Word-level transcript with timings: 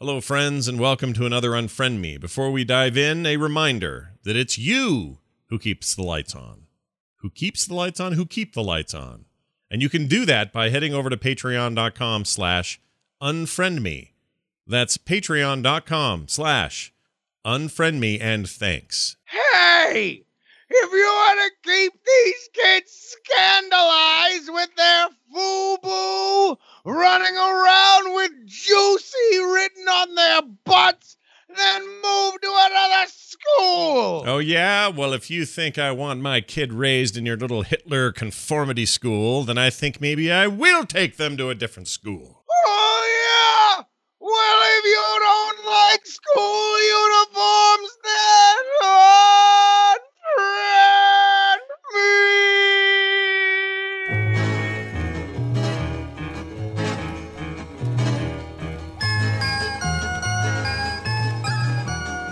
Hello, 0.00 0.20
friends, 0.20 0.68
and 0.68 0.78
welcome 0.78 1.12
to 1.12 1.26
another 1.26 1.50
Unfriend 1.50 1.98
Me. 1.98 2.16
Before 2.18 2.52
we 2.52 2.62
dive 2.62 2.96
in, 2.96 3.26
a 3.26 3.36
reminder 3.36 4.12
that 4.22 4.36
it's 4.36 4.56
you 4.56 5.18
who 5.48 5.58
keeps 5.58 5.92
the 5.92 6.04
lights 6.04 6.36
on. 6.36 6.66
Who 7.16 7.30
keeps 7.30 7.66
the 7.66 7.74
lights 7.74 7.98
on? 7.98 8.12
Who 8.12 8.24
keep 8.24 8.54
the 8.54 8.62
lights 8.62 8.94
on? 8.94 9.24
And 9.68 9.82
you 9.82 9.88
can 9.88 10.06
do 10.06 10.24
that 10.24 10.52
by 10.52 10.68
heading 10.68 10.94
over 10.94 11.10
to 11.10 11.16
patreon.com 11.16 12.26
slash 12.26 12.80
unfriend 13.20 13.82
me. 13.82 14.14
That's 14.68 14.98
patreon.com 14.98 16.28
slash 16.28 16.94
unfriend 17.44 17.98
me 17.98 18.20
and 18.20 18.48
thanks. 18.48 19.16
Hey! 19.24 20.22
If 20.70 20.92
you 20.92 20.98
want 20.98 21.40
to 21.40 21.68
keep 21.68 21.92
these 22.06 22.48
kids 22.52 23.16
scandalized 23.26 24.48
with 24.52 24.76
their 24.76 25.08
FUBU 25.34 26.56
running 26.84 27.36
around 27.36 28.14
with 28.14 28.32
juicy 28.46 29.38
written 29.38 29.88
on 29.88 30.14
their 30.14 30.42
butts, 30.64 31.16
then 31.54 31.82
move 31.82 32.40
to 32.40 32.54
another 32.56 33.06
school. 33.08 34.24
Oh, 34.26 34.38
yeah? 34.38 34.88
Well, 34.88 35.12
if 35.12 35.30
you 35.30 35.44
think 35.44 35.78
I 35.78 35.92
want 35.92 36.20
my 36.20 36.40
kid 36.40 36.72
raised 36.72 37.16
in 37.16 37.26
your 37.26 37.36
little 37.36 37.62
Hitler 37.62 38.12
conformity 38.12 38.86
school, 38.86 39.44
then 39.44 39.58
I 39.58 39.70
think 39.70 40.00
maybe 40.00 40.32
I 40.32 40.46
will 40.46 40.84
take 40.84 41.16
them 41.16 41.36
to 41.36 41.50
a 41.50 41.54
different 41.54 41.88
school. 41.88 42.44
Oh, 42.66 43.76
yeah? 43.78 43.84
Well, 44.20 44.62
if 44.78 44.84
you 44.84 45.18
don't 45.20 45.64
like 45.66 46.06
school 46.06 46.80
uniforms, 46.82 47.98
then 48.04 48.64
unfriend 50.38 51.60
me. 51.94 52.87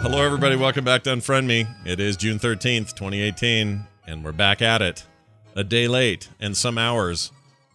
Hello, 0.09 0.23
everybody. 0.24 0.55
Welcome 0.55 0.84
back 0.84 1.02
to 1.02 1.10
Unfriend 1.10 1.46
Me. 1.46 1.67
It 1.84 1.98
is 1.98 2.17
June 2.17 2.39
13th, 2.39 2.94
2018, 2.94 3.84
and 4.06 4.25
we're 4.25 4.31
back 4.31 4.62
at 4.62 4.81
it. 4.81 5.05
A 5.56 5.64
day 5.64 5.89
late 5.89 6.28
and 6.39 6.56
some 6.56 6.78
hours, 6.78 7.33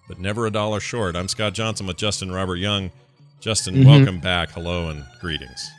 but 0.08 0.18
never 0.18 0.46
a 0.48 0.50
dollar 0.50 0.80
short. 0.80 1.18
I'm 1.18 1.28
Scott 1.28 1.52
Johnson 1.54 1.88
with 1.88 1.98
Justin 1.98 2.32
Robert 2.32 2.56
Young. 2.56 2.90
Justin, 3.42 3.76
Mhm. 3.76 3.86
welcome 3.86 4.20
back. 4.20 4.52
Hello 4.52 4.88
and 4.88 5.04
greetings. 5.20 5.70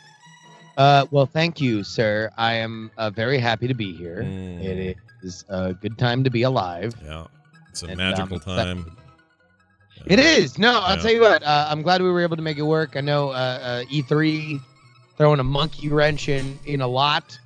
Uh, 0.77 1.07
well, 1.11 1.25
thank 1.25 1.59
you, 1.59 1.83
sir. 1.85 2.31
I 2.37 2.53
am 2.55 2.91
uh, 2.99 3.09
very 3.09 3.39
happy 3.39 3.67
to 3.67 3.75
be 3.75 3.97
here. 3.97 4.23
Mm. 4.23 4.63
It 4.63 4.97
is 5.23 5.47
a 5.49 5.73
good 5.73 5.97
time 5.97 6.23
to 6.23 6.29
be 6.31 6.43
alive. 6.43 6.95
Yeah, 7.03 7.25
it's 7.71 7.83
a 7.83 7.87
And, 7.87 7.97
magical 7.97 8.37
um, 8.37 8.43
time. 8.57 8.97
It 10.05 10.19
is. 10.19 10.59
No, 10.59 10.81
I'll 10.81 10.97
Yeah. 10.97 11.03
tell 11.03 11.13
you 11.13 11.21
what. 11.23 11.43
Uh, 11.43 11.69
I'm 11.71 11.81
glad 11.81 12.03
we 12.03 12.11
were 12.11 12.21
able 12.21 12.37
to 12.37 12.43
make 12.43 12.59
it 12.59 12.63
work. 12.63 12.95
I 12.97 13.01
know 13.01 13.31
uh, 13.31 13.33
uh, 13.33 13.85
E3 13.91 14.61
throwing 15.17 15.41
a 15.41 15.45
monkey 15.45 15.89
wrench 15.89 16.29
in 16.29 16.59
in 16.67 16.81
a 16.81 16.87
lot. 16.87 17.39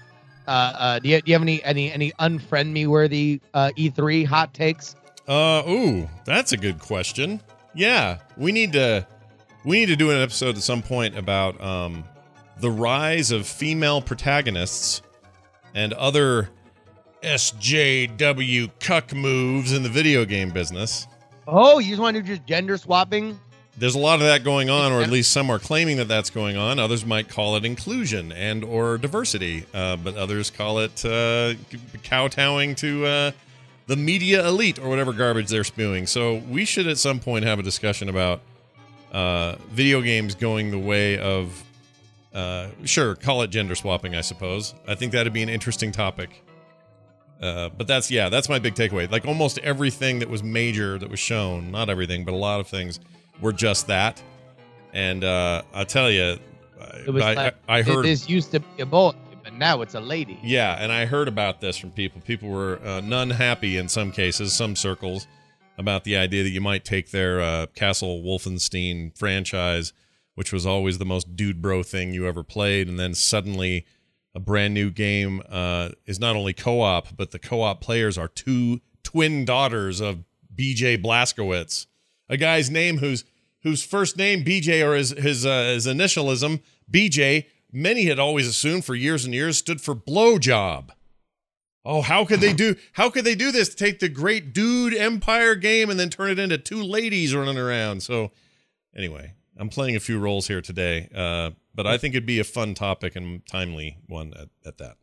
Uh, 0.46 0.50
uh, 0.50 0.98
do, 1.00 1.08
you, 1.08 1.20
do 1.20 1.30
you 1.30 1.34
have 1.34 1.42
any 1.42 1.62
any 1.64 1.92
any 1.92 2.12
unfriend 2.12 2.70
me 2.70 2.86
worthy 2.86 3.40
uh, 3.54 3.70
E3 3.76 4.24
hot 4.24 4.54
takes? 4.54 4.94
Uh, 5.26 5.62
ooh, 5.68 6.08
that's 6.24 6.52
a 6.52 6.56
good 6.56 6.78
question. 6.78 7.40
Yeah, 7.74 8.18
we 8.36 8.52
need 8.52 8.72
to 8.74 9.06
we 9.64 9.80
need 9.80 9.86
to 9.86 9.96
do 9.96 10.10
an 10.10 10.22
episode 10.22 10.56
at 10.56 10.62
some 10.62 10.82
point 10.82 11.18
about 11.18 11.60
um 11.60 12.04
the 12.58 12.70
rise 12.70 13.30
of 13.30 13.46
female 13.46 14.00
protagonists 14.00 15.02
and 15.74 15.92
other 15.92 16.48
SJW 17.22 18.70
cuck 18.80 19.12
moves 19.14 19.72
in 19.72 19.82
the 19.82 19.88
video 19.88 20.24
game 20.24 20.50
business. 20.50 21.06
Oh, 21.48 21.78
you 21.78 21.90
just 21.90 22.00
want 22.00 22.16
to 22.16 22.22
do 22.22 22.28
just 22.28 22.46
gender 22.46 22.76
swapping? 22.76 23.38
There's 23.78 23.94
a 23.94 23.98
lot 23.98 24.20
of 24.20 24.26
that 24.26 24.42
going 24.42 24.70
on, 24.70 24.90
or 24.90 25.02
at 25.02 25.10
least 25.10 25.32
some 25.32 25.50
are 25.50 25.58
claiming 25.58 25.98
that 25.98 26.08
that's 26.08 26.30
going 26.30 26.56
on. 26.56 26.78
Others 26.78 27.04
might 27.04 27.28
call 27.28 27.56
it 27.56 27.64
inclusion 27.64 28.32
and 28.32 28.64
or 28.64 28.96
diversity, 28.96 29.66
uh, 29.74 29.96
but 29.96 30.16
others 30.16 30.50
call 30.50 30.78
it 30.78 31.04
uh, 31.04 31.54
kowtowing 32.02 32.74
to 32.76 33.04
uh, 33.04 33.30
the 33.86 33.96
media 33.96 34.46
elite 34.48 34.78
or 34.78 34.88
whatever 34.88 35.12
garbage 35.12 35.50
they're 35.50 35.62
spewing. 35.62 36.06
So 36.06 36.36
we 36.48 36.64
should 36.64 36.86
at 36.86 36.96
some 36.96 37.20
point 37.20 37.44
have 37.44 37.58
a 37.58 37.62
discussion 37.62 38.08
about 38.08 38.40
uh, 39.12 39.56
video 39.70 40.00
games 40.00 40.34
going 40.34 40.70
the 40.70 40.78
way 40.78 41.18
of, 41.18 41.62
uh, 42.32 42.68
sure, 42.84 43.14
call 43.14 43.42
it 43.42 43.48
gender 43.48 43.74
swapping. 43.74 44.14
I 44.14 44.22
suppose. 44.22 44.74
I 44.88 44.94
think 44.94 45.12
that'd 45.12 45.34
be 45.34 45.42
an 45.42 45.50
interesting 45.50 45.92
topic. 45.92 46.42
Uh, 47.42 47.68
but 47.76 47.86
that's 47.86 48.10
yeah, 48.10 48.30
that's 48.30 48.48
my 48.48 48.58
big 48.58 48.74
takeaway. 48.74 49.10
Like 49.10 49.26
almost 49.26 49.58
everything 49.58 50.20
that 50.20 50.30
was 50.30 50.42
major 50.42 50.98
that 50.98 51.10
was 51.10 51.20
shown, 51.20 51.70
not 51.70 51.90
everything, 51.90 52.24
but 52.24 52.32
a 52.32 52.38
lot 52.38 52.60
of 52.60 52.68
things 52.68 53.00
were 53.40 53.52
just 53.52 53.86
that. 53.88 54.22
And 54.92 55.24
uh, 55.24 55.62
I'll 55.74 55.84
tell 55.86 56.10
you, 56.10 56.38
I, 56.80 57.10
like, 57.10 57.38
I, 57.38 57.78
I 57.78 57.82
heard, 57.82 58.04
this 58.04 58.28
used 58.28 58.50
to 58.52 58.60
be 58.60 58.82
a 58.82 58.86
boy, 58.86 59.12
but 59.44 59.52
now 59.52 59.82
it's 59.82 59.94
a 59.94 60.00
lady. 60.00 60.38
yeah, 60.42 60.76
and 60.80 60.90
I 60.90 61.06
heard 61.06 61.28
about 61.28 61.60
this 61.60 61.76
from 61.76 61.90
people. 61.90 62.20
People 62.22 62.48
were 62.48 62.80
uh, 62.84 63.00
none 63.00 63.30
happy 63.30 63.76
in 63.76 63.88
some 63.88 64.10
cases, 64.12 64.52
some 64.52 64.74
circles, 64.74 65.26
about 65.78 66.04
the 66.04 66.16
idea 66.16 66.42
that 66.42 66.50
you 66.50 66.60
might 66.60 66.84
take 66.84 67.10
their 67.10 67.40
uh, 67.40 67.66
Castle 67.74 68.22
Wolfenstein 68.22 69.16
franchise, 69.16 69.92
which 70.34 70.52
was 70.52 70.64
always 70.64 70.98
the 70.98 71.04
most 71.04 71.36
dude 71.36 71.60
bro 71.60 71.82
thing 71.82 72.12
you 72.12 72.26
ever 72.26 72.42
played, 72.42 72.88
and 72.88 72.98
then 72.98 73.14
suddenly 73.14 73.84
a 74.34 74.40
brand 74.40 74.74
new 74.74 74.90
game 74.90 75.42
uh, 75.50 75.90
is 76.06 76.20
not 76.20 76.36
only 76.36 76.52
co-op, 76.52 77.16
but 77.16 77.30
the 77.30 77.38
co-op 77.38 77.80
players 77.80 78.16
are 78.18 78.28
two 78.28 78.80
twin 79.02 79.44
daughters 79.44 80.00
of 80.00 80.24
B.J. 80.54 80.98
Blazkowicz, 80.98 81.86
a 82.28 82.36
guy's 82.36 82.70
name 82.70 82.98
whose 82.98 83.24
whose 83.62 83.82
first 83.82 84.16
name 84.16 84.44
BJ 84.44 84.86
or 84.86 84.94
his 84.94 85.10
his 85.10 85.44
uh, 85.46 85.72
his 85.74 85.86
initialism 85.86 86.62
BJ. 86.90 87.46
Many 87.72 88.04
had 88.04 88.18
always 88.18 88.46
assumed 88.46 88.84
for 88.84 88.94
years 88.94 89.24
and 89.24 89.34
years 89.34 89.58
stood 89.58 89.80
for 89.80 89.94
blowjob. 89.94 90.90
Oh, 91.84 92.02
how 92.02 92.24
could 92.24 92.40
they 92.40 92.52
do? 92.52 92.74
How 92.94 93.10
could 93.10 93.24
they 93.24 93.34
do 93.34 93.52
this? 93.52 93.74
Take 93.74 94.00
the 94.00 94.08
great 94.08 94.52
dude 94.52 94.94
Empire 94.94 95.54
game 95.54 95.88
and 95.88 96.00
then 96.00 96.10
turn 96.10 96.30
it 96.30 96.38
into 96.38 96.58
two 96.58 96.82
ladies 96.82 97.34
running 97.34 97.58
around. 97.58 98.02
So, 98.02 98.32
anyway, 98.96 99.34
I'm 99.56 99.68
playing 99.68 99.94
a 99.94 100.00
few 100.00 100.18
roles 100.18 100.48
here 100.48 100.60
today, 100.60 101.08
uh, 101.14 101.50
but 101.74 101.86
I 101.86 101.96
think 101.96 102.14
it'd 102.14 102.26
be 102.26 102.40
a 102.40 102.44
fun 102.44 102.74
topic 102.74 103.14
and 103.14 103.46
timely 103.46 103.98
one 104.08 104.32
at, 104.34 104.48
at 104.64 104.78
that. 104.78 104.96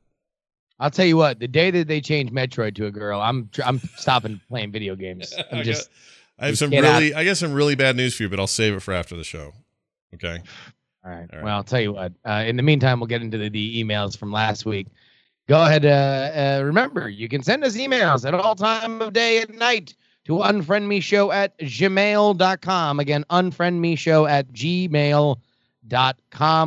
I'll 0.79 0.91
tell 0.91 1.05
you 1.05 1.15
what. 1.15 1.39
The 1.39 1.47
day 1.47 1.71
that 1.71 1.87
they 1.87 2.01
change 2.01 2.31
Metroid 2.31 2.75
to 2.75 2.87
a 2.87 2.91
girl, 2.91 3.21
I'm 3.21 3.49
I'm 3.63 3.79
stopping 3.95 4.41
playing 4.49 4.73
video 4.73 4.95
games. 4.95 5.33
I'm 5.51 5.63
just 5.63 5.89
I 6.39 6.47
have 6.47 6.57
some 6.57 6.69
get 6.69 6.83
out. 6.83 6.99
really, 6.99 7.13
I 7.13 7.23
guess 7.23 7.39
some 7.39 7.53
really 7.53 7.75
bad 7.75 7.95
news 7.95 8.15
for 8.15 8.23
you, 8.23 8.29
but 8.29 8.39
I'll 8.39 8.47
save 8.47 8.73
it 8.73 8.79
for 8.81 8.93
after 8.93 9.15
the 9.15 9.23
show. 9.23 9.53
Okay. 10.13 10.41
All 11.05 11.11
right. 11.11 11.29
All 11.31 11.37
right. 11.37 11.43
Well, 11.43 11.55
I'll 11.55 11.63
tell 11.63 11.81
you 11.81 11.93
what. 11.93 12.13
Uh, 12.25 12.43
in 12.45 12.57
the 12.57 12.63
meantime, 12.63 12.99
we'll 12.99 13.07
get 13.07 13.21
into 13.21 13.37
the, 13.37 13.49
the 13.49 13.83
emails 13.83 14.17
from 14.17 14.31
last 14.31 14.65
week. 14.65 14.87
Go 15.47 15.61
ahead. 15.63 15.85
Uh, 15.85 16.59
uh, 16.59 16.61
remember, 16.63 17.09
you 17.09 17.27
can 17.27 17.43
send 17.43 17.63
us 17.63 17.75
emails 17.75 18.25
at 18.25 18.33
all 18.33 18.55
time 18.55 19.01
of 19.01 19.13
day 19.13 19.41
and 19.41 19.57
night 19.59 19.93
to 20.25 20.37
unfriendmeshow 20.37 21.33
at 21.33 21.57
gmail.com. 21.59 22.99
Again, 22.99 23.25
unfriendmeshow 23.29 24.29
at 24.29 24.53
gmail.com. 24.53 25.35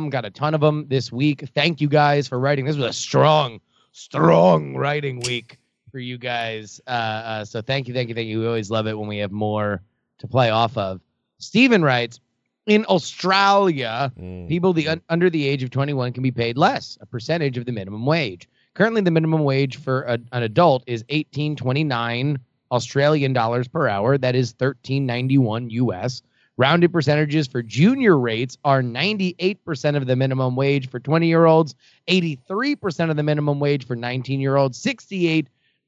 Got 0.09 0.25
a 0.25 0.29
ton 0.29 0.53
of 0.53 0.61
them 0.61 0.87
this 0.87 1.11
week. 1.11 1.49
Thank 1.55 1.81
you 1.81 1.87
guys 1.87 2.27
for 2.27 2.39
writing. 2.39 2.65
This 2.65 2.75
was 2.75 2.85
a 2.85 2.93
strong, 2.93 3.59
strong 3.91 4.75
writing 4.75 5.21
week 5.21 5.57
for 5.91 5.99
you 5.99 6.17
guys. 6.17 6.79
Uh, 6.87 6.89
uh, 6.89 7.45
so 7.45 7.61
thank 7.61 7.87
you, 7.87 7.93
thank 7.93 8.09
you, 8.09 8.15
thank 8.15 8.27
you. 8.27 8.39
We 8.39 8.47
always 8.47 8.69
love 8.69 8.87
it 8.87 8.97
when 8.97 9.07
we 9.07 9.17
have 9.17 9.31
more 9.31 9.81
to 10.19 10.27
play 10.27 10.49
off 10.49 10.77
of. 10.77 11.01
Steven 11.39 11.83
writes, 11.83 12.19
in 12.65 12.83
Australia, 12.85 14.11
Mm. 14.19 14.47
People 14.49 14.73
the 14.73 14.89
un- 14.89 15.01
under 15.09 15.29
the 15.29 15.47
age 15.47 15.63
of 15.63 15.69
21 15.69 16.11
can 16.11 16.21
be 16.23 16.31
paid 16.31 16.57
less, 16.57 16.97
a 17.01 17.05
percentage 17.05 17.57
of 17.57 17.65
the 17.65 17.71
minimum 17.71 18.05
wage. 18.05 18.47
Currently, 18.73 19.01
the 19.01 19.11
minimum 19.11 19.43
wage 19.43 19.77
for 19.77 20.01
a, 20.03 20.19
an 20.33 20.43
adult 20.43 20.83
is 20.85 21.03
18.29 21.05 22.37
Australian 22.71 23.31
dollars 23.33 23.67
per 23.67 23.87
hour. 23.87 24.17
That 24.17 24.35
is 24.35 24.53
13.91 24.55 25.71
US. 25.71 26.21
Rounded 26.57 26.91
percentages 26.91 27.47
for 27.47 27.61
junior 27.61 28.17
rates 28.17 28.57
are 28.65 28.81
98% 28.81 29.95
of 29.95 30.07
the 30.07 30.15
minimum 30.15 30.55
wage 30.55 30.89
for 30.89 30.99
20 30.99 31.27
year 31.27 31.45
olds, 31.45 31.75
83% 32.09 33.09
of 33.11 33.15
the 33.15 33.23
minimum 33.23 33.59
wage 33.59 33.85
for 33.85 33.95
19 33.95 34.39
year 34.41 34.55
olds, 34.57 34.77
68 34.79 35.47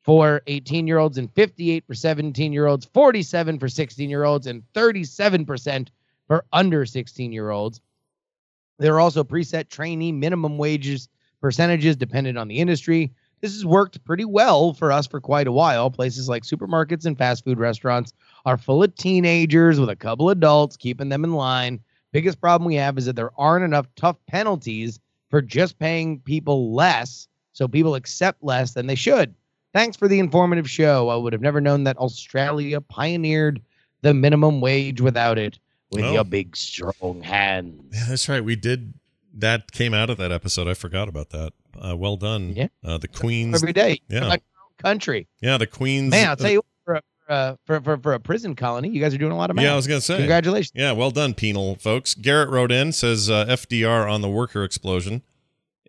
for 0.09 0.41
18 0.47 0.87
year 0.87 0.97
olds, 0.97 1.19
and 1.19 1.31
58 1.35 1.85
for 1.85 1.93
17 1.93 2.51
year 2.51 2.65
olds, 2.65 2.83
47 2.83 3.59
for 3.59 3.69
16 3.69 4.09
year 4.09 4.23
olds, 4.23 4.47
and 4.47 4.63
37% 4.73 5.89
for 6.25 6.45
under 6.51 6.83
16 6.83 7.31
year 7.31 7.51
olds. 7.51 7.79
There 8.79 8.95
are 8.95 8.99
also 9.01 9.23
preset 9.23 9.69
trainee 9.69 10.11
minimum 10.11 10.57
wages 10.57 11.09
percentages 11.41 11.95
dependent 11.95 12.39
on 12.39 12.47
the 12.47 12.57
industry. 12.57 13.13
This 13.41 13.53
has 13.53 13.63
worked 13.63 14.03
pretty 14.03 14.25
well 14.25 14.73
for 14.73 14.91
us 14.91 15.05
for 15.05 15.21
quite 15.21 15.45
a 15.45 15.51
while. 15.51 15.91
Places 15.91 16.27
like 16.27 16.41
supermarkets 16.41 17.05
and 17.05 17.15
fast 17.15 17.43
food 17.43 17.59
restaurants 17.59 18.11
are 18.47 18.57
full 18.57 18.81
of 18.81 18.95
teenagers 18.95 19.79
with 19.79 19.89
a 19.89 19.95
couple 19.95 20.31
adults 20.31 20.75
keeping 20.75 21.09
them 21.09 21.23
in 21.23 21.33
line. 21.33 21.79
Biggest 22.13 22.41
problem 22.41 22.65
we 22.65 22.73
have 22.73 22.97
is 22.97 23.05
that 23.05 23.15
there 23.15 23.39
aren't 23.39 23.63
enough 23.63 23.85
tough 23.95 24.17
penalties 24.25 24.99
for 25.29 25.39
just 25.39 25.77
paying 25.77 26.19
people 26.21 26.73
less, 26.73 27.27
so 27.53 27.67
people 27.67 27.93
accept 27.93 28.43
less 28.43 28.73
than 28.73 28.87
they 28.87 28.95
should. 28.95 29.35
Thanks 29.73 29.97
for 29.97 30.07
the 30.07 30.19
informative 30.19 30.69
show. 30.69 31.09
I 31.09 31.15
would 31.15 31.33
have 31.33 31.41
never 31.41 31.61
known 31.61 31.83
that 31.83 31.97
Australia 31.97 32.81
pioneered 32.81 33.61
the 34.01 34.13
minimum 34.13 34.61
wage 34.61 35.01
without 35.01 35.37
it 35.37 35.59
with 35.91 36.03
Oh. 36.03 36.13
your 36.13 36.23
big 36.23 36.55
strong 36.55 37.21
hands. 37.21 37.83
Yeah, 37.93 38.05
that's 38.09 38.29
right. 38.29 38.43
We 38.43 38.55
did 38.55 38.93
that 39.35 39.71
came 39.71 39.93
out 39.93 40.09
of 40.09 40.17
that 40.17 40.31
episode. 40.31 40.67
I 40.67 40.73
forgot 40.73 41.07
about 41.07 41.29
that. 41.29 41.53
Uh, 41.79 41.95
well 41.95 42.17
done. 42.17 42.53
Yeah. 42.55 42.67
Uh, 42.83 42.97
the 42.97 43.07
Queens. 43.07 43.55
Every 43.55 43.73
day. 43.73 44.01
Yeah. 44.09 44.27
Like 44.27 44.43
country. 44.77 45.27
Yeah, 45.41 45.57
the 45.57 45.67
Queens. 45.67 46.11
Man, 46.11 46.29
I'll 46.29 46.35
tell 46.35 46.49
you 46.49 46.57
what, 46.57 46.65
for 47.27 47.33
a, 47.33 47.57
for, 47.65 47.81
for, 47.81 47.97
for, 47.97 48.13
a 48.13 48.19
prison 48.19 48.55
colony, 48.55 48.89
you 48.89 49.01
guys 49.01 49.13
are 49.13 49.17
doing 49.17 49.31
a 49.31 49.37
lot 49.37 49.49
of 49.49 49.55
math. 49.55 49.65
Yeah, 49.65 49.73
I 49.73 49.75
was 49.75 49.87
gonna 49.87 50.01
say. 50.01 50.17
Congratulations. 50.17 50.71
Yeah, 50.75 50.93
well 50.93 51.11
done, 51.11 51.33
penal 51.33 51.75
folks. 51.75 52.15
Garrett 52.15 52.49
wrote 52.49 52.71
in 52.71 52.91
says 52.91 53.29
uh, 53.29 53.45
FDR 53.45 54.11
on 54.11 54.21
the 54.21 54.29
worker 54.29 54.63
explosion. 54.63 55.21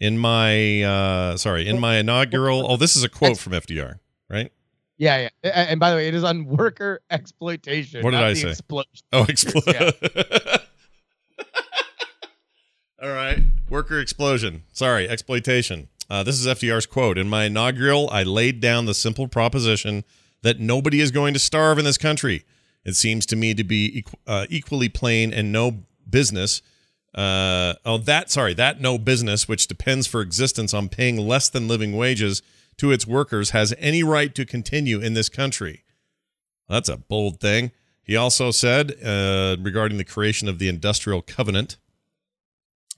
In 0.00 0.18
my 0.18 0.82
uh, 0.82 1.36
sorry, 1.36 1.68
in 1.68 1.78
my 1.78 1.98
inaugural. 1.98 2.70
Oh, 2.70 2.76
this 2.76 2.96
is 2.96 3.04
a 3.04 3.08
quote 3.08 3.38
from 3.38 3.52
FDR, 3.52 3.98
right? 4.30 4.50
Yeah, 4.96 5.28
yeah. 5.42 5.66
And 5.68 5.78
by 5.78 5.90
the 5.90 5.96
way, 5.96 6.08
it 6.08 6.14
is 6.14 6.24
on 6.24 6.46
worker 6.46 7.00
exploitation. 7.10 8.02
What 8.02 8.10
did 8.12 8.20
I 8.20 8.34
say? 8.34 8.50
Explosion. 8.50 9.06
Oh, 9.12 9.24
explode. 9.28 9.64
All 13.02 13.10
right. 13.10 13.40
Worker 13.70 13.98
explosion. 13.98 14.64
Sorry, 14.72 15.08
exploitation. 15.08 15.88
Uh, 16.10 16.22
this 16.22 16.38
is 16.38 16.46
FDR's 16.46 16.86
quote. 16.86 17.16
In 17.16 17.28
my 17.28 17.44
inaugural, 17.44 18.10
I 18.10 18.24
laid 18.24 18.60
down 18.60 18.86
the 18.86 18.94
simple 18.94 19.28
proposition 19.28 20.04
that 20.42 20.60
nobody 20.60 21.00
is 21.00 21.10
going 21.10 21.32
to 21.34 21.40
starve 21.40 21.78
in 21.78 21.84
this 21.84 21.96
country. 21.96 22.44
It 22.84 22.96
seems 22.96 23.26
to 23.26 23.36
me 23.36 23.54
to 23.54 23.64
be 23.64 24.02
equ- 24.02 24.14
uh, 24.26 24.46
equally 24.50 24.88
plain 24.88 25.32
and 25.32 25.52
no 25.52 25.84
business. 26.08 26.62
Uh, 27.14 27.74
oh, 27.84 27.98
that, 27.98 28.30
sorry, 28.30 28.54
that 28.54 28.80
no 28.80 28.96
business, 28.98 29.48
which 29.48 29.66
depends 29.66 30.06
for 30.06 30.20
existence 30.20 30.72
on 30.72 30.88
paying 30.88 31.16
less 31.16 31.48
than 31.48 31.68
living 31.68 31.96
wages 31.96 32.42
to 32.76 32.92
its 32.92 33.06
workers, 33.06 33.50
has 33.50 33.74
any 33.78 34.02
right 34.02 34.34
to 34.34 34.46
continue 34.46 35.00
in 35.00 35.14
this 35.14 35.28
country. 35.28 35.84
That's 36.68 36.88
a 36.88 36.96
bold 36.96 37.40
thing. 37.40 37.72
He 38.02 38.16
also 38.16 38.50
said 38.50 38.92
uh, 39.04 39.56
regarding 39.60 39.98
the 39.98 40.04
creation 40.04 40.48
of 40.48 40.58
the 40.58 40.68
industrial 40.68 41.22
covenant 41.22 41.78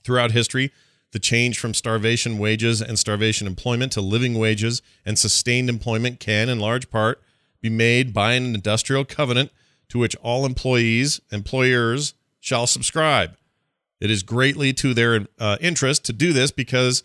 throughout 0.03 0.31
history, 0.31 0.71
the 1.11 1.19
change 1.19 1.59
from 1.59 1.73
starvation 1.73 2.37
wages 2.37 2.81
and 2.81 2.97
starvation 2.97 3.45
employment 3.45 3.91
to 3.93 4.01
living 4.01 4.37
wages 4.37 4.81
and 5.05 5.17
sustained 5.17 5.69
employment 5.69 6.19
can, 6.19 6.49
in 6.49 6.59
large 6.59 6.89
part, 6.89 7.21
be 7.61 7.69
made 7.69 8.13
by 8.13 8.33
an 8.33 8.55
industrial 8.55 9.05
covenant 9.05 9.51
to 9.89 9.99
which 9.99 10.15
all 10.17 10.45
employees, 10.45 11.21
employers 11.31 12.15
shall 12.39 12.65
subscribe. 12.65 13.37
It 14.03 14.11
is 14.11 14.21
greatly 14.21 14.73
to 14.73 14.93
their 14.93 15.27
uh, 15.39 15.55
interest 15.61 16.03
to 16.05 16.13
do 16.13 16.33
this 16.33 16.51
because, 16.51 17.03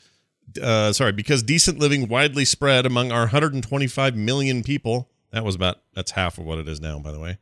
uh, 0.60 0.92
sorry, 0.92 1.12
because 1.12 1.44
decent 1.44 1.78
living 1.78 2.08
widely 2.08 2.44
spread 2.44 2.84
among 2.84 3.12
our 3.12 3.20
125 3.20 4.16
million 4.16 4.64
people. 4.64 5.08
That 5.30 5.44
was 5.44 5.54
about 5.54 5.76
that's 5.94 6.10
half 6.10 6.38
of 6.38 6.44
what 6.44 6.58
it 6.58 6.66
is 6.66 6.80
now, 6.80 6.98
by 6.98 7.12
the 7.12 7.20
way. 7.20 7.38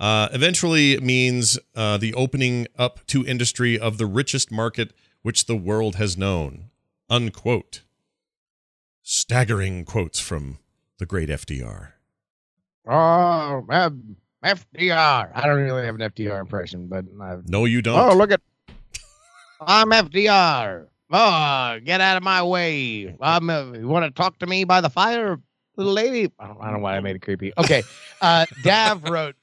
Uh, 0.00 0.30
eventually 0.32 0.98
means 1.00 1.58
uh, 1.76 1.98
the 1.98 2.14
opening 2.14 2.68
up 2.78 3.06
to 3.08 3.22
industry 3.26 3.78
of 3.78 3.98
the 3.98 4.06
richest 4.06 4.50
market 4.50 4.94
which 5.20 5.44
the 5.44 5.56
world 5.56 5.96
has 5.96 6.16
known. 6.16 6.70
Unquote. 7.10 7.82
Staggering 9.02 9.84
quotes 9.84 10.20
from 10.20 10.58
the 10.96 11.04
great 11.04 11.28
FDR. 11.28 11.88
Oh, 12.86 13.66
uh, 13.68 13.90
FDR. 14.42 15.30
I 15.34 15.46
don't 15.46 15.58
really 15.58 15.84
have 15.84 15.96
an 15.96 16.00
FDR 16.00 16.40
impression, 16.40 16.86
but 16.86 17.04
I've 17.20 17.46
No, 17.46 17.66
you 17.66 17.82
don't. 17.82 17.98
Oh, 17.98 18.16
look 18.16 18.32
at. 18.32 18.40
I'm 19.60 19.90
FDR. 19.90 20.86
Oh, 21.12 21.78
get 21.84 22.00
out 22.00 22.16
of 22.16 22.22
my 22.22 22.42
way. 22.42 23.14
I'm. 23.20 23.50
Uh, 23.50 23.72
you 23.72 23.88
want 23.88 24.04
to 24.04 24.10
talk 24.10 24.38
to 24.38 24.46
me 24.46 24.64
by 24.64 24.80
the 24.80 24.88
fire, 24.88 25.38
little 25.76 25.92
lady? 25.92 26.30
I 26.38 26.46
don't, 26.46 26.58
I 26.60 26.64
don't 26.66 26.74
know 26.74 26.78
why 26.80 26.96
I 26.96 27.00
made 27.00 27.16
it 27.16 27.22
creepy. 27.22 27.52
Okay. 27.58 27.82
Uh, 28.20 28.46
Dav 28.62 29.04
wrote. 29.04 29.34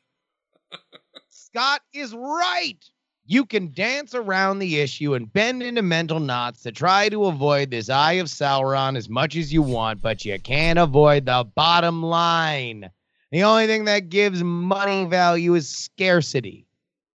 Scott 1.29 1.81
is 1.93 2.13
right. 2.13 2.77
You 3.25 3.45
can 3.45 3.73
dance 3.73 4.15
around 4.15 4.59
the 4.59 4.79
issue 4.79 5.13
and 5.13 5.31
bend 5.31 5.61
into 5.61 5.81
mental 5.81 6.19
knots 6.19 6.61
to 6.63 6.71
try 6.71 7.09
to 7.09 7.25
avoid 7.25 7.71
this 7.71 7.89
eye 7.89 8.13
of 8.13 8.27
Sauron 8.27 8.95
as 8.95 9.09
much 9.09 9.35
as 9.35 9.51
you 9.51 9.61
want, 9.61 10.01
but 10.01 10.23
you 10.23 10.39
can't 10.39 10.79
avoid 10.79 11.25
the 11.25 11.45
bottom 11.55 12.01
line. 12.01 12.89
The 13.31 13.43
only 13.43 13.67
thing 13.67 13.85
that 13.85 14.09
gives 14.09 14.41
money 14.41 15.05
value 15.05 15.55
is 15.55 15.67
scarcity. 15.67 16.65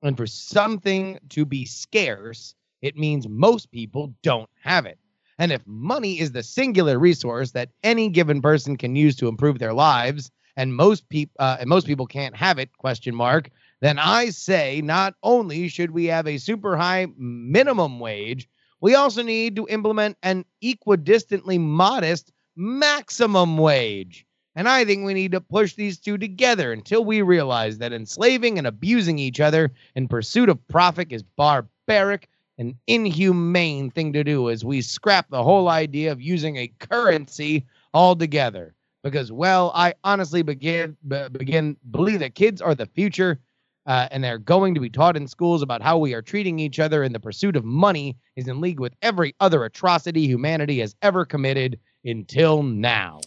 And 0.03 0.17
for 0.17 0.27
something 0.27 1.19
to 1.31 1.47
be 1.47 1.65
scarce, 1.65 2.55
it 2.83 2.97
means 2.97 3.29
most 3.29 3.71
people 3.71 4.13
don't 4.23 4.51
have 4.61 4.85
it. 4.85 4.99
And 5.39 5.51
if 5.51 5.67
money 5.67 6.21
is 6.21 6.33
the 6.33 6.43
singular 6.43 6.99
resource 6.99 7.53
that 7.53 7.71
any 7.83 8.09
given 8.09 8.43
person 8.43 8.77
can 8.77 8.95
use 8.95 9.17
to 9.17 9.29
improve 9.29 9.59
their 9.59 9.73
lives, 9.73 10.31
and 10.57 10.77
most 10.77 11.09
people 11.09 11.35
uh, 11.39 11.57
and 11.61 11.69
most 11.69 11.87
people 11.87 12.07
can't 12.07 12.37
have 12.37 12.59
it, 12.59 12.77
question 12.77 13.15
mark, 13.15 13.51
then 13.81 13.99
I 13.99 14.31
say 14.31 14.83
not 14.85 15.15
only 15.23 15.69
should 15.69 15.93
we 15.93 16.05
have 16.07 16.27
a 16.27 16.39
super 16.39 16.77
high 16.77 17.07
minimum 17.17 17.99
wage, 17.99 18.49
we 18.81 18.95
also 18.95 19.23
need 19.23 19.57
to 19.57 19.67
implement 19.69 20.19
an 20.23 20.45
equidistantly 20.63 21.59
modest 21.59 22.33
maximum 22.57 23.57
wage. 23.57 24.27
And 24.55 24.69
I 24.69 24.85
think 24.85 25.07
we 25.07 25.15
need 25.15 25.33
to 25.33 25.41
push 25.41 25.75
these 25.75 25.99
two 25.99 26.19
together 26.19 26.73
until 26.73 27.05
we 27.05 27.23
realize 27.23 27.79
that 27.79 27.93
enslaving 27.95 28.59
and 28.59 28.67
abusing 28.67 29.19
each 29.19 29.41
other 29.41 29.73
in 29.95 30.09
pursuit 30.09 30.51
of 30.51 30.69
profit 30.69 31.11
is 31.11 31.23
barbaric 31.23 32.29
and 32.63 32.77
inhumane 32.87 33.91
thing 33.91 34.13
to 34.13 34.23
do 34.23 34.49
as 34.49 34.65
we 34.65 34.81
scrap 34.81 35.29
the 35.31 35.43
whole 35.43 35.69
idea 35.69 36.13
of 36.13 36.21
using 36.21 36.57
a 36.57 36.69
currency 36.79 37.67
altogether. 37.93 38.75
Because, 39.03 39.33
well, 39.33 39.73
I 39.75 39.95
honestly 40.05 40.43
begin 40.43 40.97
be- 41.09 41.29
begin 41.29 41.77
believe 41.91 42.21
that 42.21 42.37
kids 42.37 42.63
are 42.63 42.77
the 42.77 42.87
future, 42.87 43.41
uh, 43.87 44.07
and 44.13 44.23
they're 44.23 44.39
going 44.39 44.75
to 44.75 44.81
be 44.81 44.89
taught 44.89 45.17
in 45.17 45.27
schools 45.27 45.61
about 45.61 45.83
how 45.83 45.99
we 45.99 46.15
are 46.15 46.23
treating 46.23 46.61
each 46.61 46.79
other, 46.79 47.03
and 47.03 47.13
the 47.13 47.19
pursuit 47.19 47.57
of 47.57 47.65
money 47.65 48.17
is 48.37 48.47
in 48.47 48.61
league 48.61 48.79
with 48.79 48.95
every 49.03 49.35
other 49.41 49.65
atrocity 49.65 50.25
humanity 50.29 50.79
has 50.79 50.95
ever 51.03 51.25
committed 51.25 51.81
until 52.05 52.63
now. 52.63 53.21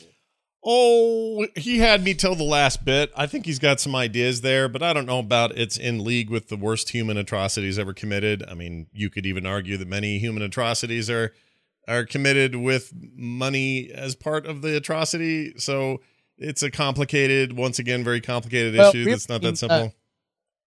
Oh, 0.67 1.45
he 1.55 1.77
had 1.77 2.03
me 2.03 2.15
till 2.15 2.33
the 2.33 2.43
last 2.43 2.83
bit. 2.83 3.11
I 3.15 3.27
think 3.27 3.45
he's 3.45 3.59
got 3.59 3.79
some 3.79 3.95
ideas 3.95 4.41
there, 4.41 4.67
but 4.67 4.81
I 4.81 4.93
don't 4.93 5.05
know 5.05 5.19
about 5.19 5.55
it's 5.55 5.77
in 5.77 6.03
league 6.03 6.31
with 6.31 6.47
the 6.47 6.57
worst 6.57 6.89
human 6.89 7.17
atrocities 7.17 7.77
ever 7.77 7.93
committed. 7.93 8.43
I 8.49 8.55
mean, 8.55 8.87
you 8.91 9.11
could 9.11 9.27
even 9.27 9.45
argue 9.45 9.77
that 9.77 9.87
many 9.87 10.17
human 10.17 10.41
atrocities 10.41 11.07
are 11.09 11.33
are 11.87 12.03
committed 12.03 12.55
with 12.55 12.91
money 13.15 13.91
as 13.93 14.15
part 14.15 14.47
of 14.47 14.63
the 14.63 14.75
atrocity. 14.75 15.53
So 15.57 16.01
it's 16.37 16.63
a 16.63 16.71
complicated, 16.71 17.53
once 17.53 17.77
again, 17.77 18.03
very 18.03 18.21
complicated 18.21 18.75
Well, 18.75 18.89
issue. 18.89 19.05
That's 19.05 19.29
not 19.29 19.41
that 19.41 19.53
uh, 19.53 19.55
simple. 19.55 19.93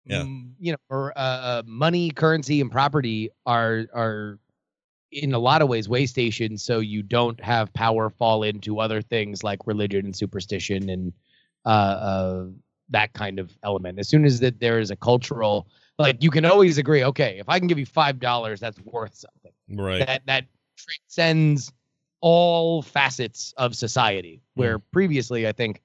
Yeah. 0.06 0.21
mm, 0.21 0.53
you 0.59 0.74
know, 0.74 0.77
or 0.89 1.18
uh, 1.18 1.21
uh, 1.21 1.63
money, 1.65 2.12
currency, 2.12 2.62
and 2.62 2.71
property 2.71 3.31
are 3.45 3.86
are 3.94 4.39
in 5.11 5.33
a 5.33 5.39
lot 5.39 5.61
of 5.61 5.69
ways 5.69 5.89
way 5.89 6.06
stations, 6.06 6.63
so 6.63 6.79
you 6.79 7.01
don't 7.01 7.41
have 7.43 7.74
power 7.74 8.10
fall 8.10 8.43
into 8.43 8.79
other 8.79 9.01
things 9.01 9.43
like 9.43 9.60
religion 9.65 10.05
and 10.05 10.15
superstition 10.15 10.89
and 10.89 11.13
uh, 11.65 11.69
uh, 11.69 12.45
that 12.89 13.13
kind 13.13 13.39
of 13.39 13.55
element. 13.63 14.00
As 14.00 14.07
soon 14.07 14.25
as 14.25 14.39
that 14.39 14.60
there 14.60 14.79
is 14.79 14.91
a 14.91 14.95
cultural, 14.95 15.67
like 15.98 16.24
you 16.24 16.31
can 16.31 16.45
always 16.45 16.77
agree, 16.77 17.03
okay, 17.03 17.38
if 17.39 17.50
I 17.50 17.60
can 17.60 17.67
give 17.67 17.79
you 17.79 17.86
five 17.86 18.19
dollars, 18.19 18.60
that's 18.60 18.79
worth 18.81 19.15
something. 19.15 19.51
right. 19.69 20.05
That 20.05 20.22
that 20.27 20.45
transcends 20.77 21.72
all 22.22 22.81
facets 22.81 23.53
of 23.57 23.75
society. 23.75 24.41
Where 24.55 24.79
previously, 24.79 25.48
I 25.48 25.51
think 25.51 25.81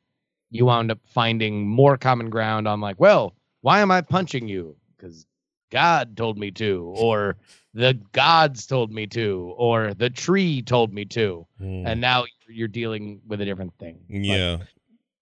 you 0.50 0.66
wound 0.66 0.90
up 0.90 0.98
finding 1.06 1.66
more 1.66 1.96
common 1.96 2.30
ground 2.30 2.68
on 2.68 2.80
like, 2.80 3.00
well, 3.00 3.34
why 3.62 3.80
am 3.80 3.90
I 3.90 4.02
punching 4.02 4.46
you? 4.46 4.76
Because 4.96 5.26
God 5.70 6.16
told 6.16 6.38
me 6.38 6.50
to, 6.52 6.92
or 6.96 7.36
the 7.74 7.94
gods 8.12 8.66
told 8.66 8.92
me 8.92 9.06
to, 9.08 9.52
or 9.56 9.92
the 9.94 10.08
tree 10.10 10.62
told 10.62 10.92
me 10.92 11.04
to, 11.06 11.46
Mm. 11.60 11.86
and 11.86 12.00
now 12.00 12.24
you're 12.48 12.68
dealing 12.68 13.20
with 13.26 13.40
a 13.40 13.44
different 13.44 13.74
thing. 13.78 13.98
But- 14.08 14.16
yeah. 14.18 14.58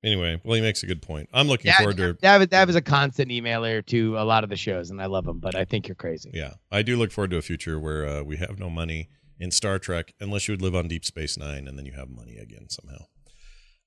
Anyway, 0.05 0.41
well, 0.43 0.57
he 0.57 0.61
makes 0.61 0.83
a 0.83 0.87
good 0.87 1.01
point. 1.01 1.29
I'm 1.33 1.47
looking 1.47 1.69
Yeah, 1.69 1.79
forward 1.79 1.97
to. 1.99 2.15
David, 2.15 2.51
David 2.51 2.71
is 2.71 2.75
a 2.77 2.81
constant 2.83 3.31
emailer 3.31 3.87
to 3.87 4.19
a 4.19 4.25
lot 4.25 4.43
of 4.43 4.51
the 4.51 4.57
shows, 4.57 4.91
and 4.91 5.01
I 5.01 5.07
love 5.07 5.27
him, 5.29 5.39
but 5.39 5.55
I 5.55 5.65
think 5.65 5.87
you're 5.87 5.95
crazy. 5.95 6.31
Yeah, 6.35 6.55
I 6.73 6.83
do 6.83 6.97
look 6.97 7.13
forward 7.13 7.31
to 7.31 7.37
a 7.37 7.43
future 7.43 7.79
where 7.79 8.05
uh, 8.09 8.23
we 8.25 8.37
have 8.39 8.59
no 8.59 8.69
money 8.69 9.09
in 9.39 9.53
Star 9.53 9.79
Trek 9.79 10.13
unless 10.21 10.49
you 10.49 10.53
would 10.55 10.61
live 10.63 10.75
on 10.75 10.89
Deep 10.89 11.05
Space 11.05 11.39
Nine, 11.39 11.69
and 11.69 11.79
then 11.79 11.87
you 11.87 11.93
have 11.93 12.09
money 12.11 12.37
again 12.37 12.69
somehow. 12.69 13.07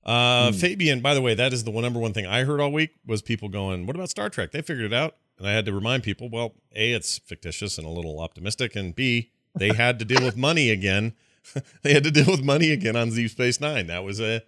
Uh, 0.04 0.52
Hmm. 0.52 0.56
Fabian, 0.58 1.00
by 1.00 1.12
the 1.14 1.20
way, 1.20 1.34
that 1.34 1.52
is 1.52 1.64
the 1.64 1.70
one 1.70 1.82
number 1.82 1.98
one 2.00 2.14
thing 2.14 2.24
I 2.26 2.44
heard 2.44 2.60
all 2.60 2.72
week 2.72 2.90
was 3.04 3.20
people 3.22 3.48
going, 3.50 3.84
"What 3.86 3.96
about 3.96 4.08
Star 4.08 4.30
Trek? 4.30 4.52
They 4.52 4.62
figured 4.62 4.86
it 4.86 4.94
out." 4.94 5.16
And 5.38 5.46
I 5.46 5.52
had 5.52 5.66
to 5.66 5.72
remind 5.72 6.02
people, 6.02 6.28
well, 6.30 6.54
a, 6.74 6.92
it's 6.92 7.18
fictitious 7.18 7.76
and 7.78 7.86
a 7.86 7.90
little 7.90 8.20
optimistic, 8.20 8.74
and 8.74 8.94
b, 8.94 9.30
they 9.54 9.72
had 9.74 9.98
to 9.98 10.04
deal 10.04 10.22
with 10.24 10.36
money 10.36 10.70
again. 10.70 11.14
they 11.82 11.92
had 11.92 12.04
to 12.04 12.10
deal 12.10 12.26
with 12.30 12.42
money 12.42 12.70
again 12.72 12.96
on 12.96 13.10
Deep 13.10 13.30
Space 13.30 13.60
Nine. 13.60 13.86
That 13.86 14.02
was 14.04 14.20
a 14.20 14.42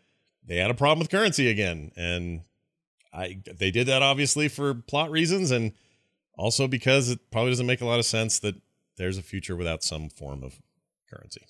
they 0.47 0.57
had 0.57 0.71
a 0.71 0.75
problem 0.75 1.01
with 1.01 1.11
currency 1.11 1.49
again, 1.49 1.93
and 1.97 2.43
I 3.13 3.41
they 3.47 3.71
did 3.71 3.87
that 3.87 4.03
obviously 4.03 4.49
for 4.49 4.75
plot 4.75 5.11
reasons 5.11 5.51
and 5.51 5.73
also 6.37 6.67
because 6.69 7.11
it 7.11 7.31
probably 7.31 7.51
doesn't 7.51 7.67
make 7.67 7.81
a 7.81 7.87
lot 7.87 7.99
of 7.99 8.05
sense 8.07 8.39
that 8.41 8.55
there's 8.97 9.19
a 9.19 9.23
future 9.23 9.57
without 9.57 9.83
some 9.83 10.09
form 10.09 10.43
of 10.43 10.61
currency. 11.11 11.43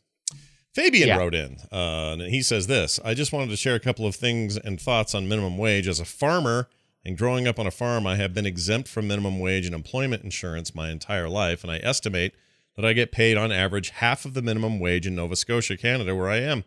Fabian 0.75 1.09
Yeah. 1.09 1.17
wrote 1.17 1.35
in, 1.35 1.59
uh, 1.73 2.13
and 2.19 2.23
he 2.23 2.43
says 2.43 2.67
this 2.67 3.01
I 3.05 3.15
just 3.15 3.33
wanted 3.33 3.51
to 3.51 3.57
share 3.57 3.75
a 3.75 3.81
couple 3.81 4.07
of 4.07 4.15
things 4.17 4.57
and 4.57 4.81
thoughts 4.81 5.15
on 5.15 5.29
minimum 5.29 5.57
wage. 5.59 5.89
As 5.89 6.01
a 6.01 6.05
farmer 6.05 6.69
and 7.05 7.17
growing 7.17 7.47
up 7.47 7.59
on 7.59 7.67
a 7.67 7.71
farm, 7.71 8.07
I 8.07 8.17
have 8.17 8.35
been 8.35 8.47
exempt 8.47 8.89
from 8.89 9.09
minimum 9.09 9.39
wage 9.39 9.67
and 9.67 9.75
employment 9.75 10.25
insurance 10.25 10.75
my 10.75 10.91
entire 10.91 11.29
life, 11.29 11.63
and 11.63 11.71
I 11.71 11.79
estimate 11.79 12.35
that 12.77 12.85
I 12.85 12.93
get 12.93 13.13
paid 13.13 13.37
on 13.37 13.51
average 13.51 13.91
half 13.91 14.25
of 14.25 14.35
the 14.35 14.43
minimum 14.43 14.79
wage 14.79 15.07
in 15.07 15.15
Nova 15.15 15.37
Scotia, 15.37 15.77
Canada, 15.77 16.15
where 16.15 16.29
I 16.29 16.39
am. 16.39 16.65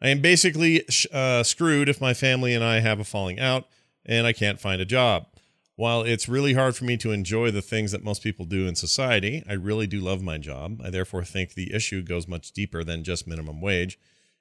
I 0.00 0.08
am 0.10 0.20
basically 0.20 0.84
uh, 1.12 1.42
screwed 1.42 1.88
if 1.88 2.00
my 2.00 2.14
family 2.14 2.54
and 2.54 2.62
I 2.62 2.80
have 2.80 3.00
a 3.00 3.04
falling 3.04 3.40
out 3.40 3.66
and 4.04 4.26
I 4.26 4.32
can't 4.32 4.60
find 4.60 4.80
a 4.80 4.86
job. 4.86 5.26
While 5.74 6.02
it's 6.02 6.28
really 6.28 6.54
hard 6.54 6.76
for 6.76 6.84
me 6.84 6.96
to 6.98 7.12
enjoy 7.12 7.50
the 7.50 7.62
things 7.62 7.92
that 7.92 8.02
most 8.02 8.22
people 8.22 8.44
do 8.44 8.66
in 8.66 8.74
society, 8.74 9.44
I 9.48 9.52
really 9.52 9.86
do 9.86 10.00
love 10.00 10.22
my 10.22 10.36
job. 10.36 10.80
I 10.84 10.90
therefore 10.90 11.24
think 11.24 11.54
the 11.54 11.72
issue 11.72 12.02
goes 12.02 12.26
much 12.26 12.52
deeper 12.52 12.82
than 12.82 13.04
just 13.04 13.28
minimum 13.28 13.60
wage 13.60 13.98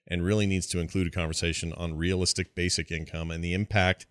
and 0.07 0.25
really 0.25 0.47
needs 0.47 0.67
to 0.67 0.79
include 0.79 1.07
a 1.07 1.11
conversation 1.11 1.73
on 1.73 1.97
realistic 1.97 2.55
basic 2.55 2.91
income 2.91 3.29
and 3.29 3.43
the 3.43 3.53
impact 3.53 4.07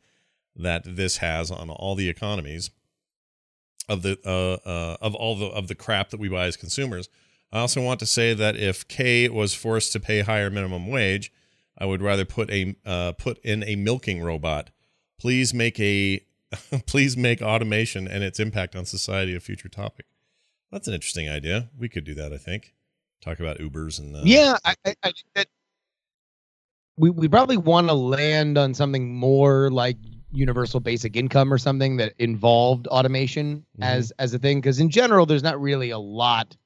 that 0.56 0.82
this 0.96 1.18
has 1.18 1.50
on 1.50 1.70
all 1.70 1.94
the 1.94 2.08
economies 2.08 2.70
of 3.88 4.02
the 4.02 4.18
uh, 4.24 4.68
uh, 4.68 4.96
of 5.00 5.14
all 5.14 5.36
the 5.36 5.46
of 5.46 5.68
the 5.68 5.74
crap 5.74 6.10
that 6.10 6.20
we 6.20 6.28
buy 6.28 6.46
as 6.46 6.56
consumers. 6.56 7.08
I 7.52 7.60
also 7.60 7.80
want 7.80 8.00
to 8.00 8.06
say 8.06 8.34
that 8.34 8.56
if 8.56 8.88
K 8.88 9.28
was 9.28 9.54
forced 9.54 9.92
to 9.92 10.00
pay 10.00 10.20
higher 10.20 10.50
minimum 10.50 10.88
wage, 10.88 11.32
I 11.78 11.86
would 11.86 12.02
rather 12.02 12.24
put 12.24 12.50
a 12.50 12.74
uh, 12.84 13.12
put 13.12 13.38
in 13.38 13.62
a 13.64 13.76
milking 13.76 14.22
robot. 14.22 14.70
Please 15.18 15.54
make 15.54 15.78
a 15.78 16.20
please 16.86 17.16
make 17.16 17.42
automation 17.42 18.08
and 18.08 18.24
its 18.24 18.40
impact 18.40 18.74
on 18.74 18.84
society 18.84 19.34
a 19.34 19.40
future 19.40 19.68
topic. 19.68 20.06
That's 20.72 20.88
an 20.88 20.94
interesting 20.94 21.28
idea. 21.28 21.70
We 21.78 21.88
could 21.88 22.04
do 22.04 22.14
that. 22.14 22.32
I 22.32 22.38
think 22.38 22.74
talk 23.22 23.40
about 23.40 23.58
Ubers 23.58 23.98
and 23.98 24.14
uh, 24.14 24.20
yeah, 24.24 24.56
I, 24.64 24.74
I, 24.84 24.94
I 25.02 25.12
think 25.12 25.26
that 25.34 25.46
we 26.96 27.10
we 27.10 27.28
probably 27.28 27.56
want 27.56 27.88
to 27.88 27.94
land 27.94 28.58
on 28.58 28.74
something 28.74 29.14
more 29.14 29.70
like 29.70 29.96
universal 30.32 30.80
basic 30.80 31.16
income 31.16 31.52
or 31.52 31.58
something 31.58 31.96
that 31.96 32.12
involved 32.18 32.86
automation 32.88 33.64
Mhm. 33.78 33.84
as 33.84 34.12
as 34.18 34.34
a 34.34 34.38
thing 34.38 34.60
because 34.60 34.80
in 34.80 34.90
general 34.90 35.24
there's 35.26 35.42
not 35.42 35.60
really 35.60 35.90
a 35.90 35.98
lot 35.98 36.56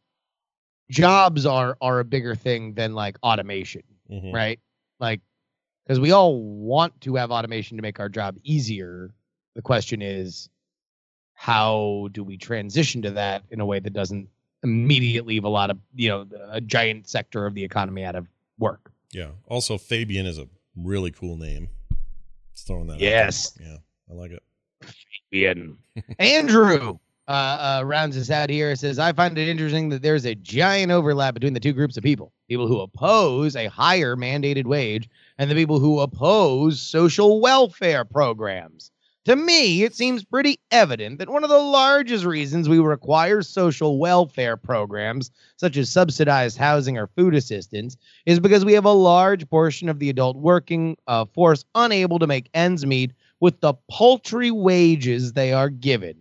jobs 0.90 1.46
are 1.46 1.76
are 1.80 2.00
a 2.00 2.04
bigger 2.04 2.34
thing 2.34 2.74
than 2.74 2.94
like 2.94 3.16
automation 3.22 3.82
mhm. 4.10 4.32
right 4.32 4.58
like 4.98 5.20
because 5.84 6.00
we 6.00 6.10
all 6.10 6.42
want 6.42 6.98
to 7.00 7.14
have 7.16 7.30
automation 7.30 7.76
to 7.76 7.82
make 7.82 8.00
our 8.00 8.08
job 8.08 8.36
easier 8.42 9.10
the 9.54 9.62
question 9.62 10.02
is 10.02 10.48
how 11.34 12.08
do 12.12 12.24
we 12.24 12.36
transition 12.36 13.02
to 13.02 13.10
that 13.12 13.44
in 13.50 13.60
a 13.60 13.66
way 13.66 13.78
that 13.78 13.92
doesn't 13.92 14.28
immediately 14.62 15.34
leave 15.34 15.44
a 15.44 15.48
lot 15.48 15.70
of 15.70 15.78
you 15.94 16.08
know 16.08 16.26
a 16.50 16.60
giant 16.60 17.08
sector 17.08 17.46
of 17.46 17.54
the 17.54 17.64
economy 17.64 18.04
out 18.04 18.14
of 18.16 18.26
work 18.58 18.90
Yeah. 19.12 19.30
Also, 19.48 19.76
Fabian 19.78 20.26
is 20.26 20.38
a 20.38 20.46
really 20.76 21.10
cool 21.10 21.36
name. 21.36 21.68
Just 22.60 22.66
throwing 22.66 22.88
that. 22.88 23.00
Yes. 23.00 23.52
there. 23.52 23.68
Yeah, 23.68 23.76
I 24.10 24.14
like 24.14 24.32
it. 24.32 24.42
Ian. 25.32 25.78
Andrew 26.18 26.98
uh, 27.26 27.30
uh, 27.80 27.82
rounds 27.86 28.18
us 28.18 28.28
out 28.28 28.50
here. 28.50 28.76
Says, 28.76 28.98
I 28.98 29.14
find 29.14 29.38
it 29.38 29.48
interesting 29.48 29.88
that 29.88 30.02
there's 30.02 30.26
a 30.26 30.34
giant 30.34 30.92
overlap 30.92 31.32
between 31.32 31.54
the 31.54 31.60
two 31.60 31.72
groups 31.72 31.96
of 31.96 32.02
people 32.02 32.34
people 32.50 32.66
who 32.66 32.80
oppose 32.80 33.56
a 33.56 33.68
higher 33.68 34.14
mandated 34.14 34.66
wage 34.66 35.08
and 35.38 35.50
the 35.50 35.54
people 35.54 35.78
who 35.78 36.00
oppose 36.00 36.82
social 36.82 37.40
welfare 37.40 38.04
programs. 38.04 38.90
To 39.26 39.36
me, 39.36 39.82
it 39.82 39.94
seems 39.94 40.24
pretty 40.24 40.60
evident 40.70 41.18
that 41.18 41.28
one 41.28 41.44
of 41.44 41.50
the 41.50 41.58
largest 41.58 42.24
reasons 42.24 42.70
we 42.70 42.78
require 42.78 43.42
social 43.42 43.98
welfare 43.98 44.56
programs, 44.56 45.30
such 45.56 45.76
as 45.76 45.90
subsidized 45.90 46.56
housing 46.56 46.96
or 46.96 47.06
food 47.06 47.34
assistance, 47.34 47.98
is 48.24 48.40
because 48.40 48.64
we 48.64 48.72
have 48.72 48.86
a 48.86 48.92
large 48.92 49.46
portion 49.50 49.90
of 49.90 49.98
the 49.98 50.08
adult 50.08 50.38
working 50.38 50.96
uh, 51.06 51.26
force 51.26 51.66
unable 51.74 52.18
to 52.18 52.26
make 52.26 52.48
ends 52.54 52.86
meet 52.86 53.12
with 53.40 53.60
the 53.60 53.74
paltry 53.90 54.50
wages 54.50 55.34
they 55.34 55.52
are 55.52 55.68
given. 55.68 56.14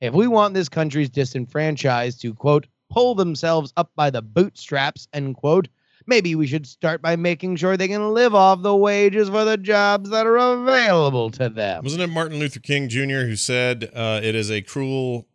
If 0.00 0.14
we 0.14 0.28
want 0.28 0.54
this 0.54 0.68
country's 0.68 1.10
disenfranchised 1.10 2.20
to, 2.22 2.34
quote, 2.34 2.68
pull 2.88 3.16
themselves 3.16 3.72
up 3.76 3.90
by 3.96 4.10
the 4.10 4.22
bootstraps, 4.22 5.08
end 5.12 5.34
quote, 5.34 5.66
maybe 6.06 6.34
we 6.34 6.46
should 6.46 6.66
start 6.66 7.02
by 7.02 7.16
making 7.16 7.56
sure 7.56 7.76
they 7.76 7.88
can 7.88 8.12
live 8.12 8.34
off 8.34 8.62
the 8.62 8.74
wages 8.74 9.28
for 9.28 9.44
the 9.44 9.56
jobs 9.56 10.10
that 10.10 10.26
are 10.26 10.36
available 10.36 11.30
to 11.32 11.48
them. 11.48 11.84
Wasn't 11.84 12.02
it 12.02 12.08
Martin 12.08 12.38
Luther 12.38 12.60
King 12.60 12.88
Jr. 12.88 13.26
who 13.26 13.36
said 13.36 13.90
uh, 13.94 14.20
it 14.22 14.34
is 14.34 14.50
a 14.50 14.62
cruel, 14.62 15.26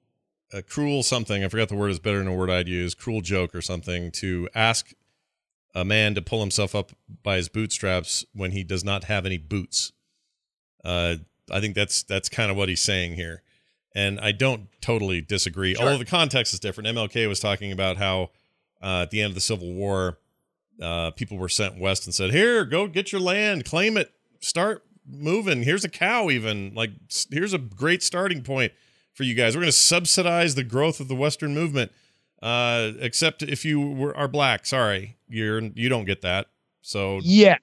a 0.53 0.61
cruel 0.61 1.03
something? 1.03 1.43
I 1.43 1.47
forgot 1.47 1.69
the 1.69 1.75
word 1.75 1.89
is 1.89 1.99
better 1.99 2.19
than 2.19 2.27
a 2.27 2.35
word 2.35 2.49
I'd 2.49 2.67
use. 2.67 2.95
Cruel 2.95 3.21
joke 3.21 3.55
or 3.55 3.61
something 3.61 4.11
to 4.13 4.47
ask 4.53 4.93
a 5.75 5.85
man 5.85 6.15
to 6.15 6.21
pull 6.21 6.39
himself 6.39 6.75
up 6.75 6.91
by 7.23 7.37
his 7.37 7.49
bootstraps 7.49 8.25
when 8.33 8.51
he 8.51 8.63
does 8.63 8.83
not 8.83 9.05
have 9.05 9.25
any 9.25 9.37
boots. 9.37 9.91
Uh, 10.83 11.15
I 11.51 11.59
think 11.59 11.75
that's 11.75 12.03
that's 12.03 12.29
kind 12.29 12.51
of 12.51 12.57
what 12.57 12.69
he's 12.69 12.81
saying 12.81 13.13
here, 13.15 13.43
and 13.93 14.19
I 14.19 14.31
don't 14.31 14.67
totally 14.81 15.21
disagree. 15.21 15.75
Sure. 15.75 15.85
Although 15.85 15.97
the 15.97 16.05
context 16.05 16.53
is 16.53 16.59
different. 16.59 16.87
MLK 16.89 17.27
was 17.27 17.39
talking 17.39 17.71
about 17.71 17.97
how 17.97 18.29
uh, 18.81 19.01
at 19.03 19.11
the 19.11 19.21
end 19.21 19.31
of 19.31 19.35
the 19.35 19.41
Civil 19.41 19.73
War, 19.73 20.17
uh, 20.81 21.11
people 21.11 21.37
were 21.37 21.49
sent 21.49 21.79
west 21.79 22.05
and 22.05 22.13
said, 22.13 22.31
"Here, 22.31 22.65
go 22.65 22.87
get 22.87 23.11
your 23.11 23.21
land, 23.21 23.65
claim 23.65 23.97
it, 23.97 24.11
start 24.39 24.83
moving. 25.07 25.63
Here's 25.63 25.83
a 25.83 25.89
cow, 25.89 26.29
even 26.29 26.73
like 26.75 26.91
here's 27.29 27.53
a 27.53 27.57
great 27.57 28.03
starting 28.03 28.43
point 28.43 28.73
for 29.13 29.23
you 29.23 29.33
guys. 29.33 29.55
We're 29.55 29.61
going 29.61 29.71
to 29.71 29.77
subsidize 29.77 30.55
the 30.55 30.63
growth 30.63 30.99
of 30.99 31.07
the 31.07 31.15
Western 31.15 31.53
movement, 31.53 31.91
uh, 32.41 32.91
except 32.99 33.43
if 33.43 33.65
you 33.65 33.79
were 33.79 34.15
are 34.15 34.27
black. 34.27 34.65
Sorry, 34.65 35.17
you're 35.27 35.61
you 35.61 35.89
don't 35.89 36.05
get 36.05 36.21
that. 36.21 36.47
So 36.81 37.19
Yeah, 37.23 37.57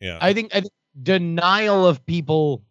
yeah, 0.00 0.18
I 0.20 0.32
think, 0.32 0.54
I 0.54 0.60
think 0.60 0.72
denial 1.02 1.86
of 1.86 2.04
people 2.06 2.62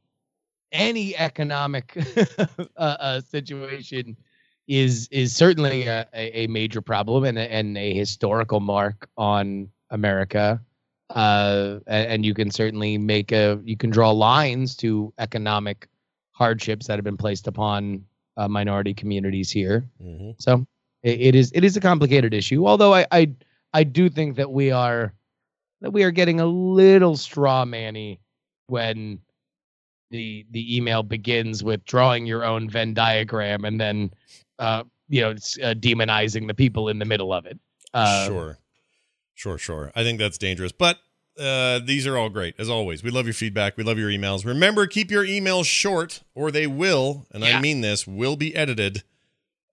any 0.72 1.16
economic 1.16 1.98
uh, 2.38 2.46
uh, 2.78 3.22
situation 3.22 4.18
is 4.68 5.08
is 5.12 5.36
certainly 5.36 5.88
a, 5.88 6.08
a 6.14 6.48
major 6.48 6.82
problem 6.82 7.24
and 7.24 7.38
a, 7.38 7.52
and 7.52 7.78
a 7.78 7.94
historical 7.94 8.60
mark 8.60 9.08
on 9.16 9.70
America. 9.90 10.62
Uh, 11.12 11.80
and 11.88 12.26
you 12.26 12.34
can 12.34 12.50
certainly 12.50 12.98
make 12.98 13.32
a 13.32 13.60
you 13.64 13.78
can 13.78 13.92
draw 13.92 14.10
lines 14.12 14.76
to 14.76 15.14
economic 15.20 15.88
hardships 16.32 16.88
that 16.88 16.96
have 16.96 17.04
been 17.04 17.18
placed 17.18 17.48
upon 17.48 18.04
uh, 18.38 18.48
minority 18.48 18.94
communities 18.94 19.52
here. 19.52 19.86
Mhm. 20.02 20.36
So 20.40 20.66
it, 21.04 21.22
it 21.22 21.36
is 21.36 21.52
it 21.54 21.64
is 21.64 21.78
a 21.78 21.80
complicated 21.82 22.34
issue. 22.34 22.66
Although 22.66 22.94
I, 22.94 23.06
I 23.12 23.32
I 23.74 23.84
do 23.84 24.10
think 24.10 24.36
that 24.38 24.52
we 24.52 24.72
are 24.72 25.14
that 25.82 25.92
we 25.92 26.04
are 26.04 26.12
getting 26.12 26.40
a 26.40 26.46
little 26.46 27.16
straw 27.16 27.66
manny 27.66 28.20
when 28.68 29.20
the 30.10 30.46
the 30.52 30.76
email 30.76 31.04
begins 31.04 31.64
with 31.64 31.86
drawing 31.86 32.26
your 32.26 32.44
own 32.44 32.70
Venn 32.70 32.94
diagram 32.94 33.64
and 33.66 33.80
then 33.80 34.12
uh 34.60 34.84
you 35.08 35.22
know 35.22 35.32
uh, 35.32 35.76
demonizing 35.76 36.48
the 36.48 36.54
people 36.54 36.90
in 36.90 36.98
the 36.98 37.06
middle 37.06 37.32
of 37.32 37.46
it. 37.46 37.60
Uh, 37.94 38.26
sure, 38.26 38.58
sure, 39.36 39.58
sure. 39.58 39.92
I 39.96 40.04
think 40.04 40.18
that's 40.18 40.38
dangerous, 40.40 40.72
but 40.72 40.98
uh, 41.40 41.80
these 41.80 42.08
are 42.08 42.18
all 42.18 42.30
great 42.30 42.56
as 42.58 42.70
always. 42.70 43.04
We 43.04 43.12
love 43.12 43.26
your 43.26 43.34
feedback. 43.34 43.78
We 43.78 43.84
love 43.84 44.00
your 44.00 44.10
emails. 44.10 44.46
Remember, 44.46 44.88
keep 44.88 45.12
your 45.12 45.26
emails 45.26 45.66
short, 45.66 46.24
or 46.34 46.50
they 46.50 46.66
will, 46.66 47.28
and 47.32 47.44
I 47.46 47.60
mean 47.60 47.82
this, 47.82 48.08
will 48.08 48.36
be 48.36 48.56
edited. 48.56 49.04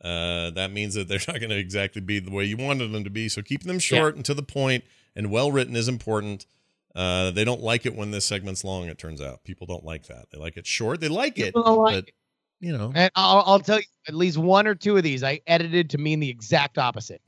Uh, 0.02 0.50
that 0.50 0.73
means 0.73 0.95
that 0.95 1.07
they're 1.07 1.21
not 1.28 1.38
going 1.38 1.50
to 1.50 1.59
exactly 1.59 2.00
be 2.00 2.19
the 2.19 2.33
way 2.33 2.45
you 2.45 2.57
wanted 2.57 2.90
them 2.92 3.04
to 3.04 3.11
be. 3.11 3.28
So 3.28 3.40
keep 3.40 3.62
them 3.62 3.78
short 3.78 4.16
and 4.16 4.25
to 4.25 4.35
the 4.35 4.42
point, 4.42 4.85
and 5.14 5.31
well 5.31 5.52
written 5.52 5.76
is 5.76 5.88
important. 5.88 6.47
Uh, 6.95 7.31
they 7.31 7.45
don't 7.45 7.62
like 7.62 7.87
it 7.87 7.95
when 7.95 8.11
this 8.11 8.25
segment's 8.25 8.64
long. 8.64 8.88
It 8.88 8.99
turns 8.99 9.21
out 9.21 9.45
people 9.45 9.66
don't 9.66 9.85
like 9.85 10.09
that. 10.09 10.26
They 10.33 10.38
like 10.38 10.57
it 10.57 10.66
short. 10.66 11.00
They 11.00 11.09
like 11.09 11.38
it, 11.38 11.54
like 11.54 11.95
but 11.95 12.09
it. 12.09 12.11
you 12.61 12.76
know, 12.76 12.92
And 12.95 13.11
I'll, 13.14 13.42
I'll 13.47 13.61
tell 13.61 13.78
you, 13.78 13.85
at 14.09 14.14
least 14.14 14.37
one 14.37 14.66
or 14.66 14.75
two 14.75 14.97
of 14.97 15.02
these 15.02 15.23
I 15.23 15.40
edited 15.47 15.90
to 15.90 15.99
mean 15.99 16.21
the 16.21 16.28
exact 16.28 16.76
opposite, 16.76 17.23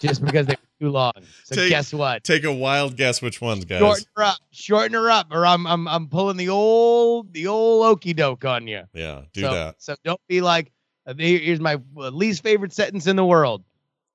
just 0.00 0.24
because 0.24 0.46
they 0.46 0.54
were 0.54 0.86
too 0.86 0.90
long. 0.90 1.12
So 1.44 1.56
Take- 1.56 1.70
guess 1.70 1.92
what? 1.92 2.24
take 2.24 2.44
a 2.44 2.52
wild 2.52 2.96
guess 2.96 3.20
which 3.22 3.40
ones, 3.40 3.64
guys. 3.64 3.80
Shorten 3.80 4.06
her 4.16 4.22
up, 4.22 4.38
shorten 4.50 4.92
her 4.94 5.10
up, 5.10 5.28
or 5.30 5.46
I'm 5.46 5.66
I'm 5.66 5.88
I'm 5.88 6.08
pulling 6.08 6.36
the 6.36 6.48
old 6.48 7.32
the 7.32 7.46
old 7.46 7.86
okey 7.86 8.14
doke 8.14 8.44
on 8.44 8.66
you. 8.66 8.84
Yeah, 8.94 9.22
do 9.32 9.42
so, 9.42 9.52
that. 9.52 9.82
So 9.82 9.94
don't 10.04 10.20
be 10.28 10.40
like, 10.40 10.72
uh, 11.06 11.14
here's 11.16 11.60
my 11.60 11.80
uh, 11.96 12.08
least 12.08 12.42
favorite 12.42 12.72
sentence 12.72 13.06
in 13.06 13.16
the 13.16 13.24
world. 13.24 13.64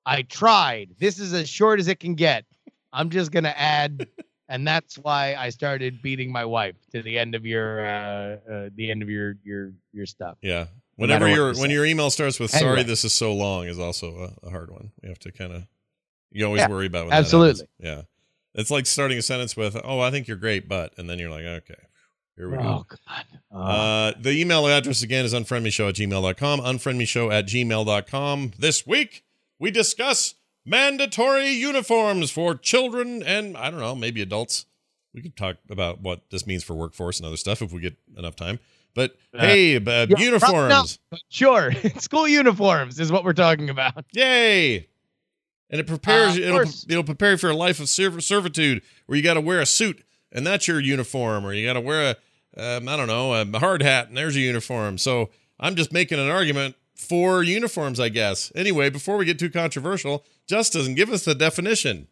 I 0.05 0.23
tried. 0.23 0.95
This 0.99 1.19
is 1.19 1.33
as 1.33 1.49
short 1.49 1.79
as 1.79 1.87
it 1.87 1.99
can 1.99 2.15
get. 2.15 2.45
I'm 2.91 3.09
just 3.09 3.31
gonna 3.31 3.53
add, 3.55 4.07
and 4.49 4.67
that's 4.67 4.97
why 4.97 5.35
I 5.35 5.49
started 5.49 6.01
beating 6.01 6.31
my 6.31 6.45
wife 6.45 6.75
to 6.91 7.01
the 7.01 7.17
end 7.17 7.35
of 7.35 7.45
your 7.45 7.85
uh, 7.85 7.89
uh 7.89 8.69
the 8.75 8.91
end 8.91 9.01
of 9.01 9.09
your 9.09 9.35
your 9.43 9.73
your 9.91 10.05
stuff. 10.05 10.37
Yeah. 10.41 10.67
Whenever 10.95 11.25
what 11.25 11.35
your 11.35 11.53
when 11.55 11.71
your 11.71 11.85
email 11.85 12.11
starts 12.11 12.39
with 12.39 12.51
"Sorry, 12.51 12.65
Anyway. 12.65 12.83
this 12.83 13.03
is 13.03 13.13
so 13.13 13.33
long" 13.33 13.65
is 13.65 13.79
also 13.79 14.31
a, 14.43 14.47
a 14.47 14.49
hard 14.51 14.69
one. 14.69 14.91
We 15.01 15.09
have 15.09 15.17
to 15.19 15.31
kind 15.31 15.51
of 15.51 15.63
you 16.33 16.45
always 16.45 16.59
Yeah, 16.59 16.67
worry 16.69 16.87
about 16.87 17.05
when 17.07 17.13
absolutely. 17.13 17.67
That 17.79 17.85
yeah. 17.87 18.01
It's 18.55 18.69
like 18.69 18.85
starting 18.85 19.17
a 19.17 19.21
sentence 19.21 19.57
with 19.57 19.75
"Oh, 19.83 19.99
I 19.99 20.11
think 20.11 20.27
you're 20.27 20.37
great, 20.37 20.67
but," 20.69 20.93
and 20.97 21.09
then 21.09 21.17
you're 21.17 21.29
like, 21.29 21.43
"Okay, 21.45 21.81
here 22.37 22.49
we 22.49 22.57
Oh 22.57 22.61
go." 22.61 22.85
God. 23.07 23.25
Oh. 23.51 23.59
Uh, 23.59 24.13
the 24.19 24.31
email 24.31 24.67
address 24.67 25.01
again 25.01 25.25
is 25.25 25.33
unfriendmeshow 25.33 25.89
at 25.89 25.95
gmail.com. 25.95 26.59
Unfriendmeshow 26.59 27.33
at 27.33 27.47
gmail.com. 27.47 28.51
This 28.59 28.85
week 28.85 29.23
we 29.57 29.71
discuss 29.71 30.35
mandatory 30.65 31.49
uniforms 31.49 32.29
for 32.31 32.55
children 32.55 33.23
and 33.23 33.57
I 33.57 33.69
don't 33.71 33.79
know, 33.79 33.95
maybe 33.95 34.21
adults. 34.21 34.65
We 35.13 35.21
could 35.21 35.35
talk 35.35 35.57
about 35.69 36.01
what 36.01 36.29
this 36.31 36.47
means 36.47 36.63
for 36.63 36.73
workforce 36.73 37.19
and 37.19 37.27
other 37.27 37.37
stuff 37.37 37.61
if 37.61 37.71
we 37.71 37.81
get 37.81 37.95
enough 38.17 38.35
time. 38.35 38.59
But 38.95 39.15
Uh, 39.33 39.41
hey, 39.41 39.75
uh, 39.77 40.07
yeah, 40.09 40.17
uniforms. 40.17 40.99
But 41.09 41.19
sure, 41.29 41.71
school 41.99 42.27
uniforms 42.27 42.99
is 42.99 43.11
what 43.11 43.23
we're 43.23 43.33
talking 43.33 43.69
about. 43.69 44.05
Yay! 44.13 44.87
And 45.73 45.79
it 45.79 45.87
prepares 45.87 46.37
Uh, 46.37 46.41
it'll 46.41 46.71
it'll 46.87 47.03
prepare 47.03 47.31
you 47.31 47.37
for 47.37 47.49
a 47.49 47.55
life 47.55 47.79
of 47.79 47.89
servitude 47.89 48.83
where 49.07 49.17
you 49.17 49.23
got 49.23 49.33
to 49.33 49.41
wear 49.41 49.59
a 49.59 49.65
suit 49.65 50.03
and 50.31 50.45
that's 50.45 50.67
your 50.67 50.79
uniform, 50.79 51.43
or 51.43 51.51
you 51.51 51.65
got 51.65 51.73
to 51.73 51.81
wear 51.81 52.15
a 52.55 52.77
um, 52.77 52.87
I 52.87 52.95
don't 52.95 53.07
know 53.07 53.33
a 53.33 53.59
hard 53.59 53.81
hat 53.81 54.07
and 54.07 54.15
there's 54.15 54.35
a 54.35 54.39
uniform. 54.39 54.99
So 54.99 55.31
I'm 55.59 55.75
just 55.75 55.91
making 55.91 56.19
an 56.19 56.29
argument 56.29 56.75
for 56.95 57.41
uniforms, 57.41 57.99
I 57.99 58.09
guess. 58.09 58.51
Anyway, 58.53 58.91
before 58.91 59.17
we 59.17 59.25
get 59.25 59.39
too 59.39 59.49
controversial, 59.49 60.23
Justin, 60.47 60.93
give 60.93 61.09
us 61.09 61.25
the 61.25 61.33
definition. 61.33 62.07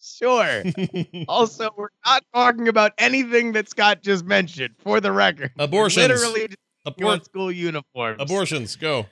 Sure. 0.00 0.62
also, 1.28 1.70
we're 1.76 1.88
not 2.06 2.22
talking 2.32 2.68
about 2.68 2.92
anything 2.98 3.50
that 3.52 3.68
Scott 3.68 4.00
just 4.04 4.24
mentioned. 4.24 4.74
For 4.78 5.00
the 5.00 5.10
record, 5.10 5.50
Abortions. 5.58 6.06
literally 6.06 6.46
just 6.46 6.58
Abor- 6.86 7.24
school 7.24 7.50
uniforms. 7.50 8.22
abortions, 8.22 8.76
go. 8.76 9.06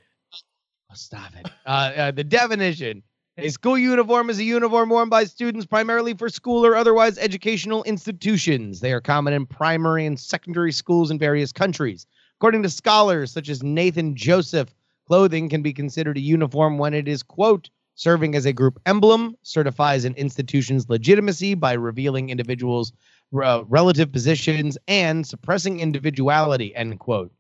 Oh, 0.91 0.95
stop 0.95 1.35
it. 1.37 1.51
Uh, 1.65 1.69
uh, 1.69 2.11
the 2.11 2.25
definition. 2.25 3.03
A 3.39 3.51
school 3.51 3.77
uniform 3.77 4.31
is 4.31 4.39
a 4.39 4.45
uniform 4.45 4.89
worn 4.89 5.11
by 5.11 5.25
students 5.25 5.67
primarily 5.67 6.15
for 6.15 6.31
school 6.31 6.65
or 6.65 6.75
otherwise 6.75 7.19
educational 7.19 7.83
institutions. 7.83 8.81
They 8.81 8.95
are 8.95 9.01
common 9.03 9.35
in 9.35 9.45
primary 9.45 10.07
and 10.07 10.19
secondary 10.19 10.73
schools 10.73 11.11
in 11.11 11.19
various 11.19 11.53
countries. 11.53 12.07
According 12.39 12.63
to 12.63 12.71
scholars 12.71 13.31
such 13.31 13.51
as 13.51 13.63
Nathan 13.63 14.17
Joseph, 14.17 14.75
clothing 15.07 15.51
can 15.51 15.61
be 15.61 15.75
considered 15.75 16.17
a 16.17 16.21
uniform 16.21 16.79
when 16.79 16.95
it 16.95 17.09
is, 17.09 17.23
quote, 17.23 17.69
serving 17.95 18.35
as 18.35 18.47
a 18.47 18.55
group 18.55 18.81
emblem, 18.87 19.37
certifies 19.43 20.07
an 20.07 20.15
institution's 20.15 20.89
legitimacy 20.89 21.55
by 21.55 21.75
revealing 21.75 22.31
individuals' 22.31 22.95
uh, 23.43 23.65
relative 23.69 24.13
positions, 24.13 24.79
and 24.89 25.27
suppressing 25.27 25.81
individuality, 25.81 26.75
end 26.75 26.99
quote. 27.01 27.33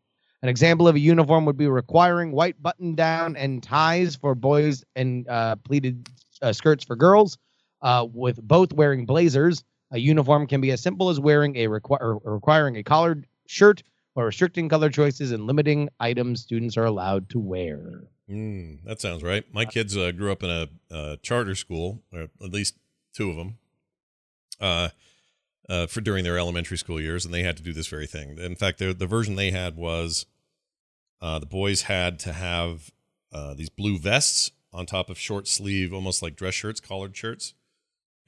An 0.47 0.51
example 0.51 0.87
of 0.87 0.95
a 0.95 1.01
uniform 1.01 1.45
would 1.47 1.57
be 1.57 1.67
requiring 1.67 2.31
white 2.31 2.63
button 2.63 2.95
down 2.95 3.35
and 3.35 3.61
ties 3.61 4.15
for 4.15 4.37
boys 4.37 4.85
and 4.95 5.27
uh, 5.27 5.57
pleated 5.57 6.09
uh, 6.41 6.53
skirts 6.53 6.85
for 6.85 6.95
girls, 6.95 7.37
uh, 7.83 8.07
with 8.15 8.41
both 8.41 8.73
wearing 8.73 9.07
blazers. 9.07 9.65
A 9.91 9.99
uniform 9.99 10.47
can 10.47 10.61
be 10.61 10.71
as 10.71 10.81
simple 10.81 11.11
as 11.11 11.19
wearing 11.19 11.57
a 11.57 11.67
or 11.67 12.21
requiring 12.23 12.77
a 12.77 12.85
collared 12.85 13.27
shirt 13.49 13.83
or 14.15 14.27
restricting 14.27 14.69
color 14.69 14.89
choices 14.89 15.33
and 15.33 15.49
limiting 15.49 15.89
items 15.99 16.43
students 16.43 16.77
are 16.77 16.85
allowed 16.85 17.29
to 17.31 17.41
wear. 17.41 18.05
Mm, 18.31 18.85
that 18.85 19.01
sounds 19.01 19.25
right. 19.25 19.53
My 19.53 19.65
kids 19.65 19.97
uh, 19.97 20.13
grew 20.13 20.31
up 20.31 20.45
in 20.45 20.51
a, 20.51 20.69
uh 20.95 21.17
charter 21.25 21.57
school, 21.57 22.05
or 22.13 22.29
at 22.41 22.53
least 22.53 22.77
two 23.13 23.31
of 23.31 23.37
them, 23.37 23.59
uh, 24.61 24.91
uh, 25.69 25.89
for 25.89 26.01
during 26.01 26.23
their 26.23 26.39
elementary 26.39 26.79
school 26.79 27.01
years, 27.01 27.25
and 27.25 27.35
they 27.35 27.43
had 27.43 27.57
to 27.57 27.65
do 27.65 27.73
this 27.73 27.89
very 27.89 28.07
thing. 28.07 28.39
In 28.39 28.55
fact, 28.55 28.79
the 28.79 28.95
the 28.95 29.09
version 29.09 29.35
they 29.35 29.51
had 29.51 29.75
was 29.75 30.25
uh, 31.21 31.39
the 31.39 31.47
boys 31.47 31.83
had 31.83 32.19
to 32.21 32.33
have 32.33 32.91
uh, 33.33 33.55
these 33.55 33.69
blue 33.71 33.99
vests 33.99 34.51
on 34.73 34.87
top 34.87 35.09
of 35.11 35.19
short 35.19 35.49
sleeve, 35.49 35.93
almost 35.93 36.23
like 36.23 36.37
dress 36.37 36.55
shirts, 36.55 36.81
collared 36.81 37.17
shirts, 37.17 37.55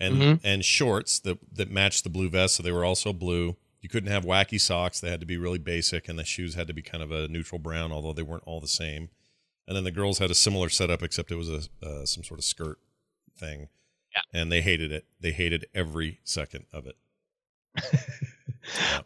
and 0.00 0.16
Mhm. 0.16 0.40
and 0.45 0.64
shorts 0.64 1.18
that 1.21 1.38
that 1.52 1.71
matched 1.71 2.04
the 2.04 2.11
blue 2.11 2.28
vest, 2.28 2.57
so 2.57 2.62
they 2.62 2.73
were 2.73 2.85
also 2.85 3.12
blue. 3.12 3.57
You 3.80 3.88
couldn't 3.88 4.11
have 4.11 4.25
wacky 4.25 4.61
socks; 4.61 5.00
they 5.00 5.11
had 5.11 5.21
to 5.21 5.26
be 5.26 5.37
really 5.37 5.59
basic, 5.59 6.09
and 6.09 6.18
the 6.18 6.25
shoes 6.25 6.54
had 6.54 6.66
to 6.66 6.73
be 6.75 6.83
kind 6.83 7.02
of 7.02 7.12
a 7.12 7.28
neutral 7.28 7.59
brown, 7.59 7.92
although 7.92 8.12
they 8.12 8.23
weren't 8.23 8.45
all 8.47 8.61
the 8.61 8.68
same. 8.68 9.11
And 9.66 9.76
then 9.76 9.85
the 9.85 9.90
girls 9.90 10.18
had 10.18 10.30
a 10.30 10.35
similar 10.35 10.68
setup, 10.71 11.02
except 11.02 11.30
it 11.30 11.37
was 11.37 11.49
a 11.50 11.62
uh, 11.83 12.07
some 12.07 12.25
sort 12.25 12.40
of 12.40 12.45
skirt 12.45 12.78
thing. 13.37 13.68
Yeah. 14.14 14.23
And 14.33 14.50
they 14.50 14.62
hated 14.62 14.90
it. 14.90 15.04
They 15.21 15.33
hated 15.33 15.66
every 15.75 16.21
second 16.25 16.64
of 16.73 16.87
it. 16.87 16.97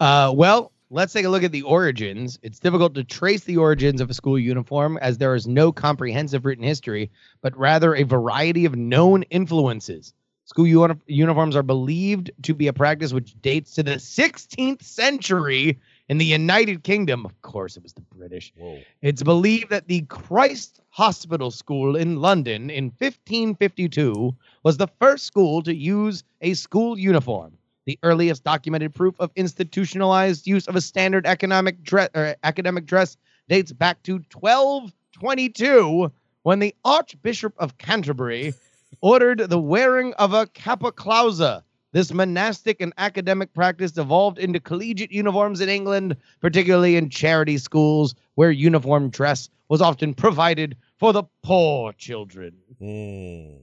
Uh, 0.01 0.33
well, 0.35 0.73
let's 0.93 1.15
take 1.15 1.25
a 1.25 1.29
look 1.29 1.43
at 1.43 1.53
the 1.53 1.63
origins. 1.63 2.39
It's 2.43 2.59
difficult 2.59 2.95
to 2.95 3.05
trace 3.05 3.45
the 3.45 3.57
origins 3.57 4.03
of 4.03 4.11
a 4.11 4.15
school 4.15 4.39
uniform 4.39 4.99
as 4.99 5.17
there 5.17 5.35
is 5.35 5.49
no 5.49 5.73
comprehensive 5.73 6.45
written 6.45 6.65
history, 6.65 7.11
but 7.41 7.57
rather 7.57 7.95
a 7.95 8.03
variety 8.03 8.67
of 8.67 8.77
known 8.77 9.23
influences. 9.25 10.13
School 10.45 10.67
uni- 10.67 11.01
uniforms 11.07 11.57
are 11.57 11.63
believed 11.63 12.31
to 12.43 12.53
be 12.53 12.67
a 12.67 12.75
practice 12.75 13.15
which 13.15 13.41
dates 13.41 13.75
to 13.75 13.83
the 13.83 13.93
16th 13.93 14.83
century 14.83 15.81
in 16.11 16.19
the 16.19 16.27
United 16.27 16.85
Kingdom. 16.85 17.25
Of 17.25 17.41
course, 17.41 17.79
it 17.79 17.83
was 17.83 17.95
the 17.95 18.03
British. 18.03 18.53
Whoa. 18.59 18.79
It's 19.01 19.23
believed 19.23 19.71
that 19.71 19.89
the 19.89 20.03
Christ 20.03 20.81
Hospital 20.91 21.51
School 21.51 21.97
in 21.97 22.21
London 22.21 22.69
in 22.69 22.93
1552 22.99 24.37
was 24.63 24.77
the 24.77 24.89
first 25.01 25.25
school 25.25 25.63
to 25.63 25.75
use 25.75 26.23
a 26.43 26.53
school 26.53 26.99
uniform. 26.99 27.57
The 27.85 27.99
earliest 28.03 28.45
documented 28.45 28.95
proof 28.95 29.17
of 29.19 29.33
institutionalized 29.35 30.47
use 30.47 30.69
of 30.69 30.77
a 30.77 30.81
standard 30.81 31.27
economic 31.27 31.83
dress 31.83 32.11
or 32.15 32.37
academic 32.45 32.87
dress 32.87 33.17
dates 33.49 33.73
back 33.73 34.03
to 34.05 34.23
1222 34.33 36.13
when 36.43 36.61
the 36.61 36.75
Archbishop 36.85 37.55
of 37.59 37.79
Canterbury 37.79 38.55
ordered 39.01 39.39
the 39.51 39.59
wearing 39.59 40.15
of 40.15 40.33
a 40.33 40.47
cappa 40.47 40.93
clausa. 40.93 41.63
This 41.93 42.13
monastic 42.13 42.81
and 42.81 42.95
academic 42.97 43.53
practice 43.53 43.99
evolved 43.99 44.39
into 44.39 44.61
collegiate 44.61 45.13
uniforms 45.13 45.61
in 45.61 45.69
England, 45.69 46.17
particularly 46.41 46.97
in 46.97 47.11
charity 47.11 47.59
schools 47.59 48.15
where 48.35 48.51
uniform 48.51 49.11
dress 49.11 49.51
was 49.69 49.83
often 49.83 50.15
provided 50.15 50.77
for 50.99 51.13
the 51.13 51.25
poor 51.43 51.93
children. 51.93 52.55
Mm. 52.81 53.59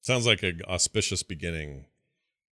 Sounds 0.00 0.26
like 0.26 0.42
an 0.42 0.60
auspicious 0.68 1.22
beginning 1.22 1.86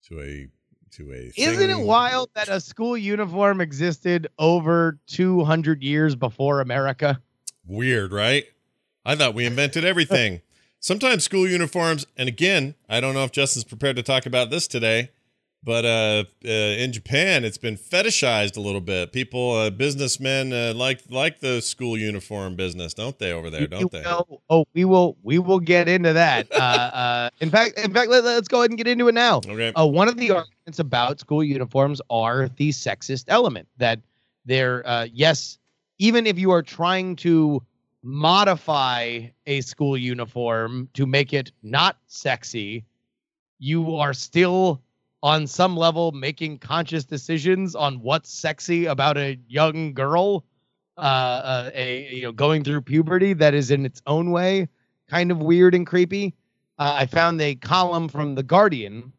to 0.07 0.19
a 0.19 0.47
to 0.91 1.11
a. 1.13 1.31
Isn't 1.35 1.69
it 1.69 1.79
wild 1.79 2.29
that 2.33 2.49
a 2.49 2.59
school 2.59 2.97
uniform 2.97 3.61
existed 3.61 4.27
over 4.37 4.99
200 5.07 5.81
years 5.81 6.15
before 6.15 6.61
America? 6.61 7.21
Weird, 7.65 8.11
right? 8.11 8.45
I 9.05 9.15
thought 9.15 9.33
we 9.33 9.45
invented 9.45 9.85
everything. 9.85 10.41
Sometimes 10.79 11.23
school 11.23 11.47
uniforms, 11.47 12.07
and 12.17 12.27
again, 12.27 12.73
I 12.89 12.99
don't 12.99 13.13
know 13.13 13.23
if 13.23 13.31
Justin's 13.31 13.63
prepared 13.63 13.95
to 13.97 14.03
talk 14.03 14.25
about 14.25 14.49
this 14.49 14.67
today, 14.67 15.11
but 15.63 15.85
uh, 15.85 16.23
uh, 16.43 16.47
in 16.49 16.91
Japan, 16.91 17.45
it's 17.45 17.57
been 17.57 17.77
fetishized 17.77 18.57
a 18.57 18.59
little 18.59 18.81
bit. 18.81 19.11
People, 19.13 19.55
uh, 19.55 19.69
businessmen, 19.69 20.51
uh, 20.51 20.73
like 20.75 21.01
like 21.09 21.39
the 21.39 21.61
school 21.61 21.97
uniform 21.97 22.55
business, 22.55 22.93
don't 22.93 23.17
they? 23.19 23.31
Over 23.31 23.49
there, 23.49 23.67
don't 23.67 23.91
they? 23.91 24.01
will- 24.01 24.41
oh, 24.49 24.65
we 24.73 24.85
will 24.85 25.17
we 25.21 25.37
will 25.37 25.59
get 25.59 25.87
into 25.87 26.13
that. 26.13 26.51
uh, 26.51 26.55
uh, 26.55 27.29
in 27.39 27.49
fact, 27.51 27.77
in 27.77 27.93
fact, 27.93 28.09
let, 28.09 28.23
us 28.23 28.47
go 28.47 28.61
ahead 28.61 28.71
and 28.71 28.77
get 28.77 28.87
into 28.87 29.07
it 29.07 29.13
now. 29.13 29.37
Okay. 29.37 29.71
Uh, 29.73 29.85
one 29.85 30.07
of 30.07 30.17
the 30.17 30.31
arguments 30.31 30.79
about 30.79 31.19
school 31.19 31.43
uniforms 31.43 32.01
are 32.09 32.49
the 32.57 32.69
sexist 32.69 33.25
element 33.27 33.67
that 33.77 33.99
they're 34.45 34.87
uh, 34.87 35.07
yes, 35.13 35.59
even 35.99 36.25
if 36.25 36.39
you 36.39 36.49
are 36.51 36.63
trying 36.63 37.15
to 37.17 37.61
modify 38.03 39.19
a 39.45 39.61
school 39.61 39.95
uniform 39.95 40.89
to 40.95 41.05
make 41.05 41.33
it 41.33 41.51
not 41.61 41.97
sexy, 42.07 42.83
you 43.59 43.95
are 43.95 44.13
still 44.13 44.81
on 45.23 45.45
some 45.45 45.77
level 45.77 46.11
making 46.11 46.57
conscious 46.57 47.03
decisions 47.03 47.75
on 47.75 48.01
what's 48.01 48.31
sexy 48.31 48.85
about 48.85 49.17
a 49.17 49.37
young 49.47 49.93
girl 49.93 50.43
uh, 50.97 51.01
uh 51.01 51.71
a 51.73 52.13
you 52.13 52.23
know 52.23 52.31
going 52.31 52.63
through 52.63 52.81
puberty 52.81 53.33
that 53.33 53.53
is 53.53 53.71
in 53.71 53.85
its 53.85 54.01
own 54.07 54.31
way 54.31 54.67
kind 55.09 55.31
of 55.31 55.39
weird 55.39 55.75
and 55.75 55.87
creepy. 55.87 56.33
Uh, 56.79 56.95
i 56.97 57.05
found 57.05 57.39
a 57.41 57.55
column 57.55 58.07
from 58.07 58.35
the 58.35 58.43
guardian 58.43 59.11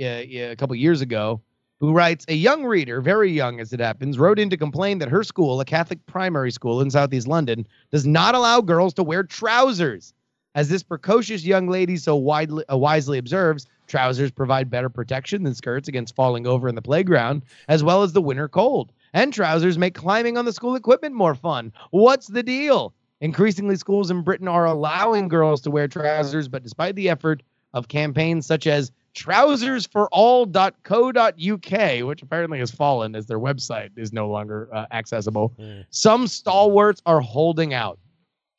uh, 0.00 0.04
a 0.04 0.56
couple 0.56 0.74
years 0.74 1.00
ago 1.00 1.40
who 1.78 1.92
writes 1.92 2.24
a 2.28 2.34
young 2.34 2.64
reader 2.64 3.00
very 3.00 3.30
young 3.30 3.60
as 3.60 3.72
it 3.72 3.80
happens 3.80 4.18
wrote 4.18 4.38
in 4.38 4.48
to 4.50 4.56
complain 4.56 4.98
that 4.98 5.08
her 5.08 5.22
school 5.22 5.60
a 5.60 5.64
catholic 5.64 6.04
primary 6.06 6.50
school 6.50 6.80
in 6.80 6.90
southeast 6.90 7.26
london 7.26 7.66
does 7.90 8.06
not 8.06 8.34
allow 8.34 8.60
girls 8.60 8.94
to 8.94 9.02
wear 9.02 9.22
trousers 9.22 10.14
as 10.54 10.68
this 10.68 10.82
precocious 10.82 11.44
young 11.44 11.68
lady 11.68 11.96
so 11.96 12.16
widely, 12.16 12.64
uh, 12.68 12.76
wisely 12.76 13.18
observes 13.18 13.66
trousers 13.90 14.30
provide 14.30 14.70
better 14.70 14.88
protection 14.88 15.42
than 15.42 15.54
skirts 15.54 15.88
against 15.88 16.14
falling 16.14 16.46
over 16.46 16.68
in 16.68 16.74
the 16.76 16.82
playground 16.82 17.42
as 17.68 17.82
well 17.84 18.02
as 18.02 18.12
the 18.12 18.22
winter 18.22 18.48
cold 18.48 18.92
and 19.12 19.34
trousers 19.34 19.76
make 19.76 19.94
climbing 19.94 20.38
on 20.38 20.44
the 20.44 20.52
school 20.52 20.76
equipment 20.76 21.14
more 21.14 21.34
fun 21.34 21.72
what's 21.90 22.28
the 22.28 22.42
deal 22.42 22.94
increasingly 23.20 23.76
schools 23.76 24.10
in 24.10 24.22
britain 24.22 24.48
are 24.48 24.64
allowing 24.64 25.28
girls 25.28 25.60
to 25.60 25.70
wear 25.70 25.88
trousers 25.88 26.48
but 26.48 26.62
despite 26.62 26.94
the 26.94 27.08
effort 27.08 27.42
of 27.74 27.88
campaigns 27.88 28.46
such 28.46 28.66
as 28.66 28.90
trousersforall.co.uk, 29.14 32.06
which 32.06 32.22
apparently 32.22 32.58
has 32.58 32.70
fallen 32.70 33.14
as 33.16 33.26
their 33.26 33.38
website 33.40 33.90
is 33.96 34.12
no 34.12 34.28
longer 34.28 34.68
uh, 34.72 34.86
accessible. 34.92 35.52
Mm. 35.58 35.84
Some 35.90 36.26
stalwarts 36.26 37.02
are 37.06 37.20
holding 37.20 37.74
out. 37.74 37.98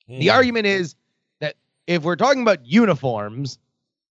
The 0.07 0.27
Mm. 0.27 0.33
argument 0.33 0.67
is 0.67 0.95
that 1.39 1.55
if 1.87 2.03
we're 2.03 2.15
talking 2.17 2.41
about 2.41 2.65
uniforms, 2.65 3.59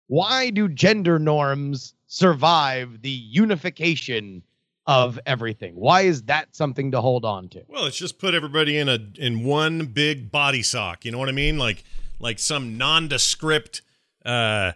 why 0.10 0.50
do 0.50 0.68
gender 0.68 1.20
norms 1.20 1.94
survive 2.08 3.04
the 3.04 3.12
unification 3.12 4.42
of 4.88 5.20
everything? 5.28 5.76
Why 5.76 6.02
is 6.02 6.24
that 6.24 6.56
something 6.56 6.92
to 6.92 7.00
hold 7.00 7.24
on 7.26 7.48
to? 7.50 7.64
Well, 7.68 7.86
it's 7.86 7.96
just 7.98 8.18
put 8.18 8.34
everybody 8.34 8.80
in 8.80 8.90
a 8.90 8.98
in 9.18 9.44
one 9.44 9.86
big 9.86 10.32
body 10.32 10.64
sock. 10.64 11.06
You 11.06 11.12
know 11.12 11.20
what 11.20 11.30
I 11.30 11.34
mean? 11.34 11.60
Like 11.60 11.84
like 12.20 12.40
some 12.40 12.76
nondescript 12.76 13.84
uh 14.26 14.72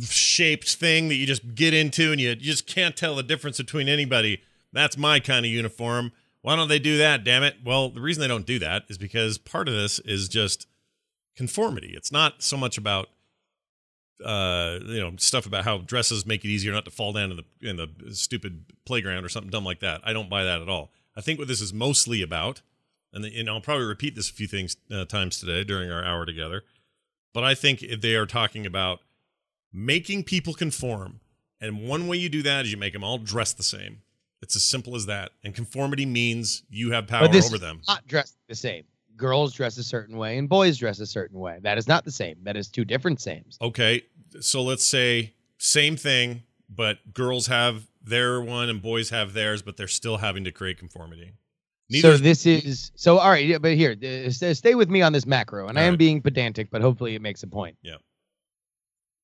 shaped 0.00 0.74
thing 0.74 1.08
that 1.08 1.14
you 1.14 1.26
just 1.26 1.54
get 1.54 1.72
into 1.72 2.10
and 2.10 2.20
you 2.20 2.34
just 2.34 2.66
can't 2.66 2.96
tell 2.96 3.14
the 3.14 3.22
difference 3.22 3.58
between 3.58 3.88
anybody. 3.88 4.42
That's 4.72 4.98
my 4.98 5.20
kind 5.20 5.46
of 5.46 5.52
uniform. 5.52 6.10
Why 6.40 6.56
don't 6.56 6.68
they 6.68 6.80
do 6.80 6.98
that, 6.98 7.22
damn 7.22 7.44
it? 7.44 7.58
Well, 7.64 7.88
the 7.90 8.00
reason 8.00 8.20
they 8.20 8.26
don't 8.26 8.46
do 8.46 8.58
that 8.58 8.82
is 8.88 8.98
because 8.98 9.38
part 9.38 9.68
of 9.68 9.74
this 9.74 10.00
is 10.00 10.28
just 10.28 10.66
conformity. 11.36 11.94
It's 11.96 12.10
not 12.10 12.42
so 12.42 12.56
much 12.56 12.76
about 12.76 13.10
uh, 14.24 14.78
you 14.82 15.00
know, 15.00 15.12
stuff 15.18 15.46
about 15.46 15.64
how 15.64 15.78
dresses 15.78 16.26
make 16.26 16.44
it 16.44 16.48
easier 16.48 16.72
not 16.72 16.84
to 16.84 16.90
fall 16.90 17.12
down 17.12 17.30
in 17.30 17.36
the 17.36 17.68
in 17.68 17.76
the 17.76 18.14
stupid 18.14 18.64
playground 18.84 19.24
or 19.24 19.28
something 19.28 19.50
dumb 19.50 19.64
like 19.64 19.80
that. 19.80 20.00
I 20.04 20.12
don't 20.12 20.30
buy 20.30 20.44
that 20.44 20.60
at 20.60 20.68
all. 20.68 20.92
I 21.16 21.20
think 21.20 21.38
what 21.38 21.48
this 21.48 21.60
is 21.60 21.72
mostly 21.72 22.22
about, 22.22 22.62
and, 23.12 23.24
the, 23.24 23.38
and 23.38 23.48
I'll 23.48 23.60
probably 23.60 23.84
repeat 23.84 24.14
this 24.14 24.30
a 24.30 24.32
few 24.32 24.46
things 24.46 24.76
uh, 24.90 25.04
times 25.04 25.38
today 25.38 25.64
during 25.64 25.90
our 25.90 26.04
hour 26.04 26.24
together, 26.24 26.62
but 27.34 27.44
I 27.44 27.54
think 27.54 27.84
they 28.00 28.14
are 28.14 28.26
talking 28.26 28.64
about 28.64 29.00
making 29.72 30.24
people 30.24 30.54
conform, 30.54 31.20
and 31.60 31.86
one 31.86 32.06
way 32.06 32.16
you 32.16 32.28
do 32.28 32.42
that 32.42 32.64
is 32.64 32.70
you 32.72 32.78
make 32.78 32.92
them 32.92 33.04
all 33.04 33.18
dress 33.18 33.52
the 33.52 33.62
same. 33.62 34.02
It's 34.40 34.56
as 34.56 34.64
simple 34.64 34.96
as 34.96 35.06
that. 35.06 35.30
And 35.44 35.54
conformity 35.54 36.04
means 36.04 36.64
you 36.68 36.90
have 36.90 37.06
power 37.06 37.22
But 37.22 37.32
this 37.32 37.46
over 37.46 37.58
them. 37.58 37.80
not 37.86 38.06
dressed 38.08 38.36
the 38.48 38.56
same. 38.56 38.84
Girls 39.16 39.52
dress 39.54 39.76
a 39.78 39.84
certain 39.84 40.16
way 40.16 40.38
and 40.38 40.48
boys 40.48 40.78
dress 40.78 40.98
a 41.00 41.06
certain 41.06 41.38
way. 41.38 41.58
That 41.62 41.78
is 41.78 41.86
not 41.86 42.04
the 42.04 42.10
same. 42.10 42.36
That 42.42 42.56
is 42.56 42.68
two 42.68 42.84
different 42.84 43.20
sames. 43.20 43.58
Okay, 43.60 44.02
so 44.40 44.62
let's 44.62 44.84
say 44.86 45.34
same 45.58 45.96
thing, 45.96 46.42
but 46.68 47.12
girls 47.12 47.46
have 47.46 47.86
their 48.02 48.40
one 48.40 48.68
and 48.68 48.82
boys 48.82 49.10
have 49.10 49.32
theirs, 49.32 49.62
but 49.62 49.76
they're 49.76 49.86
still 49.88 50.16
having 50.18 50.44
to 50.44 50.50
create 50.52 50.78
conformity. 50.78 51.32
so 51.90 52.16
this 52.16 52.46
is 52.46 52.90
so 52.96 53.18
all 53.18 53.30
right. 53.30 53.44
yeah, 53.46 53.58
But 53.58 53.74
here, 53.74 53.94
uh, 54.02 54.30
stay 54.30 54.74
with 54.74 54.88
me 54.90 55.02
on 55.02 55.12
this 55.12 55.26
macro, 55.26 55.68
and 55.68 55.78
I 55.78 55.82
am 55.82 55.92
right. 55.92 55.98
being 55.98 56.20
pedantic, 56.22 56.70
but 56.70 56.80
hopefully 56.82 57.14
it 57.14 57.22
makes 57.22 57.42
a 57.42 57.46
point. 57.46 57.76
Yeah. 57.82 57.96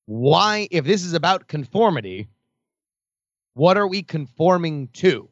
Why, 0.05 0.67
if 0.71 0.85
this 0.85 1.03
is 1.03 1.13
about 1.13 1.47
conformity, 1.47 2.29
what 3.53 3.77
are 3.77 3.87
we 3.87 4.01
conforming 4.03 4.87
to? 4.93 5.29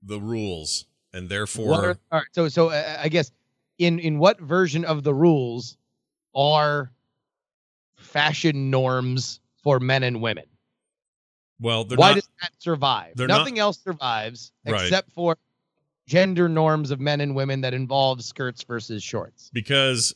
the 0.00 0.20
rules, 0.20 0.86
and 1.12 1.28
therefore 1.28 1.68
What 1.70 1.84
are, 1.84 1.98
all 2.12 2.18
right, 2.18 2.26
so 2.32 2.48
so 2.48 2.68
uh, 2.68 2.98
I 3.02 3.08
guess 3.08 3.30
in 3.78 3.98
in 3.98 4.18
what 4.18 4.40
version 4.40 4.84
of 4.84 5.02
the 5.04 5.14
rules 5.14 5.76
are 6.34 6.90
fashion 7.96 8.70
norms 8.70 9.40
for 9.62 9.80
men 9.80 10.02
and 10.02 10.20
women? 10.20 10.44
well, 11.60 11.82
they're 11.84 11.98
Why 11.98 12.10
not. 12.10 12.14
does 12.16 12.28
that 12.40 12.52
survive? 12.58 13.12
they're 13.16 13.26
not- 13.26 13.38
Nothing 13.38 13.58
else 13.58 13.78
survives 13.82 14.52
Right. 14.66 14.82
except 14.82 15.10
for 15.12 15.36
gender 16.06 16.48
norms 16.48 16.90
of 16.90 17.00
men 17.00 17.20
and 17.20 17.34
women 17.34 17.60
that 17.62 17.74
involve 17.74 18.22
skirts 18.22 18.62
versus 18.64 19.02
shorts. 19.02 19.50
because 19.52 20.14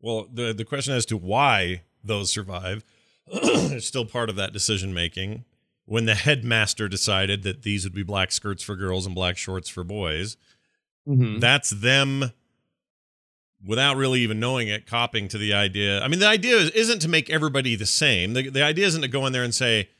well 0.00 0.26
the 0.32 0.52
the 0.52 0.64
question 0.64 0.94
as 0.94 1.06
to 1.06 1.16
why 1.16 1.82
those 2.02 2.30
survive 2.32 2.84
is 3.32 3.86
still 3.86 4.04
part 4.04 4.28
of 4.28 4.36
that 4.36 4.52
decision 4.52 4.92
making 4.94 5.44
when 5.92 6.06
the 6.06 6.14
headmaster 6.14 6.88
decided 6.88 7.42
that 7.42 7.64
these 7.64 7.84
would 7.84 7.92
be 7.92 8.02
black 8.02 8.32
skirts 8.32 8.62
for 8.62 8.74
girls 8.76 9.04
and 9.04 9.14
black 9.14 9.36
shorts 9.36 9.68
for 9.68 9.84
boys 9.84 10.38
Mm-hmm. 11.06 11.40
that's 11.40 11.70
them 11.70 12.30
without 13.66 13.96
really 13.96 14.20
even 14.20 14.38
knowing 14.38 14.68
it 14.68 14.86
copying 14.86 15.26
to 15.28 15.36
the 15.36 15.52
idea. 15.52 16.00
I 16.00 16.06
mean 16.08 16.20
the 16.20 16.28
idea 16.28 16.56
is, 16.56 16.70
isn't 16.70 17.00
to 17.00 17.08
make 17.08 17.28
everybody 17.28 17.74
the 17.74 17.86
same. 17.86 18.34
The, 18.34 18.48
the 18.48 18.62
idea 18.62 18.86
isn't 18.86 19.02
to 19.02 19.08
go 19.08 19.26
in 19.26 19.32
there 19.32 19.42
and 19.42 19.52
say 19.54 19.90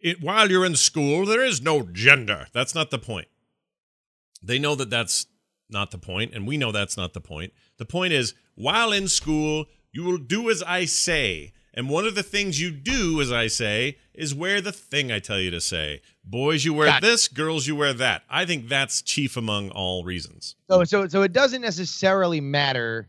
it, 0.00 0.22
while 0.22 0.48
you're 0.50 0.64
in 0.64 0.76
school 0.76 1.26
there 1.26 1.44
is 1.44 1.60
no 1.60 1.82
gender. 1.82 2.46
That's 2.52 2.74
not 2.74 2.90
the 2.90 2.98
point. 3.00 3.26
They 4.40 4.58
know 4.60 4.76
that 4.76 4.88
that's 4.88 5.26
not 5.68 5.90
the 5.90 5.98
point 5.98 6.32
and 6.32 6.46
we 6.46 6.56
know 6.56 6.70
that's 6.70 6.96
not 6.96 7.12
the 7.12 7.20
point. 7.20 7.52
The 7.78 7.84
point 7.84 8.12
is 8.12 8.34
while 8.54 8.92
in 8.92 9.08
school 9.08 9.66
you 9.90 10.04
will 10.04 10.18
do 10.18 10.48
as 10.48 10.62
i 10.62 10.84
say 10.84 11.52
and 11.74 11.88
one 11.88 12.04
of 12.06 12.14
the 12.14 12.22
things 12.22 12.60
you 12.60 12.70
do 12.70 13.20
as 13.20 13.30
i 13.32 13.46
say 13.46 13.96
is 14.14 14.34
wear 14.34 14.60
the 14.60 14.72
thing 14.72 15.10
i 15.12 15.18
tell 15.18 15.38
you 15.40 15.50
to 15.50 15.60
say 15.60 16.00
boys 16.24 16.64
you 16.64 16.74
wear 16.74 16.86
Got 16.86 17.02
it. 17.02 17.06
this 17.06 17.28
girls 17.28 17.66
you 17.66 17.76
wear 17.76 17.92
that 17.94 18.22
i 18.30 18.44
think 18.44 18.68
that's 18.68 19.02
chief 19.02 19.36
among 19.36 19.70
all 19.70 20.04
reasons 20.04 20.56
So 20.68 20.84
so 20.84 21.08
so 21.08 21.22
it 21.22 21.32
doesn't 21.32 21.62
necessarily 21.62 22.40
matter 22.40 23.08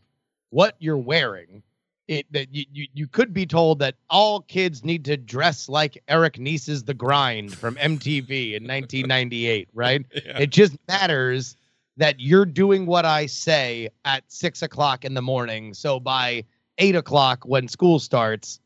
what 0.50 0.76
you're 0.80 0.98
wearing. 0.98 1.64
It 2.08 2.26
that 2.32 2.54
you, 2.54 2.66
you 2.72 2.88
you 2.94 3.08
could 3.08 3.34
be 3.34 3.46
told 3.46 3.80
that 3.80 3.96
all 4.10 4.42
kids 4.42 4.84
need 4.84 5.06
to 5.06 5.16
dress 5.18 5.70
like 5.70 5.98
Eric 6.10 6.38
Nies's 6.38 6.84
The 6.84 6.94
Grind 6.94 7.56
from 7.56 7.76
MTV 7.76 8.54
in 8.56 8.68
1998, 8.68 9.70
right? 9.74 10.06
Yeah. 10.14 10.38
It 10.40 10.50
just 10.52 10.76
matters 10.90 11.56
that 11.98 12.20
you're 12.20 12.46
doing 12.46 12.86
what 12.86 13.06
I 13.06 13.26
say 13.26 13.90
at 14.04 14.26
six 14.28 14.62
o'clock 14.62 15.06
in 15.06 15.14
the 15.14 15.22
morning. 15.22 15.74
So 15.74 15.98
by 16.00 16.44
eight 16.78 16.96
o'clock 16.96 17.44
when 17.46 17.68
school 17.68 18.00
starts, 18.00 18.60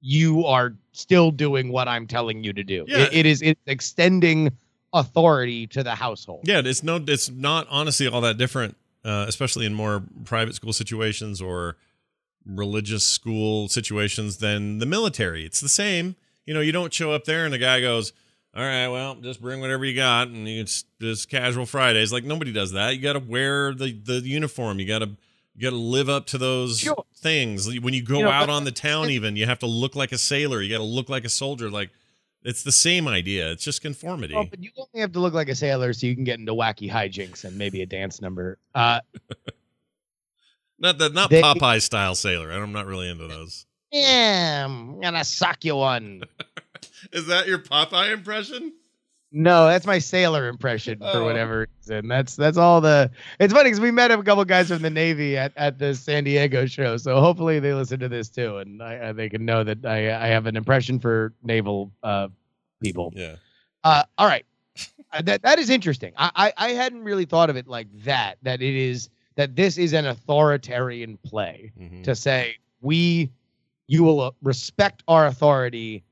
you 0.00 0.44
are 0.46 0.74
still 0.92 1.30
doing 1.30 1.70
what 1.70 1.88
I'm 1.88 2.06
telling 2.06 2.42
you 2.44 2.52
to 2.52 2.64
do. 2.64 2.84
Yeah. 2.88 2.98
It- 3.04 3.12
it 3.14 3.26
is 3.26 3.42
it's 3.42 3.60
extending 3.66 4.50
authority 4.92 5.66
to 5.68 5.82
the 5.82 5.94
household. 5.94 6.40
Yeah, 6.44 6.60
it's 6.64 6.82
no, 6.82 7.02
it's 7.06 7.30
not 7.30 7.66
honestly 7.70 8.06
all 8.08 8.20
that 8.22 8.36
different, 8.36 8.76
uh, 9.04 9.24
especially 9.28 9.64
in 9.66 9.74
more 9.74 10.02
private 10.24 10.54
school 10.54 10.72
situations 10.72 11.40
or 11.40 11.76
religious 12.44 13.04
school 13.06 13.68
situations 13.68 14.38
than 14.38 14.78
the 14.78 14.86
military. 14.86 15.44
It's 15.46 15.60
the 15.60 15.68
same. 15.68 16.16
You 16.44 16.54
know, 16.54 16.60
you 16.60 16.72
don't 16.72 16.92
show 16.92 17.12
up 17.12 17.24
there 17.24 17.44
and 17.44 17.54
the 17.54 17.58
guy 17.58 17.80
goes, 17.80 18.12
"All 18.54 18.62
right, 18.64 18.88
well, 18.88 19.14
just 19.14 19.40
bring 19.40 19.60
whatever 19.60 19.84
you 19.84 19.94
got," 19.94 20.28
and 20.28 20.46
it's 20.48 20.84
just 21.00 21.30
casual 21.30 21.66
Fridays. 21.66 22.12
Like 22.12 22.24
nobody 22.24 22.52
does 22.52 22.72
that. 22.72 22.94
You 22.96 23.00
got 23.00 23.12
to 23.14 23.20
wear 23.20 23.72
the 23.72 23.92
the 23.92 24.20
uniform. 24.20 24.78
You 24.80 24.86
got 24.86 24.98
to 24.98 25.10
you 25.54 25.62
got 25.62 25.70
to 25.70 25.76
live 25.76 26.08
up 26.08 26.26
to 26.28 26.38
those 26.38 26.78
Sure. 26.80 27.04
things. 27.16 27.66
When 27.80 27.92
you 27.94 28.02
go 28.02 28.18
You 28.18 28.24
know, 28.24 28.30
out 28.30 28.46
but- 28.48 28.52
on 28.52 28.64
the 28.64 28.72
town, 28.72 29.10
even 29.10 29.36
you 29.36 29.46
have 29.46 29.58
to 29.60 29.66
look 29.66 29.94
like 29.94 30.12
a 30.12 30.18
sailor. 30.18 30.62
You 30.62 30.70
got 30.70 30.78
to 30.78 30.84
look 30.84 31.08
like 31.08 31.24
a 31.24 31.28
soldier. 31.28 31.70
Like 31.70 31.90
it's 32.42 32.62
the 32.62 32.72
same 32.72 33.06
idea. 33.06 33.50
It's 33.52 33.62
just 33.64 33.82
conformity. 33.82 34.34
Oh, 34.34 34.44
but 34.44 34.60
you 34.62 34.70
only 34.76 35.00
have 35.00 35.12
to 35.12 35.20
look 35.20 35.34
like 35.34 35.48
a 35.48 35.54
sailor 35.54 35.92
so 35.92 36.06
you 36.06 36.14
can 36.14 36.24
get 36.24 36.38
into 36.40 36.52
wacky 36.54 36.90
hijinks 36.90 37.44
and 37.44 37.56
maybe 37.56 37.82
a 37.82 37.86
dance 37.86 38.20
number. 38.20 38.58
Uh, 38.74 39.00
Not 40.78 40.98
the 40.98 41.10
not 41.10 41.30
They- 41.30 41.40
Popeye 41.42 41.80
style 41.80 42.14
sailor. 42.16 42.50
I'm 42.50 42.72
not 42.72 42.86
really 42.86 43.08
into 43.08 43.28
those. 43.28 43.66
yeah, 43.92 44.64
I'm 44.64 45.00
gonna 45.00 45.22
suck 45.24 45.64
you 45.64 45.76
one. 45.76 46.22
Is 47.12 47.26
that 47.26 47.46
your 47.46 47.58
Popeye 47.60 48.12
impression? 48.12 48.72
No, 49.34 49.66
that's 49.66 49.86
my 49.86 49.98
sailor 49.98 50.48
impression 50.48 50.98
for 50.98 51.06
Oh. 51.06 51.24
whatever 51.24 51.66
reason. 51.80 52.06
That's 52.08 52.36
that's 52.36 52.58
all 52.58 52.80
the. 52.82 53.10
It's 53.40 53.52
funny 53.52 53.64
because 53.70 53.80
we 53.80 53.90
met 53.90 54.10
a 54.10 54.22
couple 54.22 54.44
guys 54.44 54.68
from 54.68 54.82
the 54.82 54.90
Navy 54.90 55.38
at, 55.38 55.52
at 55.56 55.78
the 55.78 55.94
San 55.94 56.24
Diego 56.24 56.66
show, 56.66 56.98
so 56.98 57.18
hopefully 57.18 57.58
they 57.58 57.72
listen 57.72 57.98
to 58.00 58.08
this 58.10 58.28
too, 58.28 58.58
and 58.58 58.82
I, 58.82 59.08
I, 59.08 59.12
they 59.12 59.28
can 59.30 59.44
know 59.46 59.64
that 59.64 59.86
I 59.86 60.12
I 60.14 60.26
have 60.28 60.46
an 60.46 60.56
impression 60.56 60.98
for 61.00 61.32
naval 61.42 61.90
uh 62.02 62.28
people. 62.82 63.12
Yeah. 63.16 63.36
Uh, 63.84 64.02
all 64.18 64.26
right, 64.26 64.44
Uh, 65.12 65.22
that 65.22 65.42
that 65.42 65.58
is 65.58 65.70
interesting. 65.70 66.12
I, 66.16 66.30
I 66.58 66.68
I 66.68 66.70
hadn't 66.72 67.02
really 67.02 67.24
thought 67.24 67.48
of 67.48 67.56
it 67.56 67.66
like 67.66 67.88
that. 68.04 68.36
That 68.42 68.60
it 68.60 68.74
is 68.74 69.08
that 69.36 69.56
this 69.56 69.78
is 69.78 69.94
an 69.94 70.04
authoritarian 70.06 71.16
play 71.24 71.72
Mhm. 71.80 72.04
to 72.04 72.14
say 72.14 72.56
we 72.82 73.30
you 73.86 74.02
will 74.04 74.20
uh, 74.20 74.30
respect 74.42 75.02
our 75.08 75.26
authority 75.26 76.02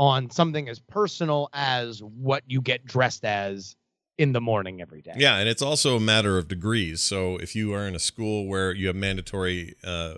on 0.00 0.30
something 0.30 0.66
as 0.66 0.78
personal 0.78 1.50
as 1.52 2.02
what 2.02 2.42
you 2.46 2.62
get 2.62 2.86
dressed 2.86 3.22
as 3.22 3.76
in 4.16 4.32
the 4.32 4.40
morning 4.40 4.80
every 4.80 5.02
day. 5.02 5.12
Yeah, 5.14 5.36
and 5.36 5.46
it's 5.46 5.60
also 5.60 5.94
a 5.94 6.00
matter 6.00 6.38
of 6.38 6.48
degrees. 6.48 7.02
So 7.02 7.36
if 7.36 7.54
you 7.54 7.74
are 7.74 7.86
in 7.86 7.94
a 7.94 7.98
school 7.98 8.46
where 8.46 8.72
you 8.72 8.86
have 8.86 8.96
mandatory 8.96 9.76
uh, 9.84 10.14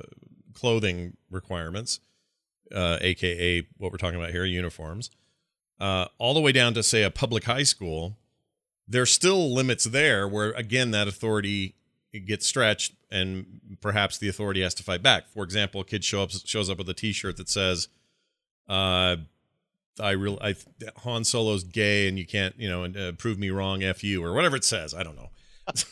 clothing 0.55 1.17
requirements, 1.33 1.99
uh, 2.73 2.99
aka 3.01 3.67
what 3.77 3.91
we're 3.91 3.99
talking 3.99 4.21
about 4.21 4.31
here, 4.31 4.45
uniforms, 4.45 5.11
uh, 5.81 6.07
all 6.17 6.33
the 6.33 6.41
way 6.41 6.53
down 6.53 6.75
to 6.75 6.83
say 6.85 7.03
a 7.03 7.11
public 7.11 7.43
high 7.43 7.65
school, 7.65 8.17
there's 8.87 9.13
still 9.13 9.53
limits 9.53 9.83
there 9.83 10.29
where 10.29 10.53
again 10.53 10.93
that 10.93 11.09
authority 11.09 11.75
gets 12.25 12.47
stretched 12.47 12.95
and 13.11 13.61
perhaps 13.81 14.17
the 14.17 14.29
authority 14.29 14.63
has 14.63 14.75
to 14.75 14.85
fight 14.85 15.03
back. 15.03 15.27
For 15.27 15.43
example, 15.43 15.81
a 15.81 15.85
kid 15.85 16.05
show 16.05 16.23
up 16.23 16.31
shows 16.31 16.71
up 16.71 16.79
with 16.79 16.89
a 16.89 16.95
T-shirt 16.95 17.37
that 17.37 17.49
says, 17.49 17.89
uh, 18.69 19.17
"I 20.01 20.11
real 20.13 20.39
I 20.41 20.55
Han 20.99 21.25
Solo's 21.25 21.65
gay 21.65 22.09
and 22.09 22.19
you 22.19 22.27
can't 22.27 22.55
you 22.59 22.69
know 22.69 22.85
and, 22.85 22.97
uh, 22.97 23.13
prove 23.13 23.39
me 23.39 23.51
wrong, 23.51 23.83
f 23.83 24.03
you" 24.05 24.25
or 24.25 24.33
whatever 24.33 24.57
it 24.57 24.65
says. 24.65 24.95
I 24.95 25.03
don't 25.03 25.17
know. 25.17 25.31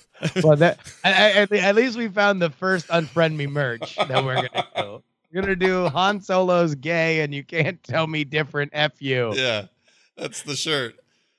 Well, 0.45 0.57
that 0.57 0.79
I, 1.03 1.47
I, 1.51 1.57
at 1.57 1.75
least 1.75 1.97
we 1.97 2.09
found 2.09 2.43
the 2.43 2.51
first 2.51 2.89
unfriend 2.89 3.37
me 3.37 3.47
merch 3.47 3.97
that 3.97 4.23
we're 4.23 4.35
gonna 4.35 4.67
do. 4.77 5.03
We're 5.33 5.41
gonna 5.41 5.57
do 5.57 5.89
Han 5.89 6.21
Solo's 6.21 6.75
gay, 6.75 7.21
and 7.21 7.35
you 7.35 7.43
can't 7.43 7.83
tell 7.83 8.07
me 8.07 8.25
different. 8.25 8.73
F 8.75 9.01
you. 9.01 9.33
yeah, 9.35 9.67
that's 10.19 10.43
the 10.43 10.57
shirt. 10.57 10.97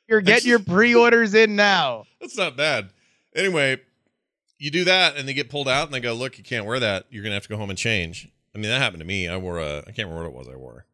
You're 0.08 0.22
get 0.22 0.46
your 0.46 0.60
pre-orders 0.60 1.36
in 1.36 1.56
now. 1.56 2.06
That's 2.20 2.36
not 2.36 2.58
bad. 2.58 2.90
Anyway, 3.36 3.80
you 4.58 4.72
do 4.72 4.84
that 4.86 5.16
and 5.16 5.28
they 5.28 5.34
get 5.34 5.50
pulled 5.50 5.70
out 5.70 5.86
and 5.86 5.94
they 5.94 6.00
go, 6.00 6.14
"Look, 6.14 6.38
you 6.38 6.44
can't 6.44 6.66
wear 6.66 6.80
that. 6.80 7.06
You're 7.10 7.24
gonna 7.24 7.36
have 7.36 7.44
to 7.44 7.50
go 7.50 7.58
home 7.58 7.70
and 7.70 7.78
change." 7.78 8.30
I 8.56 8.58
mean, 8.58 8.70
that 8.70 8.82
happened 8.82 9.02
to 9.02 9.06
me. 9.06 9.28
I 9.28 9.38
wore 9.38 9.60
a 9.60 9.80
I 9.80 9.92
can't 9.92 10.10
remember 10.10 10.24
what 10.24 10.28
it 10.28 10.34
was 10.34 10.48
I 10.48 10.58
wore. 10.58 10.86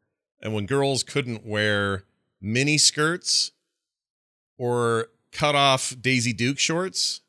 And 0.42 0.54
when 0.54 0.66
girls 0.66 1.04
couldn't 1.04 1.46
wear 1.46 2.04
mini 2.42 2.78
skirts 2.78 3.52
or 4.58 5.08
cut 5.32 5.56
off 5.56 5.96
Daisy 6.00 6.34
Duke 6.34 6.60
shorts 6.60 7.22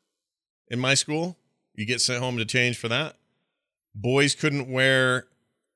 in 0.67 0.79
my 0.79 0.93
school, 0.93 1.37
you 1.75 1.85
get 1.85 2.01
sent 2.01 2.21
home 2.21 2.37
to 2.37 2.45
change 2.45 2.77
for 2.77 2.87
that. 2.87 3.15
Boys 3.95 4.35
couldn't 4.35 4.71
wear 4.71 5.25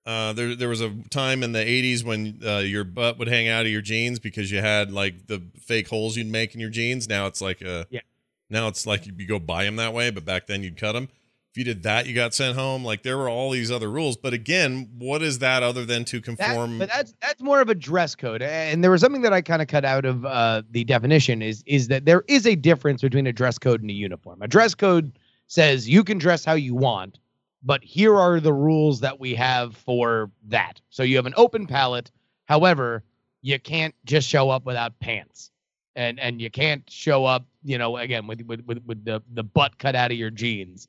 Uh, 0.05 0.33
there, 0.33 0.53
there 0.53 0.67
was 0.67 0.81
a 0.81 0.93
time 1.09 1.43
in 1.43 1.53
the 1.53 1.63
'80s 1.63 2.03
when 2.03 2.37
uh, 2.45 2.57
your 2.57 2.83
butt 2.83 3.17
would 3.17 3.29
hang 3.29 3.47
out 3.47 3.65
of 3.65 3.71
your 3.71 3.81
jeans 3.81 4.19
because 4.19 4.51
you 4.51 4.59
had 4.59 4.91
like 4.91 5.27
the 5.27 5.41
fake 5.61 5.87
holes 5.87 6.17
you'd 6.17 6.27
make 6.27 6.53
in 6.53 6.59
your 6.59 6.69
jeans. 6.69 7.07
Now 7.07 7.25
it's 7.25 7.39
like 7.39 7.61
a, 7.61 7.87
Yeah. 7.89 8.01
Now 8.49 8.67
it's 8.67 8.85
like 8.85 9.05
you 9.07 9.25
go 9.25 9.39
buy 9.39 9.63
them 9.63 9.77
that 9.77 9.93
way, 9.93 10.11
but 10.11 10.25
back 10.25 10.45
then 10.47 10.61
you'd 10.61 10.75
cut 10.75 10.91
them. 10.91 11.07
If 11.53 11.59
you 11.59 11.65
did 11.65 11.83
that, 11.83 12.07
you 12.07 12.15
got 12.15 12.33
sent 12.33 12.57
home. 12.57 12.83
Like 12.83 13.03
there 13.03 13.15
were 13.15 13.29
all 13.29 13.51
these 13.51 13.69
other 13.69 13.87
rules, 13.87 14.17
but 14.17 14.33
again, 14.33 14.89
what 14.97 15.21
is 15.21 15.37
that 15.37 15.61
other 15.61 15.85
than 15.85 16.03
to 16.05 16.19
That- 16.19 16.23
conform? 16.23 16.79
but 16.79 16.89
that's 16.89 17.13
that's 17.21 17.43
more 17.43 17.61
of 17.61 17.69
a 17.69 17.75
dress 17.75 18.15
code. 18.15 18.41
And 18.41 18.83
there 18.83 18.89
was 18.89 19.01
something 19.01 19.21
that 19.21 19.33
I 19.33 19.43
kind 19.43 19.61
of 19.61 19.67
cut 19.67 19.85
out 19.85 20.03
of 20.03 20.25
uh, 20.25 20.63
the 20.71 20.83
definition 20.83 21.43
is 21.43 21.63
is 21.67 21.89
that 21.89 22.05
there 22.05 22.23
is 22.27 22.47
a 22.47 22.55
difference 22.55 23.03
between 23.03 23.27
a 23.27 23.31
dress 23.31 23.59
code 23.59 23.81
and 23.81 23.91
a 23.91 23.93
uniform. 23.93 24.41
A 24.41 24.47
dress 24.47 24.73
code 24.73 25.11
says 25.45 25.87
you 25.87 26.03
can 26.03 26.17
dress 26.17 26.43
how 26.43 26.53
you 26.53 26.73
want, 26.73 27.19
but 27.61 27.83
here 27.83 28.15
are 28.15 28.39
the 28.39 28.51
rules 28.53 29.01
that 29.01 29.19
we 29.19 29.35
have 29.35 29.77
for 29.77 30.31
that. 30.47 30.81
So 30.89 31.03
you 31.03 31.17
have 31.17 31.27
an 31.27 31.35
open 31.37 31.67
palette. 31.67 32.09
However, 32.45 33.03
you 33.43 33.59
can't 33.59 33.93
just 34.05 34.27
show 34.27 34.49
up 34.49 34.65
without 34.65 34.97
pants. 34.99 35.51
And 35.95 36.19
and 36.19 36.41
you 36.41 36.49
can't 36.49 36.89
show 36.89 37.25
up, 37.25 37.45
you 37.63 37.77
know, 37.77 37.97
again 37.97 38.25
with 38.25 38.41
with 38.41 38.61
with, 38.65 38.83
with 38.87 39.05
the 39.05 39.21
the 39.31 39.43
butt 39.43 39.77
cut 39.77 39.95
out 39.95 40.09
of 40.11 40.17
your 40.17 40.31
jeans. 40.31 40.87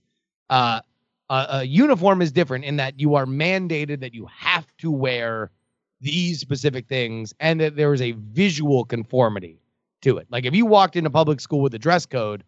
Uh 0.50 0.80
a, 1.30 1.46
a 1.50 1.64
uniform 1.64 2.22
is 2.22 2.32
different 2.32 2.64
in 2.64 2.76
that 2.76 3.00
you 3.00 3.14
are 3.14 3.26
mandated 3.26 4.00
that 4.00 4.14
you 4.14 4.26
have 4.26 4.66
to 4.78 4.90
wear 4.90 5.50
these 6.00 6.38
specific 6.38 6.86
things 6.86 7.32
and 7.40 7.60
that 7.60 7.76
there 7.76 7.94
is 7.94 8.02
a 8.02 8.12
visual 8.12 8.84
conformity 8.84 9.58
to 10.02 10.18
it. 10.18 10.26
Like 10.30 10.44
if 10.44 10.54
you 10.54 10.66
walked 10.66 10.96
into 10.96 11.10
public 11.10 11.40
school 11.40 11.60
with 11.60 11.74
a 11.74 11.78
dress 11.78 12.04
code, 12.04 12.44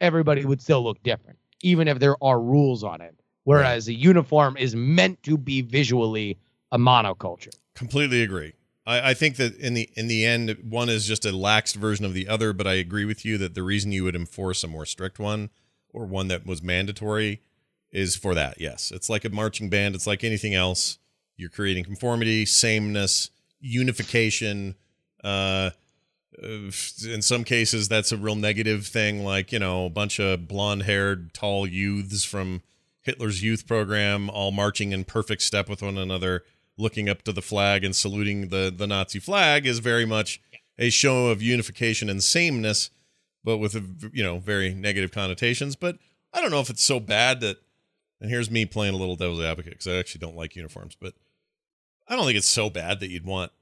everybody 0.00 0.44
would 0.44 0.62
still 0.62 0.84
look 0.84 1.02
different, 1.02 1.38
even 1.62 1.88
if 1.88 1.98
there 1.98 2.16
are 2.22 2.40
rules 2.40 2.84
on 2.84 3.00
it. 3.00 3.14
Whereas 3.44 3.86
a 3.86 3.94
uniform 3.94 4.56
is 4.56 4.74
meant 4.74 5.22
to 5.22 5.38
be 5.38 5.62
visually 5.62 6.36
a 6.72 6.78
monoculture. 6.78 7.54
Completely 7.74 8.22
agree. 8.22 8.54
I, 8.84 9.10
I 9.10 9.14
think 9.14 9.36
that 9.36 9.56
in 9.58 9.74
the 9.74 9.88
in 9.94 10.08
the 10.08 10.24
end, 10.24 10.56
one 10.68 10.88
is 10.88 11.06
just 11.06 11.24
a 11.24 11.30
laxed 11.30 11.76
version 11.76 12.04
of 12.04 12.12
the 12.12 12.26
other. 12.26 12.52
But 12.52 12.66
I 12.66 12.74
agree 12.74 13.04
with 13.04 13.24
you 13.24 13.38
that 13.38 13.54
the 13.54 13.62
reason 13.62 13.92
you 13.92 14.02
would 14.02 14.16
enforce 14.16 14.64
a 14.64 14.68
more 14.68 14.84
strict 14.84 15.20
one 15.20 15.50
or 15.96 16.04
one 16.04 16.28
that 16.28 16.46
was 16.46 16.62
mandatory 16.62 17.40
is 17.90 18.14
for 18.14 18.34
that. 18.34 18.60
Yes, 18.60 18.92
it's 18.94 19.08
like 19.08 19.24
a 19.24 19.30
marching 19.30 19.70
band. 19.70 19.94
It's 19.94 20.06
like 20.06 20.22
anything 20.22 20.54
else. 20.54 20.98
You're 21.36 21.48
creating 21.48 21.84
conformity, 21.84 22.44
sameness, 22.44 23.30
unification. 23.58 24.74
Uh, 25.24 25.70
uh, 26.42 26.70
in 27.08 27.22
some 27.22 27.44
cases, 27.44 27.88
that's 27.88 28.12
a 28.12 28.16
real 28.16 28.36
negative 28.36 28.86
thing. 28.86 29.24
Like 29.24 29.52
you 29.52 29.58
know, 29.58 29.86
a 29.86 29.90
bunch 29.90 30.20
of 30.20 30.46
blonde-haired, 30.46 31.32
tall 31.32 31.66
youths 31.66 32.24
from 32.24 32.62
Hitler's 33.00 33.42
youth 33.42 33.66
program, 33.66 34.28
all 34.28 34.52
marching 34.52 34.92
in 34.92 35.04
perfect 35.04 35.40
step 35.40 35.68
with 35.68 35.80
one 35.80 35.96
another, 35.96 36.44
looking 36.76 37.08
up 37.08 37.22
to 37.22 37.32
the 37.32 37.42
flag 37.42 37.84
and 37.84 37.96
saluting 37.96 38.48
the 38.48 38.72
the 38.76 38.86
Nazi 38.86 39.18
flag 39.18 39.66
is 39.66 39.78
very 39.78 40.04
much 40.04 40.42
a 40.78 40.90
show 40.90 41.28
of 41.28 41.40
unification 41.40 42.10
and 42.10 42.22
sameness, 42.22 42.90
but 43.46 43.58
with 43.58 43.76
a, 43.76 44.10
you 44.12 44.22
know 44.22 44.38
very 44.38 44.74
negative 44.74 45.12
connotations. 45.12 45.76
But 45.76 45.96
I 46.34 46.42
don't 46.42 46.50
know 46.50 46.60
if 46.60 46.68
it's 46.68 46.84
so 46.84 47.00
bad 47.00 47.40
that. 47.40 47.56
And 48.18 48.30
here's 48.30 48.50
me 48.50 48.64
playing 48.64 48.94
a 48.94 48.96
little 48.96 49.14
devil's 49.14 49.42
advocate 49.42 49.74
because 49.74 49.86
I 49.86 49.96
actually 49.96 50.20
don't 50.20 50.36
like 50.36 50.56
uniforms, 50.56 50.96
but 50.98 51.12
I 52.08 52.16
don't 52.16 52.24
think 52.24 52.38
it's 52.38 52.48
so 52.48 52.70
bad 52.70 52.98
that 53.00 53.10
you'd 53.10 53.26
want 53.26 53.52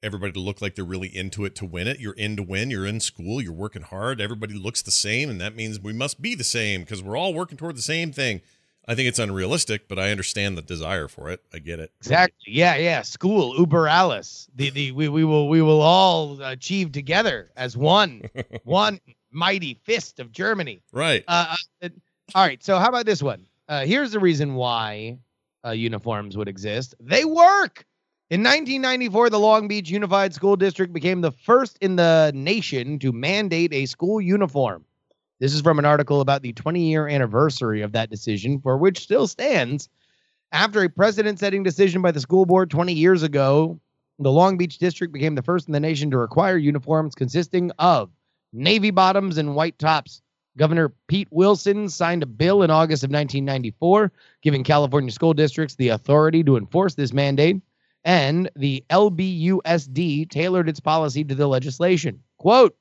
everybody 0.00 0.32
to 0.32 0.38
look 0.38 0.62
like 0.62 0.76
they're 0.76 0.84
really 0.84 1.08
into 1.08 1.44
it 1.44 1.56
to 1.56 1.64
win 1.64 1.88
it. 1.88 1.98
You're 1.98 2.12
in 2.12 2.36
to 2.36 2.42
win. 2.44 2.70
You're 2.70 2.86
in 2.86 3.00
school. 3.00 3.42
You're 3.42 3.52
working 3.52 3.82
hard. 3.82 4.20
Everybody 4.20 4.54
looks 4.54 4.80
the 4.80 4.92
same, 4.92 5.28
and 5.28 5.40
that 5.40 5.56
means 5.56 5.80
we 5.80 5.92
must 5.92 6.22
be 6.22 6.36
the 6.36 6.44
same 6.44 6.82
because 6.82 7.02
we're 7.02 7.16
all 7.16 7.34
working 7.34 7.58
toward 7.58 7.76
the 7.76 7.82
same 7.82 8.12
thing. 8.12 8.42
I 8.88 8.94
think 8.94 9.08
it's 9.08 9.18
unrealistic, 9.18 9.88
but 9.88 9.98
I 9.98 10.12
understand 10.12 10.56
the 10.56 10.62
desire 10.62 11.08
for 11.08 11.28
it. 11.28 11.40
I 11.52 11.58
get 11.58 11.80
it. 11.80 11.90
Exactly. 11.98 12.52
Yeah, 12.52 12.76
yeah. 12.76 13.02
School, 13.02 13.58
Uber 13.58 13.88
Alles. 13.88 14.48
The 14.54 14.70
the 14.70 14.92
we, 14.92 15.08
we 15.08 15.24
will 15.24 15.48
we 15.48 15.60
will 15.60 15.82
all 15.82 16.40
achieve 16.40 16.92
together 16.92 17.50
as 17.56 17.76
one, 17.76 18.30
one 18.64 19.00
mighty 19.36 19.74
fist 19.84 20.18
of 20.18 20.32
Germany. 20.32 20.82
Right. 20.92 21.22
Uh, 21.28 21.56
uh, 21.82 21.88
all 22.34 22.44
right. 22.44 22.62
So 22.64 22.78
how 22.78 22.88
about 22.88 23.06
this 23.06 23.22
one? 23.22 23.46
Uh, 23.68 23.84
here's 23.84 24.10
the 24.10 24.18
reason 24.18 24.54
why 24.54 25.18
uh, 25.64 25.70
uniforms 25.70 26.36
would 26.36 26.48
exist. 26.48 26.94
They 27.00 27.24
work. 27.24 27.84
In 28.28 28.40
1994, 28.40 29.30
the 29.30 29.38
Long 29.38 29.68
Beach 29.68 29.88
Unified 29.88 30.34
School 30.34 30.56
District 30.56 30.92
became 30.92 31.20
the 31.20 31.30
first 31.30 31.78
in 31.80 31.94
the 31.94 32.32
nation 32.34 32.98
to 32.98 33.12
mandate 33.12 33.72
a 33.72 33.86
school 33.86 34.20
uniform. 34.20 34.84
This 35.38 35.54
is 35.54 35.60
from 35.60 35.78
an 35.78 35.84
article 35.84 36.20
about 36.20 36.42
the 36.42 36.52
20 36.52 36.80
year 36.80 37.06
anniversary 37.06 37.82
of 37.82 37.92
that 37.92 38.10
decision, 38.10 38.60
for 38.60 38.78
which 38.78 39.00
still 39.00 39.28
stands. 39.28 39.88
After 40.50 40.82
a 40.82 40.88
precedent 40.88 41.38
setting 41.38 41.62
decision 41.62 42.02
by 42.02 42.10
the 42.10 42.20
school 42.20 42.46
board 42.46 42.70
20 42.70 42.92
years 42.92 43.22
ago, 43.22 43.78
the 44.18 44.32
Long 44.32 44.56
Beach 44.56 44.78
District 44.78 45.12
became 45.12 45.34
the 45.34 45.42
first 45.42 45.68
in 45.68 45.72
the 45.72 45.80
nation 45.80 46.10
to 46.10 46.18
require 46.18 46.56
uniforms 46.56 47.14
consisting 47.14 47.70
of 47.78 48.10
navy 48.52 48.90
bottoms 48.90 49.38
and 49.38 49.54
white 49.54 49.78
tops. 49.78 50.22
Governor 50.56 50.92
Pete 51.06 51.28
Wilson 51.30 51.88
signed 51.88 52.22
a 52.22 52.26
bill 52.26 52.62
in 52.62 52.70
August 52.70 53.04
of 53.04 53.10
1994, 53.10 54.10
giving 54.42 54.64
California 54.64 55.10
school 55.10 55.34
districts 55.34 55.74
the 55.74 55.88
authority 55.88 56.42
to 56.44 56.56
enforce 56.56 56.94
this 56.94 57.12
mandate, 57.12 57.60
and 58.04 58.50
the 58.56 58.82
LBUSD 58.88 60.30
tailored 60.30 60.68
its 60.68 60.80
policy 60.80 61.24
to 61.24 61.34
the 61.34 61.46
legislation. 61.46 62.22
Quote 62.38 62.76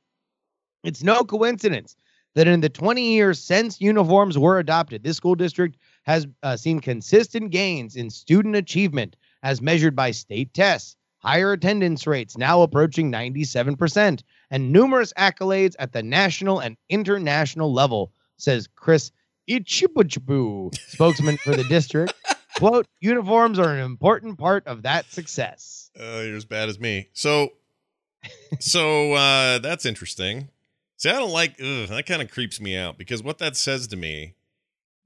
It's 0.84 1.04
no 1.04 1.24
coincidence 1.24 1.98
that 2.36 2.48
in 2.48 2.62
the 2.62 2.70
20 2.70 3.14
years 3.14 3.40
since 3.40 3.82
uniforms 3.82 4.38
were 4.38 4.60
adopted, 4.60 5.04
this 5.04 5.18
school 5.18 5.36
district 5.36 5.78
has 6.04 6.28
uh, 6.44 6.56
seen 6.56 6.80
consistent 6.80 7.50
gains 7.50 7.96
in 7.96 8.10
student 8.10 8.56
achievement 8.56 9.16
as 9.42 9.62
measured 9.62 9.96
by 9.96 10.12
state 10.12 10.54
tests, 10.54 10.96
higher 11.20 11.54
attendance 11.54 12.06
rates 12.06 12.38
now 12.38 12.62
approaching 12.62 13.12
97%, 13.12 14.22
and 14.52 14.72
numerous 14.72 15.14
accolades 15.14 15.76
at 15.80 15.92
the 15.92 16.04
national 16.04 16.60
and 16.60 16.78
international 16.90 17.74
level, 17.74 18.12
says 18.38 18.68
Chris 18.76 19.12
Ichibuchibu, 19.50 20.76
spokesman 20.90 21.38
for 21.38 21.56
the 21.56 21.64
district. 21.66 22.14
Quote, 22.58 22.88
uniforms 23.02 23.60
are 23.60 23.74
an 23.74 23.84
important 23.84 24.38
part 24.38 24.66
of 24.66 24.84
that 24.84 25.12
success. 25.12 25.92
Uh, 26.00 26.22
you're 26.24 26.38
as 26.38 26.46
bad 26.46 26.70
as 26.70 26.80
me. 26.80 27.10
So, 27.14 27.50
so 28.60 29.14
uh, 29.14 29.60
that's 29.60 29.86
interesting. 29.86 30.50
See, 30.98 31.10
I 31.10 31.14
don't 31.14 31.32
like 31.32 31.52
ugh, 31.62 31.90
that. 31.90 32.06
Kind 32.06 32.22
of 32.22 32.32
creeps 32.32 32.62
me 32.62 32.78
out 32.78 32.98
because 32.98 33.22
what 33.22 33.40
that 33.40 33.58
says 33.58 33.88
to 33.88 33.98
me. 33.98 34.36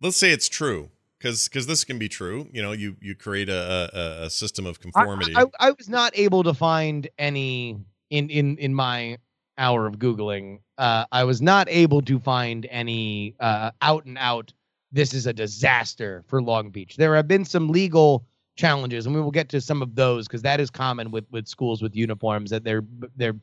Let's 0.01 0.15
say 0.15 0.31
it's 0.31 0.47
true, 0.47 0.89
because 1.17 1.49
because 1.49 1.67
this 1.67 1.83
can 1.83 1.97
be 1.97 2.07
true. 2.07 2.47
You 2.53 2.61
know, 2.61 2.71
you 2.71 2.95
you 3.01 3.15
create 3.15 3.49
a 3.49 3.89
a, 4.21 4.25
a 4.25 4.29
system 4.29 4.65
of 4.65 4.77
I, 4.79 4.81
conformity. 4.81 5.35
I, 5.35 5.45
I 5.59 5.71
was 5.71 5.89
not 5.89 6.13
able 6.15 6.43
to 6.43 6.53
find 6.53 7.09
any 7.17 7.77
in 8.09 8.29
in 8.29 8.57
in 8.57 8.73
my 8.73 9.17
hour 9.59 9.85
of 9.85 9.99
googling. 9.99 10.59
Uh, 10.77 11.05
I 11.11 11.23
was 11.23 11.41
not 11.41 11.69
able 11.69 12.01
to 12.03 12.19
find 12.19 12.65
any 12.71 13.35
uh, 13.39 13.71
out 13.81 14.05
and 14.05 14.17
out. 14.17 14.53
This 14.91 15.13
is 15.13 15.27
a 15.27 15.33
disaster 15.33 16.23
for 16.27 16.41
Long 16.41 16.71
Beach. 16.71 16.97
There 16.97 17.15
have 17.15 17.27
been 17.27 17.45
some 17.45 17.69
legal 17.69 18.25
challenges, 18.55 19.05
and 19.05 19.13
we 19.13 19.21
will 19.21 19.31
get 19.31 19.49
to 19.49 19.61
some 19.61 19.81
of 19.81 19.93
those 19.93 20.27
because 20.27 20.41
that 20.41 20.59
is 20.59 20.71
common 20.71 21.11
with 21.11 21.25
with 21.29 21.47
schools 21.47 21.81
with 21.81 21.95
uniforms 21.95 22.49
that 22.49 22.63
they're 22.63 22.83
they're 23.15 23.35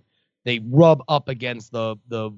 they 0.45 0.61
rub 0.71 1.03
up 1.09 1.29
against 1.29 1.71
the 1.71 1.97
the 2.09 2.33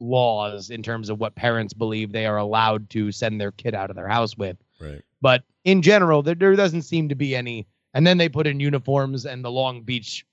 laws 0.00 0.70
in 0.70 0.82
terms 0.82 1.08
of 1.08 1.18
what 1.18 1.34
parents 1.34 1.72
believe 1.72 2.12
they 2.12 2.26
are 2.26 2.36
allowed 2.36 2.88
to 2.90 3.10
send 3.10 3.40
their 3.40 3.52
kid 3.52 3.74
out 3.74 3.90
of 3.90 3.96
their 3.96 4.08
house 4.08 4.36
with. 4.36 4.56
right. 4.80 5.02
But 5.22 5.44
in 5.64 5.82
general, 5.82 6.22
there, 6.22 6.34
there 6.34 6.54
doesn't 6.54 6.82
seem 6.82 7.08
to 7.08 7.14
be 7.14 7.34
any. 7.34 7.66
And 7.94 8.06
then 8.06 8.18
they 8.18 8.28
put 8.28 8.46
in 8.46 8.60
uniforms, 8.60 9.24
and 9.24 9.42
the 9.42 9.50
Long 9.50 9.80
Beach 9.82 10.26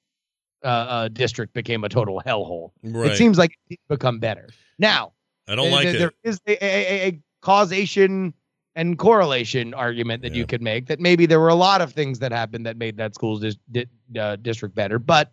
uh, 0.64 0.68
uh, 0.68 1.08
district 1.10 1.54
became 1.54 1.84
a 1.84 1.90
total 1.90 2.22
hellhole. 2.26 2.72
Right. 2.84 3.12
It 3.12 3.18
seems 3.18 3.38
like 3.38 3.58
it's 3.70 3.82
become 3.90 4.20
better. 4.20 4.50
Now, 4.80 5.14
I 5.48 5.56
don't 5.56 5.72
like 5.72 5.86
there- 5.86 5.96
it. 5.96 6.00
there 6.00 6.12
is 6.24 6.40
a, 6.48 6.66
a, 6.66 7.08
a 7.10 7.20
causation 7.42 8.34
and 8.76 8.98
correlation 8.98 9.74
argument 9.74 10.24
that 10.24 10.32
Yeah. 10.32 10.40
you 10.40 10.46
could 10.48 10.62
make 10.62 10.88
that 10.88 11.00
maybe 11.00 11.26
there 11.26 11.40
were 11.40 11.50
a 11.50 11.56
lot 11.56 11.82
of 11.82 11.94
things 11.94 12.20
that 12.20 12.32
happened 12.32 12.66
that 12.66 12.78
made 12.78 12.98
that 12.98 13.14
school's 13.14 13.42
dis- 13.42 13.58
di- 13.72 13.86
uh, 14.18 14.36
district 14.38 14.74
better, 14.74 14.98
but 15.00 15.32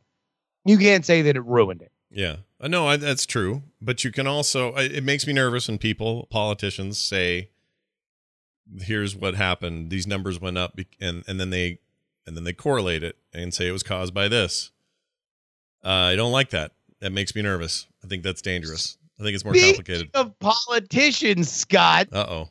you 0.66 0.76
can't 0.76 1.06
say 1.06 1.22
that 1.22 1.36
it 1.36 1.44
ruined 1.46 1.80
it. 1.80 1.90
Yeah, 2.10 2.36
I 2.60 2.66
know 2.68 2.86
I, 2.88 2.96
that's 2.96 3.24
true, 3.24 3.62
but 3.80 4.02
you 4.04 4.10
can 4.10 4.26
also. 4.26 4.72
I, 4.72 4.82
it 4.82 5.04
makes 5.04 5.26
me 5.28 5.32
nervous 5.32 5.68
when 5.68 5.78
people, 5.78 6.26
politicians, 6.28 6.98
say, 6.98 7.50
"Here's 8.82 9.14
what 9.16 9.34
happened. 9.36 9.90
These 9.90 10.06
numbers 10.08 10.40
went 10.40 10.58
up," 10.58 10.78
and 11.00 11.22
and 11.26 11.38
then 11.40 11.50
they 11.50 11.78
and 12.26 12.36
then 12.36 12.44
they 12.44 12.52
correlate 12.52 13.02
it 13.04 13.16
and 13.32 13.54
say 13.54 13.68
it 13.68 13.72
was 13.72 13.82
caused 13.84 14.12
by 14.12 14.28
this. 14.28 14.70
Uh, 15.84 15.88
I 15.88 16.16
don't 16.16 16.32
like 16.32 16.50
that. 16.50 16.72
That 17.00 17.12
makes 17.12 17.34
me 17.34 17.42
nervous. 17.42 17.86
I 18.04 18.06
think 18.06 18.22
that's 18.22 18.42
dangerous. 18.42 18.98
I 19.18 19.22
think 19.22 19.34
it's 19.34 19.44
more 19.44 19.54
Speaking 19.54 19.74
complicated. 19.74 20.10
of 20.14 20.38
politicians, 20.38 21.50
Scott, 21.50 22.08
Uh 22.12 22.26
oh. 22.28 22.48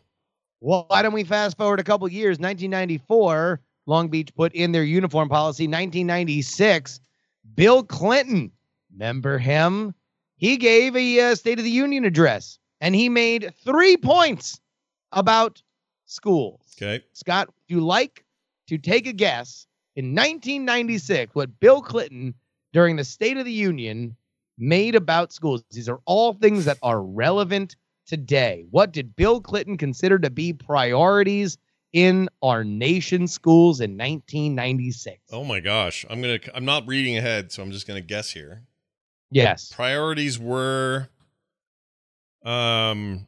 Well, 0.61 0.85
why 0.89 1.01
don't 1.01 1.13
we 1.13 1.23
fast 1.23 1.55
forward 1.57 1.79
a 1.79 1.83
couple 1.83 2.07
years? 2.09 2.37
1994, 2.37 3.61
Long 3.85 4.09
Beach 4.09 4.33
put 4.35 4.53
in 4.53 4.71
their 4.73 4.83
uniform 4.83 5.29
policy. 5.29 5.63
1996, 5.63 6.99
Bill 7.55 7.83
Clinton, 7.83 8.51
remember 8.91 9.37
him? 9.37 9.93
He 10.35 10.57
gave 10.57 10.95
a 10.95 11.19
uh, 11.31 11.35
State 11.35 11.59
of 11.59 11.65
the 11.65 11.71
Union 11.71 12.03
address 12.05 12.59
and 12.81 12.93
he 12.93 13.09
made 13.09 13.53
three 13.63 13.97
points 13.97 14.59
about 15.11 15.61
schools. 16.05 16.61
Okay. 16.77 17.03
Scott, 17.13 17.47
would 17.47 17.75
you 17.75 17.81
like 17.85 18.23
to 18.67 18.77
take 18.77 19.07
a 19.07 19.13
guess 19.13 19.65
in 19.95 20.07
1996 20.13 21.33
what 21.35 21.59
Bill 21.59 21.81
Clinton 21.81 22.33
during 22.73 22.95
the 22.95 23.03
State 23.03 23.37
of 23.37 23.45
the 23.45 23.51
Union 23.51 24.15
made 24.57 24.95
about 24.95 25.31
schools. 25.31 25.63
These 25.71 25.89
are 25.89 25.99
all 26.05 26.33
things 26.33 26.65
that 26.65 26.77
are 26.83 27.01
relevant 27.01 27.75
today. 28.05 28.65
What 28.71 28.91
did 28.91 29.15
Bill 29.15 29.41
Clinton 29.41 29.77
consider 29.77 30.19
to 30.19 30.29
be 30.29 30.53
priorities 30.53 31.57
in 31.93 32.29
our 32.41 32.63
nation's 32.63 33.31
schools 33.31 33.79
in 33.79 33.91
1996? 33.91 35.19
Oh 35.31 35.43
my 35.43 35.59
gosh. 35.59 36.05
I'm 36.09 36.21
going 36.21 36.39
to 36.39 36.55
I'm 36.55 36.65
not 36.65 36.87
reading 36.87 37.17
ahead, 37.17 37.51
so 37.51 37.63
I'm 37.63 37.71
just 37.71 37.87
going 37.87 38.01
to 38.01 38.05
guess 38.05 38.31
here. 38.31 38.63
Yes. 39.31 39.71
Priorities 39.71 40.37
were 40.37 41.09
um 42.43 43.27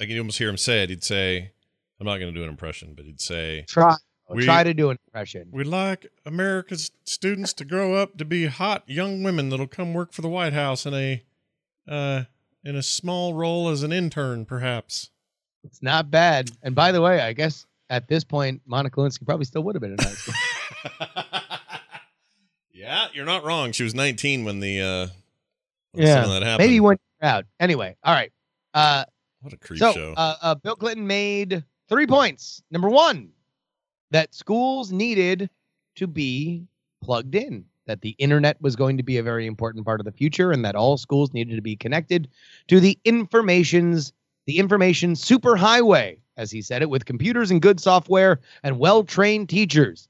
I 0.00 0.06
can 0.06 0.18
almost 0.18 0.38
hear 0.38 0.48
him 0.48 0.56
say 0.56 0.82
it. 0.82 0.90
He'd 0.90 1.04
say 1.04 1.52
I'm 2.00 2.06
not 2.06 2.18
going 2.18 2.32
to 2.32 2.38
do 2.38 2.42
an 2.42 2.50
impression, 2.50 2.94
but 2.96 3.04
he'd 3.04 3.20
say 3.20 3.64
Try 3.68 3.96
We- 4.36 4.44
try 4.44 4.64
to 4.64 4.74
do 4.74 4.90
an 4.90 4.98
impression. 5.06 5.48
We'd 5.52 5.66
like 5.66 6.06
America's 6.24 6.90
students 7.04 7.52
to 7.54 7.64
grow 7.64 7.94
up 7.94 8.16
to 8.18 8.24
be 8.24 8.46
hot 8.46 8.82
young 8.86 9.22
women 9.22 9.48
that'll 9.48 9.66
come 9.66 9.94
work 9.94 10.12
for 10.12 10.22
the 10.22 10.28
White 10.28 10.52
House 10.52 10.86
in 10.86 10.94
a 10.94 11.22
uh 11.88 12.24
in 12.64 12.76
a 12.76 12.82
small 12.82 13.34
role 13.34 13.68
as 13.68 13.82
an 13.82 13.92
intern, 13.92 14.44
perhaps. 14.44 15.10
It's 15.64 15.82
not 15.82 16.10
bad. 16.10 16.50
And 16.62 16.74
by 16.74 16.92
the 16.92 17.00
way, 17.02 17.20
I 17.20 17.32
guess 17.32 17.66
at 17.90 18.08
this 18.08 18.24
point, 18.24 18.62
Monica 18.66 19.00
Lewinsky 19.00 19.26
probably 19.26 19.44
still 19.44 19.62
would 19.64 19.74
have 19.74 19.82
been 19.82 19.92
in 19.92 19.98
high 19.98 20.10
school. 20.10 20.34
yeah, 22.72 23.08
you're 23.12 23.24
not 23.26 23.44
wrong. 23.44 23.72
She 23.72 23.84
was 23.84 23.94
19 23.94 24.44
when 24.44 24.60
the 24.60 24.80
uh 24.80 25.06
when 25.92 26.06
Yeah, 26.06 26.14
some 26.22 26.24
of 26.24 26.40
that 26.40 26.42
happened. 26.42 26.68
Maybe 26.68 26.80
one 26.80 26.96
year 27.20 27.30
out. 27.30 27.44
Anyway, 27.60 27.96
all 28.02 28.14
right. 28.14 28.32
Uh, 28.74 29.04
what 29.42 29.52
a 29.52 29.56
creep 29.56 29.78
so 29.80 29.92
show. 29.92 30.14
uh, 30.16 30.36
uh, 30.40 30.54
Bill 30.54 30.76
Clinton 30.76 31.06
made 31.06 31.64
three 31.88 32.06
points. 32.06 32.62
Number 32.70 32.88
one, 32.88 33.31
that 34.12 34.34
schools 34.34 34.92
needed 34.92 35.50
to 35.96 36.06
be 36.06 36.66
plugged 37.02 37.34
in. 37.34 37.64
That 37.86 38.00
the 38.00 38.14
internet 38.18 38.62
was 38.62 38.76
going 38.76 38.96
to 38.98 39.02
be 39.02 39.18
a 39.18 39.22
very 39.24 39.44
important 39.44 39.84
part 39.84 40.00
of 40.00 40.04
the 40.04 40.12
future, 40.12 40.52
and 40.52 40.64
that 40.64 40.76
all 40.76 40.96
schools 40.96 41.32
needed 41.32 41.56
to 41.56 41.62
be 41.62 41.74
connected 41.74 42.28
to 42.68 42.78
the 42.78 42.96
information's 43.04 44.12
the 44.46 44.58
information 44.58 45.14
superhighway, 45.14 46.18
as 46.36 46.50
he 46.50 46.62
said 46.62 46.82
it, 46.82 46.90
with 46.90 47.04
computers 47.04 47.50
and 47.50 47.62
good 47.62 47.80
software 47.80 48.40
and 48.62 48.78
well-trained 48.78 49.48
teachers. 49.48 50.08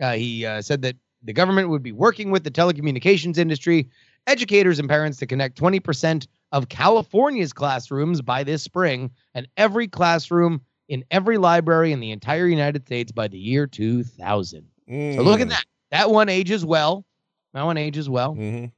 Uh, 0.00 0.12
he 0.12 0.44
uh, 0.44 0.60
said 0.60 0.82
that 0.82 0.96
the 1.22 1.32
government 1.32 1.68
would 1.68 1.82
be 1.82 1.92
working 1.92 2.30
with 2.30 2.42
the 2.42 2.50
telecommunications 2.50 3.38
industry, 3.38 3.88
educators, 4.26 4.78
and 4.78 4.88
parents 4.88 5.18
to 5.18 5.26
connect 5.26 5.56
20% 5.60 6.26
of 6.52 6.68
California's 6.68 7.52
classrooms 7.52 8.20
by 8.20 8.42
this 8.42 8.62
spring, 8.62 9.10
and 9.34 9.48
every 9.56 9.86
classroom 9.86 10.60
in 10.88 11.04
every 11.10 11.38
library 11.38 11.92
in 11.92 12.00
the 12.00 12.10
entire 12.10 12.46
United 12.46 12.84
States 12.86 13.12
by 13.12 13.28
the 13.28 13.38
year 13.38 13.66
2000. 13.66 14.66
So 14.88 15.22
look 15.22 15.40
at 15.40 15.46
Mm. 15.46 15.50
that. 15.50 15.64
That 15.90 16.10
one 16.10 16.28
ages 16.28 16.64
well. 16.64 17.04
That 17.52 17.62
one 17.64 17.76
ages 17.78 18.08
well. 18.08 18.34
Mhm. 18.34 18.72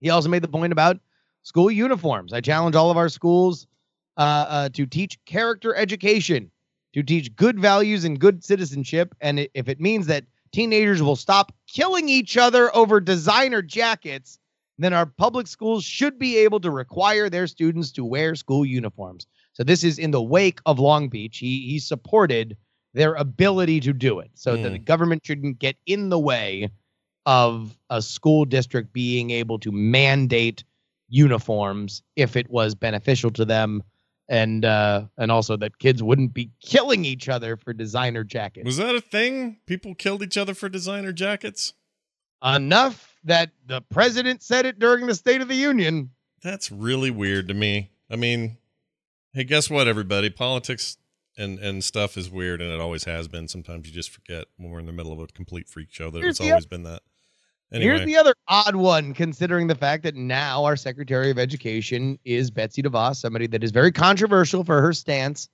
He 0.00 0.10
also 0.10 0.28
made 0.28 0.42
the 0.42 0.48
point 0.48 0.72
about 0.72 1.00
school 1.42 1.70
uniforms. 1.70 2.32
I 2.32 2.40
challenge 2.40 2.76
all 2.76 2.90
of 2.90 2.96
our 2.96 3.08
schools 3.08 3.66
uh, 4.18 4.20
uh, 4.48 4.68
to 4.68 4.84
teach 4.84 5.18
character 5.24 5.74
education, 5.74 6.50
to 6.92 7.02
teach 7.02 7.34
good 7.34 7.58
values 7.58 8.04
and 8.04 8.18
good 8.20 8.44
citizenship. 8.44 9.14
And 9.22 9.40
i- 9.40 9.48
if 9.54 9.68
it 9.70 9.80
means 9.80 10.06
that 10.08 10.26
teenagers 10.52 11.02
will 11.02 11.16
stop 11.16 11.50
killing 11.66 12.10
each 12.10 12.36
other 12.36 12.74
over 12.76 13.00
designer 13.00 13.62
jackets, 13.62 14.38
then 14.78 14.92
our 14.92 15.06
public 15.06 15.46
schools 15.46 15.82
should 15.84 16.18
be 16.18 16.36
able 16.36 16.60
to 16.60 16.70
require 16.70 17.30
their 17.30 17.46
students 17.46 17.90
to 17.92 18.04
wear 18.04 18.34
school 18.34 18.66
uniforms. 18.66 19.26
So 19.54 19.64
this 19.64 19.84
is 19.84 19.98
in 19.98 20.10
the 20.10 20.22
wake 20.22 20.60
of 20.66 20.78
Long 20.78 21.08
Beach. 21.08 21.38
He 21.38 21.66
he 21.68 21.78
supported 21.78 22.56
their 22.94 23.14
ability 23.14 23.80
to 23.80 23.92
do 23.92 24.18
it, 24.20 24.30
so 24.34 24.56
that 24.56 24.66
Hmm. 24.68 24.72
the 24.72 24.78
government 24.78 25.24
shouldn't 25.24 25.58
get 25.58 25.76
in 25.86 26.08
the 26.10 26.18
way 26.18 26.70
of 27.26 27.76
a 27.88 28.02
school 28.02 28.44
district 28.44 28.92
being 28.92 29.30
able 29.30 29.58
to 29.60 29.70
mandate 29.72 30.64
uniforms 31.08 32.02
if 32.16 32.36
it 32.36 32.50
was 32.50 32.74
beneficial 32.74 33.30
to 33.30 33.44
them 33.44 33.82
and 34.28 34.64
uh 34.64 35.04
and 35.18 35.30
also 35.30 35.56
that 35.56 35.78
kids 35.78 36.02
wouldn't 36.02 36.32
be 36.32 36.50
killing 36.62 37.04
each 37.04 37.28
other 37.28 37.56
for 37.56 37.72
designer 37.74 38.24
jackets 38.24 38.64
Was 38.64 38.78
that 38.78 38.94
a 38.94 39.00
thing? 39.00 39.58
People 39.66 39.94
killed 39.94 40.22
each 40.22 40.38
other 40.38 40.54
for 40.54 40.68
designer 40.68 41.12
jackets? 41.12 41.74
enough 42.44 43.14
that 43.24 43.50
the 43.66 43.80
president 43.82 44.42
said 44.42 44.66
it 44.66 44.78
during 44.80 45.06
the 45.06 45.14
state 45.14 45.40
of 45.42 45.48
the 45.48 45.54
union 45.54 46.10
That's 46.42 46.72
really 46.72 47.10
weird 47.10 47.46
to 47.48 47.54
me. 47.54 47.90
I 48.10 48.16
mean, 48.16 48.56
hey, 49.32 49.44
guess 49.44 49.70
what, 49.70 49.88
everybody? 49.88 50.30
Politics 50.30 50.98
and 51.36 51.58
and 51.58 51.82
stuff 51.82 52.16
is 52.16 52.30
weird, 52.30 52.60
and 52.60 52.70
it 52.70 52.80
always 52.80 53.04
has 53.04 53.28
been. 53.28 53.48
Sometimes 53.48 53.88
you 53.88 53.94
just 53.94 54.10
forget 54.10 54.46
when 54.56 54.70
we're 54.70 54.80
in 54.80 54.86
the 54.86 54.92
middle 54.92 55.12
of 55.12 55.20
a 55.20 55.26
complete 55.28 55.68
freak 55.68 55.88
show 55.90 56.10
that 56.10 56.22
Here's 56.22 56.38
it's 56.38 56.48
always 56.48 56.66
been 56.66 56.82
that. 56.84 57.02
Anyway, 57.72 57.94
Here's 57.94 58.06
the 58.06 58.16
other 58.16 58.34
odd 58.48 58.76
one, 58.76 59.14
considering 59.14 59.66
the 59.66 59.74
fact 59.74 60.02
that 60.02 60.14
now 60.14 60.62
our 60.64 60.76
Secretary 60.76 61.30
of 61.30 61.38
Education 61.38 62.18
is 62.24 62.50
Betsy 62.50 62.82
DeVos, 62.82 63.16
somebody 63.16 63.46
that 63.46 63.64
is 63.64 63.70
very 63.70 63.90
controversial 63.90 64.62
for 64.62 64.82
her 64.82 64.92
stance 64.92 65.48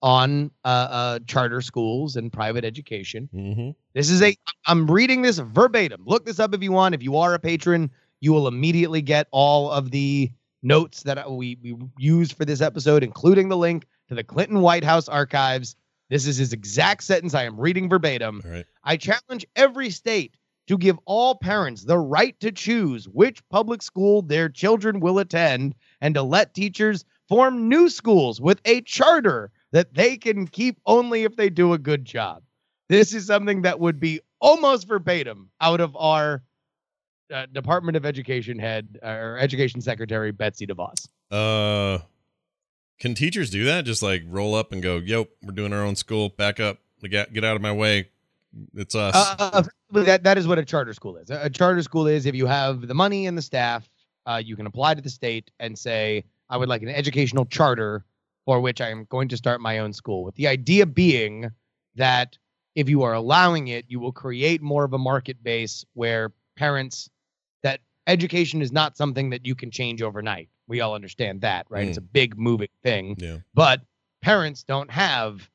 on 0.00 0.52
uh, 0.64 0.68
uh, 0.68 1.18
charter 1.26 1.60
schools 1.60 2.14
and 2.14 2.32
private 2.32 2.64
education. 2.64 3.28
hmm 3.32 3.70
This 3.94 4.08
is 4.08 4.22
a, 4.22 4.36
I'm 4.66 4.88
reading 4.88 5.22
this 5.22 5.38
verbatim. 5.38 6.02
Look 6.04 6.26
this 6.26 6.38
up 6.38 6.54
if 6.54 6.62
you 6.62 6.70
want. 6.70 6.94
If 6.94 7.02
you 7.02 7.16
are 7.16 7.34
a 7.34 7.40
patron, 7.40 7.90
you 8.20 8.32
will 8.32 8.46
immediately 8.46 9.02
get 9.02 9.26
all 9.32 9.70
of 9.70 9.90
the 9.90 10.30
notes 10.64 11.02
that 11.04 11.30
we, 11.30 11.56
we 11.62 11.76
used 11.98 12.32
for 12.36 12.44
this 12.44 12.60
episode, 12.60 13.04
including 13.04 13.48
the 13.48 13.56
link 13.56 13.86
to 14.08 14.14
the 14.14 14.24
Clinton 14.24 14.60
White 14.60 14.84
House 14.84 15.08
archives. 15.08 15.76
This 16.10 16.26
is 16.26 16.36
his 16.36 16.52
exact 16.52 17.04
sentence. 17.04 17.34
I 17.34 17.44
am 17.44 17.60
reading 17.60 17.88
verbatim. 17.88 18.42
right. 18.44 18.66
I 18.82 18.96
challenge 18.96 19.46
every 19.54 19.90
state 19.90 20.36
to 20.66 20.78
give 20.78 20.98
all 21.04 21.34
parents 21.34 21.84
the 21.84 21.98
right 21.98 22.38
to 22.40 22.50
choose 22.50 23.06
which 23.06 23.46
public 23.48 23.82
school 23.82 24.22
their 24.22 24.48
children 24.48 25.00
will 25.00 25.18
attend 25.18 25.74
and 26.00 26.14
to 26.14 26.22
let 26.22 26.54
teachers 26.54 27.04
form 27.28 27.68
new 27.68 27.88
schools 27.88 28.40
with 28.40 28.60
a 28.64 28.80
charter 28.82 29.50
that 29.72 29.94
they 29.94 30.16
can 30.16 30.46
keep 30.46 30.78
only 30.86 31.24
if 31.24 31.36
they 31.36 31.50
do 31.50 31.72
a 31.72 31.78
good 31.78 32.04
job. 32.04 32.42
This 32.88 33.14
is 33.14 33.26
something 33.26 33.62
that 33.62 33.80
would 33.80 33.98
be 33.98 34.20
almost 34.40 34.88
verbatim 34.88 35.50
out 35.60 35.80
of 35.80 35.96
our 35.96 36.42
uh, 37.34 37.46
Department 37.46 37.96
of 37.96 38.06
Education 38.06 38.58
head 38.58 38.98
or 39.02 39.36
Education 39.38 39.80
Secretary 39.80 40.30
Betsy 40.30 40.66
DeVos. 40.66 41.08
Uh, 41.30 41.98
can 43.00 43.14
teachers 43.14 43.50
do 43.50 43.64
that? 43.64 43.84
Just 43.84 44.02
like 44.02 44.22
roll 44.26 44.54
up 44.54 44.72
and 44.72 44.82
go, 44.82 44.96
"Yo, 44.98 45.26
we're 45.42 45.52
doing 45.52 45.72
our 45.72 45.82
own 45.82 45.96
school. 45.96 46.28
Back 46.28 46.60
up. 46.60 46.78
Get 47.02 47.32
get 47.32 47.44
out 47.44 47.56
of 47.56 47.62
my 47.62 47.72
way. 47.72 48.08
It's 48.74 48.94
us." 48.94 49.14
Uh, 49.14 49.64
that 49.90 50.22
that 50.22 50.38
is 50.38 50.46
what 50.46 50.58
a 50.58 50.64
charter 50.64 50.94
school 50.94 51.16
is. 51.16 51.28
A, 51.30 51.50
charter 51.50 51.82
school 51.82 52.06
is 52.06 52.24
if 52.24 52.34
you 52.34 52.46
have 52.46 52.86
the 52.86 52.94
money 52.94 53.26
and 53.26 53.36
the 53.36 53.42
staff, 53.42 53.88
uh, 54.26 54.40
you 54.42 54.56
can 54.56 54.66
apply 54.66 54.94
to 54.94 55.02
the 55.02 55.10
state 55.10 55.50
and 55.58 55.76
say, 55.76 56.24
"I 56.48 56.56
would 56.56 56.68
like 56.68 56.82
an 56.82 56.88
educational 56.88 57.46
charter 57.46 58.04
for 58.44 58.60
which 58.60 58.80
I 58.80 58.90
am 58.90 59.06
going 59.10 59.28
to 59.28 59.36
start 59.36 59.60
my 59.60 59.78
own 59.78 59.92
school." 59.92 60.22
With 60.22 60.36
the 60.36 60.46
idea 60.46 60.86
being 60.86 61.50
that 61.96 62.38
if 62.76 62.88
you 62.88 63.02
are 63.02 63.12
allowing 63.12 63.68
it, 63.68 63.86
you 63.88 63.98
will 63.98 64.12
create 64.12 64.62
more 64.62 64.84
of 64.84 64.92
a 64.92 64.98
market 64.98 65.42
base 65.42 65.84
where 65.94 66.32
parents 66.56 67.10
education 68.06 68.62
is 68.62 68.72
not 68.72 68.96
something 68.96 69.30
that 69.30 69.46
you 69.46 69.54
can 69.54 69.70
change 69.70 70.02
overnight. 70.02 70.48
We 70.66 70.80
all 70.80 70.94
understand 70.94 71.42
that, 71.42 71.66
right? 71.68 71.88
It's 71.88 71.98
mm. 71.98 72.02
a 72.02 72.06
big 72.06 72.38
moving 72.38 72.68
thing 72.82 73.16
yeah. 73.18 73.38
but 73.54 73.80
parents 74.22 74.62
don't 74.62 74.90
have 74.90 75.48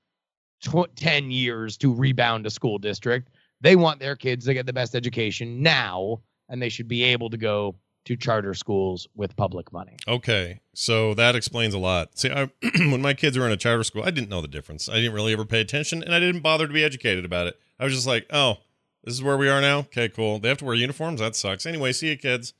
tw- 0.61 0.95
10 0.95 1.31
years 1.31 1.77
to 1.77 1.93
rebound 1.93 2.45
a 2.45 2.49
school 2.49 2.77
district. 2.77 3.29
They 3.61 3.75
want 3.75 3.99
their 3.99 4.15
kids 4.15 4.45
to 4.45 4.53
get 4.53 4.65
the 4.65 4.73
best 4.73 4.95
education 4.95 5.61
now, 5.61 6.21
and 6.47 6.61
they 6.61 6.69
should 6.69 6.87
be 6.87 7.03
able 7.03 7.29
to 7.31 7.37
go 7.37 7.75
to 8.05 8.15
charter 8.15 8.53
schools 8.53 9.07
with 9.15 9.35
public 9.35 9.73
money. 9.73 9.97
Okay, 10.07 10.61
so 10.73 11.13
that 11.15 11.35
explains 11.35 11.73
a 11.73 11.77
lot. 11.77 12.17
See, 12.17 12.29
I, 12.29 12.49
when 12.77 13.01
my 13.01 13.13
kids 13.13 13.37
were 13.37 13.45
in 13.45 13.51
a 13.51 13.57
charter 13.57 13.83
school, 13.83 14.03
I 14.03 14.11
didn't 14.11 14.29
know 14.29 14.41
the 14.41 14.47
difference. 14.47 14.87
I 14.87 14.95
didn't 14.95 15.13
really 15.13 15.33
ever 15.33 15.45
pay 15.45 15.61
attention, 15.61 16.03
and 16.03 16.13
I 16.13 16.19
didn't 16.19 16.41
bother 16.41 16.67
to 16.67 16.73
be 16.73 16.83
educated 16.83 17.25
about 17.25 17.47
it. 17.47 17.59
I 17.79 17.83
was 17.83 17.93
just 17.93 18.07
like, 18.07 18.27
"Oh, 18.31 18.57
this 19.03 19.13
is 19.13 19.23
where 19.23 19.37
we 19.37 19.49
are 19.49 19.61
now. 19.61 19.79
Okay, 19.79 20.09
cool. 20.09 20.39
They 20.39 20.49
have 20.49 20.57
to 20.59 20.65
wear 20.65 20.75
uniforms. 20.75 21.19
That 21.19 21.35
sucks. 21.35 21.65
Anyway, 21.65 21.91
see 21.91 22.09
you, 22.09 22.17
kids." 22.17 22.53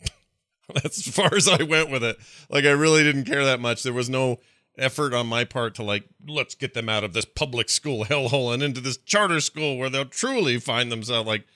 That's 0.74 1.06
as 1.06 1.14
far 1.14 1.34
as 1.34 1.48
I 1.48 1.62
went 1.62 1.90
with 1.90 2.04
it. 2.04 2.16
Like, 2.48 2.64
I 2.64 2.70
really 2.70 3.02
didn't 3.02 3.24
care 3.24 3.44
that 3.44 3.60
much. 3.60 3.82
There 3.82 3.92
was 3.92 4.10
no 4.10 4.38
effort 4.78 5.12
on 5.12 5.26
my 5.26 5.44
part 5.44 5.74
to 5.74 5.82
like, 5.82 6.04
let's 6.26 6.54
get 6.54 6.74
them 6.74 6.88
out 6.88 7.04
of 7.04 7.12
this 7.12 7.24
public 7.24 7.68
school 7.68 8.04
hellhole 8.04 8.52
and 8.52 8.62
into 8.62 8.80
this 8.80 8.96
charter 8.96 9.40
school 9.40 9.76
where 9.76 9.90
they'll 9.90 10.04
truly 10.04 10.58
find 10.58 10.90
themselves. 10.90 11.26
Like, 11.26 11.46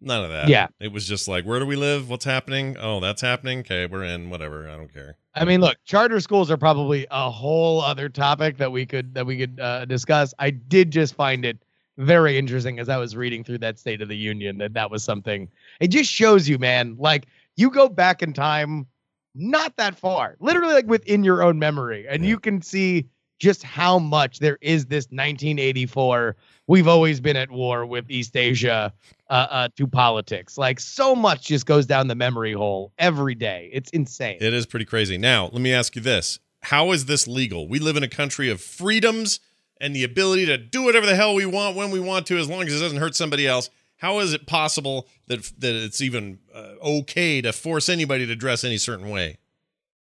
none 0.00 0.24
of 0.24 0.30
that. 0.30 0.48
Yeah. 0.48 0.68
It 0.80 0.92
was 0.92 1.06
just 1.06 1.28
like, 1.28 1.44
where 1.44 1.58
do 1.58 1.66
we 1.66 1.76
live? 1.76 2.08
What's 2.10 2.24
happening? 2.24 2.76
Oh, 2.78 3.00
that's 3.00 3.20
happening. 3.22 3.60
Okay, 3.60 3.86
we're 3.86 4.04
in. 4.04 4.30
Whatever. 4.30 4.68
I 4.68 4.76
don't 4.76 4.92
care. 4.92 5.16
I 5.34 5.44
mean, 5.44 5.60
look, 5.60 5.76
charter 5.84 6.20
schools 6.20 6.50
are 6.50 6.58
probably 6.58 7.06
a 7.10 7.30
whole 7.30 7.80
other 7.80 8.08
topic 8.08 8.58
that 8.58 8.70
we 8.70 8.84
could 8.84 9.14
that 9.14 9.24
we 9.24 9.38
could 9.38 9.58
uh, 9.60 9.84
discuss. 9.86 10.34
I 10.38 10.50
did 10.50 10.90
just 10.90 11.14
find 11.14 11.44
it 11.44 11.62
very 12.02 12.36
interesting 12.38 12.78
as 12.78 12.88
I 12.88 12.96
was 12.98 13.16
reading 13.16 13.44
through 13.44 13.58
that 13.58 13.78
State 13.78 14.02
of 14.02 14.08
the 14.08 14.16
Union 14.16 14.58
that 14.58 14.74
that 14.74 14.90
was 14.90 15.02
something. 15.02 15.48
It 15.80 15.88
just 15.88 16.10
shows 16.10 16.48
you, 16.48 16.58
man. 16.58 16.96
Like 16.98 17.26
you 17.56 17.70
go 17.70 17.88
back 17.88 18.22
in 18.22 18.32
time, 18.32 18.86
not 19.34 19.76
that 19.76 19.96
far, 19.98 20.36
literally 20.40 20.74
like 20.74 20.86
within 20.86 21.24
your 21.24 21.42
own 21.42 21.58
memory, 21.58 22.06
and 22.08 22.22
Yeah. 22.22 22.30
you 22.30 22.38
can 22.38 22.60
see 22.62 23.06
just 23.38 23.62
how 23.64 23.98
much 23.98 24.38
there 24.38 24.56
is 24.60 24.86
this 24.86 25.06
1984 25.10 26.36
we've 26.68 26.86
always 26.86 27.20
been 27.20 27.36
at 27.36 27.50
war 27.50 27.84
with 27.84 28.04
east 28.08 28.36
asia 28.36 28.92
uh, 29.30 29.32
uh, 29.50 29.68
to 29.76 29.84
politics 29.84 30.56
like 30.56 30.78
so 30.78 31.12
much 31.16 31.46
just 31.46 31.66
goes 31.66 31.84
down 31.84 32.06
the 32.06 32.14
memory 32.14 32.52
hole 32.52 32.92
every 32.98 33.34
day 33.34 33.68
it's 33.72 33.90
insane 33.90 34.38
It 34.40 34.54
is 34.54 34.64
pretty 34.66 34.84
crazy. 34.84 35.18
Now, 35.18 35.46
let 35.52 35.60
me 35.60 35.72
ask 35.72 35.96
you 35.96 36.02
this. 36.02 36.38
How 36.66 36.92
is 36.92 37.06
this 37.06 37.26
legal? 37.26 37.66
We 37.66 37.80
live 37.80 37.96
in 37.96 38.04
a 38.04 38.08
country 38.08 38.48
of 38.48 38.60
freedoms 38.60 39.40
and 39.82 39.94
the 39.94 40.04
ability 40.04 40.46
to 40.46 40.56
do 40.56 40.84
whatever 40.84 41.04
the 41.04 41.16
hell 41.16 41.34
we 41.34 41.44
want 41.44 41.76
when 41.76 41.90
we 41.90 42.00
want 42.00 42.26
to 42.28 42.38
as 42.38 42.48
long 42.48 42.62
as 42.62 42.74
it 42.74 42.78
doesn't 42.78 42.98
hurt 42.98 43.16
somebody 43.16 43.46
else. 43.46 43.68
How 43.96 44.20
is 44.20 44.32
it 44.32 44.46
possible 44.46 45.08
that 45.26 45.52
that 45.58 45.74
it's 45.74 46.00
even 46.00 46.38
uh, 46.54 46.74
okay 46.82 47.42
to 47.42 47.52
force 47.52 47.88
anybody 47.88 48.26
to 48.26 48.34
dress 48.34 48.64
any 48.64 48.78
certain 48.78 49.10
way? 49.10 49.38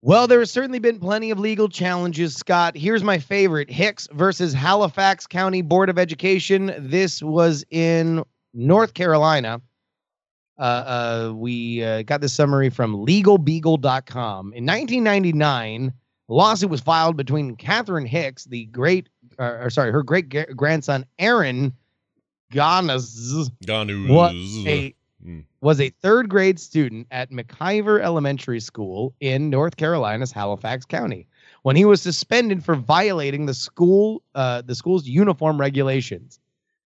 Well, 0.04 0.26
there 0.26 0.40
has 0.40 0.50
certainly 0.50 0.78
been 0.78 0.98
plenty 0.98 1.30
of 1.30 1.38
legal 1.38 1.68
challenges, 1.68 2.34
Scott. 2.34 2.76
Here's 2.76 3.04
my 3.04 3.18
favorite 3.18 3.70
Hicks 3.70 4.08
versus 4.12 4.52
Halifax 4.52 5.26
County 5.26 5.62
Board 5.62 5.88
of 5.88 5.98
Education. 5.98 6.74
This 6.76 7.22
was 7.22 7.64
in 7.70 8.24
North 8.52 8.94
Carolina. 8.94 9.60
Uh, 10.58 10.62
uh, 10.62 11.32
we 11.34 11.84
uh, 11.84 12.02
got 12.02 12.20
this 12.20 12.32
summary 12.32 12.68
from 12.68 13.06
legalbeagle.com. 13.06 14.52
In 14.54 14.66
1999, 14.66 15.92
a 16.28 16.32
lawsuit 16.32 16.70
was 16.70 16.80
filed 16.80 17.16
between 17.16 17.56
Catherine 17.56 18.06
Hicks, 18.06 18.44
the 18.44 18.64
great, 18.66 19.08
uh, 19.42 19.58
or 19.64 19.70
sorry, 19.70 19.90
her 19.90 20.02
great 20.02 20.28
gra- 20.28 20.54
grandson, 20.54 21.04
Aaron 21.18 21.72
Ganas, 22.52 23.50
Ganu. 23.64 24.08
What 24.08 24.32
a 24.34 24.94
Mm. 25.24 25.44
was 25.60 25.80
a 25.80 25.90
third 26.02 26.28
grade 26.28 26.58
student 26.58 27.06
at 27.12 27.30
McIver 27.30 28.00
Elementary 28.02 28.58
School 28.58 29.14
in 29.20 29.50
North 29.50 29.76
Carolina's 29.76 30.32
Halifax 30.32 30.84
County 30.84 31.28
when 31.62 31.76
he 31.76 31.84
was 31.84 32.02
suspended 32.02 32.64
for 32.64 32.74
violating 32.74 33.46
the 33.46 33.54
school 33.54 34.20
uh, 34.34 34.62
the 34.62 34.74
school's 34.74 35.06
uniform 35.06 35.60
regulations. 35.60 36.40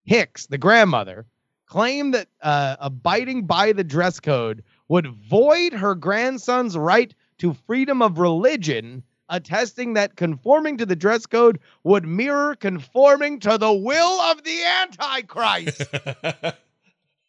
Hicks, 0.04 0.46
the 0.48 0.58
grandmother, 0.58 1.24
claimed 1.64 2.12
that 2.12 2.28
uh, 2.42 2.76
abiding 2.78 3.46
by 3.46 3.72
the 3.72 3.82
dress 3.82 4.20
code 4.20 4.62
would 4.88 5.06
void 5.06 5.72
her 5.72 5.94
grandson's 5.94 6.76
right 6.76 7.14
to 7.38 7.54
freedom 7.66 8.02
of 8.02 8.18
religion, 8.18 9.02
attesting 9.28 9.94
that 9.94 10.16
conforming 10.16 10.76
to 10.78 10.86
the 10.86 10.96
dress 10.96 11.26
code 11.26 11.58
would 11.84 12.06
mirror 12.06 12.54
conforming 12.54 13.40
to 13.40 13.58
the 13.58 13.72
will 13.72 14.20
of 14.20 14.42
the 14.44 14.64
Antichrist. 14.64 15.82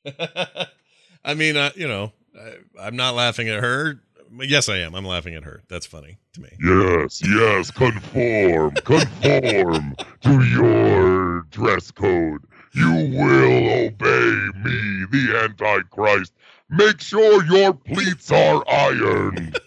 I 1.25 1.33
mean, 1.33 1.57
uh, 1.57 1.71
you 1.75 1.87
know, 1.87 2.13
I, 2.39 2.53
I'm 2.79 2.95
not 2.95 3.15
laughing 3.15 3.49
at 3.49 3.61
her. 3.61 3.99
Yes, 4.39 4.69
I 4.69 4.77
am. 4.77 4.93
I'm 4.93 5.05
laughing 5.05 5.35
at 5.35 5.43
her. 5.43 5.63
That's 5.69 5.85
funny 5.85 6.17
to 6.33 6.41
me. 6.41 6.49
Yes, 6.61 7.21
yes, 7.25 7.71
conform, 7.71 8.71
conform 8.75 9.95
to 10.21 10.43
your 10.43 11.41
dress 11.49 11.91
code. 11.91 12.43
You 12.73 12.91
will 12.91 13.85
obey 13.87 14.49
me, 14.63 15.05
the 15.11 15.39
Antichrist. 15.43 16.33
Make 16.69 16.99
sure 16.99 17.43
your 17.45 17.73
pleats 17.73 18.31
are 18.31 18.63
ironed. 18.69 19.57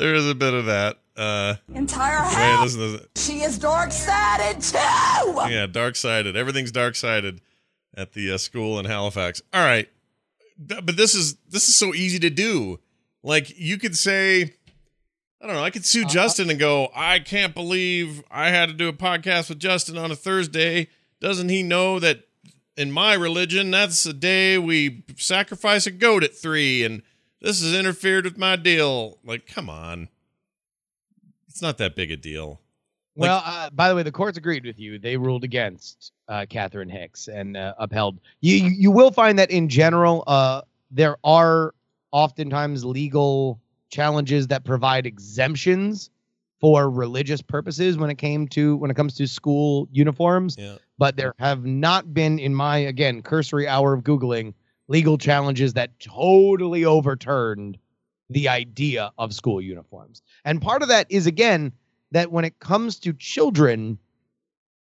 There 0.00 0.14
is 0.14 0.26
a 0.26 0.34
bit 0.34 0.54
of 0.54 0.64
that. 0.64 0.96
Uh, 1.14 1.56
Entire 1.74 2.22
wait, 2.22 2.32
house. 2.32 2.74
listen. 2.74 3.06
She 3.16 3.42
is 3.42 3.58
dark 3.58 3.92
sided 3.92 4.62
too. 4.62 4.78
Yeah, 5.50 5.66
dark 5.70 5.94
sided. 5.94 6.36
Everything's 6.36 6.72
dark 6.72 6.96
sided 6.96 7.42
at 7.94 8.14
the 8.14 8.32
uh, 8.32 8.38
school 8.38 8.78
in 8.78 8.86
Halifax. 8.86 9.42
All 9.52 9.62
right, 9.62 9.90
but 10.56 10.96
this 10.96 11.14
is 11.14 11.34
this 11.50 11.68
is 11.68 11.76
so 11.76 11.94
easy 11.94 12.18
to 12.20 12.30
do. 12.30 12.80
Like 13.22 13.52
you 13.58 13.76
could 13.76 13.94
say, 13.94 14.54
I 15.38 15.46
don't 15.46 15.56
know. 15.56 15.62
I 15.62 15.68
could 15.68 15.84
sue 15.84 16.06
Justin 16.06 16.48
and 16.48 16.58
go, 16.58 16.88
I 16.96 17.18
can't 17.18 17.54
believe 17.54 18.24
I 18.30 18.48
had 18.48 18.70
to 18.70 18.74
do 18.74 18.88
a 18.88 18.94
podcast 18.94 19.50
with 19.50 19.58
Justin 19.58 19.98
on 19.98 20.10
a 20.10 20.16
Thursday. 20.16 20.88
Doesn't 21.20 21.50
he 21.50 21.62
know 21.62 21.98
that 21.98 22.22
in 22.74 22.90
my 22.90 23.12
religion 23.12 23.70
that's 23.70 24.04
the 24.04 24.14
day 24.14 24.56
we 24.56 25.04
sacrifice 25.18 25.86
a 25.86 25.90
goat 25.90 26.24
at 26.24 26.34
three, 26.34 26.84
and 26.84 27.02
this 27.40 27.62
has 27.62 27.74
interfered 27.74 28.24
with 28.24 28.38
my 28.38 28.56
deal? 28.56 29.18
Like, 29.24 29.46
come 29.46 29.68
on, 29.68 30.08
it's 31.48 31.62
not 31.62 31.78
that 31.78 31.96
big 31.96 32.10
a 32.10 32.16
deal. 32.16 32.60
Like- 33.16 33.28
well, 33.28 33.42
uh, 33.44 33.70
by 33.70 33.88
the 33.88 33.96
way, 33.96 34.02
the 34.02 34.12
courts 34.12 34.38
agreed 34.38 34.64
with 34.64 34.78
you. 34.78 34.98
They 34.98 35.16
ruled 35.16 35.44
against 35.44 36.12
uh, 36.28 36.46
Catherine 36.48 36.88
Hicks 36.88 37.28
and 37.28 37.56
uh, 37.56 37.74
upheld. 37.78 38.20
You 38.40 38.56
you 38.56 38.90
will 38.90 39.10
find 39.10 39.38
that 39.38 39.50
in 39.50 39.68
general, 39.68 40.24
uh, 40.26 40.62
there 40.90 41.16
are 41.24 41.74
oftentimes 42.12 42.84
legal 42.84 43.60
challenges 43.90 44.46
that 44.48 44.64
provide 44.64 45.06
exemptions 45.06 46.10
for 46.60 46.90
religious 46.90 47.40
purposes 47.42 47.96
when 47.96 48.10
it 48.10 48.16
came 48.16 48.46
to 48.48 48.76
when 48.76 48.90
it 48.90 48.94
comes 48.94 49.14
to 49.14 49.26
school 49.26 49.88
uniforms. 49.90 50.56
Yeah. 50.58 50.76
But 50.98 51.16
there 51.16 51.34
have 51.38 51.64
not 51.64 52.12
been, 52.12 52.38
in 52.38 52.54
my 52.54 52.78
again 52.78 53.22
cursory 53.22 53.66
hour 53.66 53.92
of 53.92 54.04
googling, 54.04 54.54
legal 54.90 55.16
challenges 55.16 55.74
that 55.74 55.98
totally 56.00 56.84
overturned 56.84 57.78
the 58.28 58.48
idea 58.48 59.12
of 59.18 59.32
school 59.32 59.60
uniforms. 59.60 60.20
And 60.44 60.60
part 60.60 60.82
of 60.82 60.88
that 60.88 61.06
is 61.08 61.26
again 61.26 61.72
that 62.10 62.32
when 62.32 62.44
it 62.44 62.58
comes 62.58 62.98
to 63.00 63.12
children, 63.12 63.98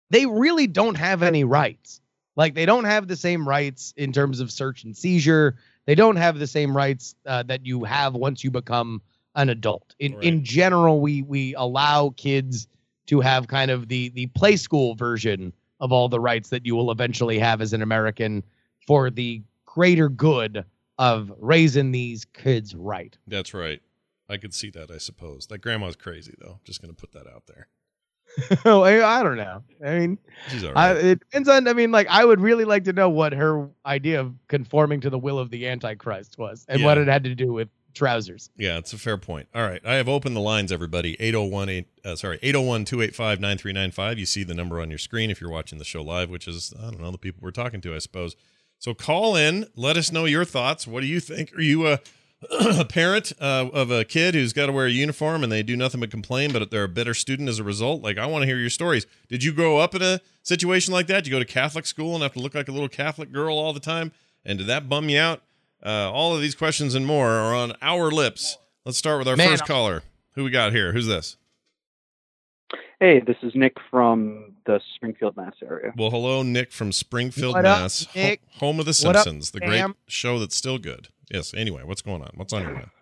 they 0.09 0.25
really 0.25 0.65
don't 0.65 0.95
have 0.95 1.23
any 1.23 1.43
rights. 1.43 1.99
Like 2.37 2.55
they 2.55 2.65
don't 2.65 2.85
have 2.85 3.07
the 3.07 3.17
same 3.17 3.47
rights 3.47 3.93
in 3.97 4.13
terms 4.13 4.39
of 4.39 4.49
search 4.49 4.85
and 4.85 4.95
seizure. 4.95 5.57
They 5.85 5.95
don't 5.95 6.15
have 6.15 6.39
the 6.39 6.47
same 6.47 6.75
rights 6.75 7.13
uh, 7.25 7.43
that 7.43 7.65
you 7.65 7.83
have 7.83 8.15
once 8.15 8.43
you 8.43 8.51
become 8.51 9.01
an 9.35 9.49
adult. 9.49 9.93
In 9.99 10.13
Right. 10.13 10.23
in 10.23 10.43
general, 10.43 11.01
we 11.01 11.21
we 11.21 11.53
allow 11.55 12.13
kids 12.15 12.67
to 13.07 13.19
have 13.19 13.47
kind 13.47 13.71
of 13.71 13.89
the 13.89 14.09
the 14.09 14.27
play 14.27 14.55
school 14.55 14.95
version 14.95 15.51
of 15.81 15.91
all 15.91 16.07
the 16.07 16.19
rights 16.19 16.49
that 16.49 16.65
you 16.65 16.75
will 16.75 16.91
eventually 16.91 17.39
have 17.39 17.61
as 17.61 17.73
an 17.73 17.81
American 17.81 18.43
for 18.87 19.09
the 19.09 19.41
greater 19.77 20.09
good 20.09 20.65
of 20.97 21.31
raising 21.37 21.91
these 21.91 22.25
kids 22.25 22.73
right. 22.73 23.15
That's 23.27 23.53
right. 23.53 23.79
I 24.27 24.37
could 24.37 24.55
see 24.55 24.71
that, 24.71 24.89
I 24.89 24.97
suppose. 24.97 25.45
That 25.47 25.59
grandma's 25.59 25.95
crazy, 25.95 26.33
though. 26.39 26.59
Just 26.63 26.81
going 26.81 26.93
to 26.93 26.99
put 26.99 27.11
that 27.11 27.27
out 27.27 27.43
there. 27.45 27.67
Oh, 28.65 28.83
I, 28.83 29.23
don't 29.23 29.37
know. 29.37 29.63
I 29.83 29.99
mean, 29.99 30.17
I, 30.75 30.91
it 30.93 31.19
depends 31.19 31.47
on. 31.47 31.67
I 31.67 31.73
mean, 31.73 31.91
like, 31.91 32.07
I 32.07 32.25
would 32.25 32.41
really 32.41 32.65
like 32.65 32.83
to 32.83 32.93
know 32.93 33.09
what 33.09 33.33
her 33.33 33.69
idea 33.85 34.19
of 34.19 34.33
conforming 34.47 34.99
to 35.01 35.09
the 35.09 35.17
will 35.17 35.39
of 35.39 35.49
the 35.49 35.67
Antichrist 35.67 36.37
was, 36.37 36.65
and 36.67 36.83
what 36.83 36.97
it 36.97 37.07
had 37.07 37.23
to 37.23 37.33
do 37.33 37.53
with 37.53 37.69
trousers. 37.93 38.49
yeah, 38.57 38.77
it's 38.77 38.93
a 38.93 38.97
fair 38.97 39.17
point. 39.17 39.47
All 39.55 39.63
right. 39.63 39.81
I 39.85 39.95
have 39.95 40.09
opened 40.09 40.35
the 40.35 40.41
lines, 40.41 40.71
everybody. 40.71 41.15
801 41.19 41.69
eight, 41.69 41.87
uh, 42.05 42.15
sorry, 42.15 42.37
801 42.43 42.85
285 42.85 43.39
9395. 43.39 44.19
You 44.19 44.25
see 44.25 44.43
the 44.43 44.53
number 44.53 44.79
on 44.81 44.89
your 44.89 44.99
screen 44.99 45.31
if 45.31 45.41
you're 45.41 45.49
watching 45.49 45.79
the 45.79 45.85
show 45.85 46.03
live, 46.03 46.29
which 46.29 46.47
is, 46.47 46.73
I 46.77 46.91
don't 46.91 47.01
know, 47.01 47.11
the 47.11 47.17
people 47.17 47.39
we're 47.41 47.51
talking 47.51 47.81
to, 47.81 47.95
I 47.95 47.99
suppose. 47.99 48.35
So 48.79 48.93
call 48.93 49.35
in. 49.35 49.65
Let 49.75 49.97
us 49.97 50.11
know 50.11 50.25
your 50.25 50.45
thoughts. 50.45 50.87
What 50.87 51.01
do 51.01 51.07
you 51.07 51.19
think? 51.19 51.53
Are 51.55 51.61
you 51.61 51.87
a, 51.87 51.99
a 52.51 52.85
parent 52.85 53.33
uh, 53.41 53.69
of 53.73 53.89
a 53.91 54.05
kid 54.05 54.35
who's 54.35 54.53
got 54.53 54.67
to 54.67 54.71
wear 54.71 54.85
a 54.85 54.91
uniform 54.91 55.43
and 55.43 55.51
they 55.51 55.63
do 55.63 55.75
nothing 55.75 55.99
but 55.99 56.11
complain, 56.11 56.53
but 56.53 56.69
they're 56.69 56.83
a 56.83 56.89
better 56.89 57.13
student 57.13 57.49
as 57.49 57.59
a 57.59 57.63
result? 57.63 58.01
Like, 58.01 58.17
I 58.17 58.25
want 58.25 58.43
to 58.43 58.45
hear 58.45 58.57
your 58.57 58.69
stories. 58.69 59.07
Did 59.29 59.43
you 59.43 59.51
grow 59.51 59.77
up 59.77 59.95
in 59.95 60.01
a 60.01 60.21
situation 60.43 60.93
like 60.93 61.07
that? 61.07 61.23
Did 61.23 61.27
you 61.27 61.33
go 61.33 61.39
to 61.39 61.45
Catholic 61.45 61.85
school 61.85 62.13
and 62.13 62.23
have 62.23 62.33
to 62.33 62.39
look 62.39 62.53
like 62.53 62.67
a 62.67 62.71
little 62.71 62.89
Catholic 62.89 63.31
girl 63.31 63.57
all 63.57 63.73
the 63.73 63.79
time? 63.79 64.11
And 64.45 64.59
did 64.59 64.67
that 64.67 64.87
bum 64.87 65.09
you 65.09 65.19
out? 65.19 65.41
Uh, 65.83 66.11
all 66.11 66.35
of 66.35 66.41
these 66.41 66.55
questions 66.55 66.95
and 66.95 67.05
more 67.05 67.29
are 67.29 67.55
on 67.55 67.73
our 67.81 68.11
lips. 68.11 68.57
Let's 68.85 68.97
start 68.97 69.19
with 69.19 69.27
our 69.27 69.35
Man, 69.35 69.49
first 69.49 69.65
caller. 69.65 70.03
Who 70.35 70.43
we 70.43 70.49
got 70.49 70.71
here? 70.71 70.93
Who's 70.93 71.07
this? 71.07 71.37
Hey, 72.99 73.19
this 73.19 73.37
is 73.43 73.53
Nick 73.53 73.75
from 73.91 74.55
the 74.67 74.79
Springfield, 74.95 75.35
Mass 75.35 75.53
area. 75.63 75.91
Well, 75.97 76.11
hello, 76.11 76.43
Nick 76.43 76.71
from 76.71 76.91
Springfield, 76.91 77.55
What 77.55 77.65
up, 77.65 77.79
Mass, 77.79 78.05
ho- 78.13 78.19
Nick? 78.21 78.41
home 78.59 78.79
of 78.79 78.85
the 78.85 79.01
What 79.03 79.15
up, 79.15 79.23
Simpsons, 79.23 79.49
the 79.51 79.61
great 79.61 79.83
show 80.07 80.37
that's 80.37 80.55
still 80.55 80.77
good. 80.77 81.07
Yes. 81.31 81.53
Anyway, 81.55 81.81
what's 81.83 82.01
going 82.03 82.21
on? 82.21 82.31
What's 82.35 82.53
on 82.53 82.61
your 82.61 82.73
mind? 82.73 82.89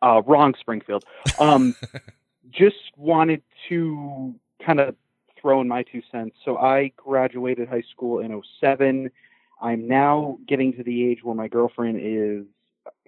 Uh, 0.00 0.22
wrong 0.26 0.54
Springfield. 0.60 1.04
Um, 1.40 1.74
just 2.50 2.76
wanted 2.96 3.42
to 3.68 4.32
kind 4.64 4.78
of 4.78 4.94
throw 5.42 5.60
in 5.60 5.66
my 5.66 5.82
two 5.82 6.02
cents. 6.12 6.36
So 6.44 6.56
I 6.56 6.92
graduated 6.96 7.68
high 7.68 7.82
school 7.90 8.20
in 8.20 8.40
07. 8.60 9.10
I'm 9.60 9.88
now 9.88 10.38
getting 10.46 10.72
to 10.74 10.84
the 10.84 11.04
age 11.10 11.24
where 11.24 11.34
my 11.34 11.48
girlfriend 11.48 11.98
is 12.00 12.44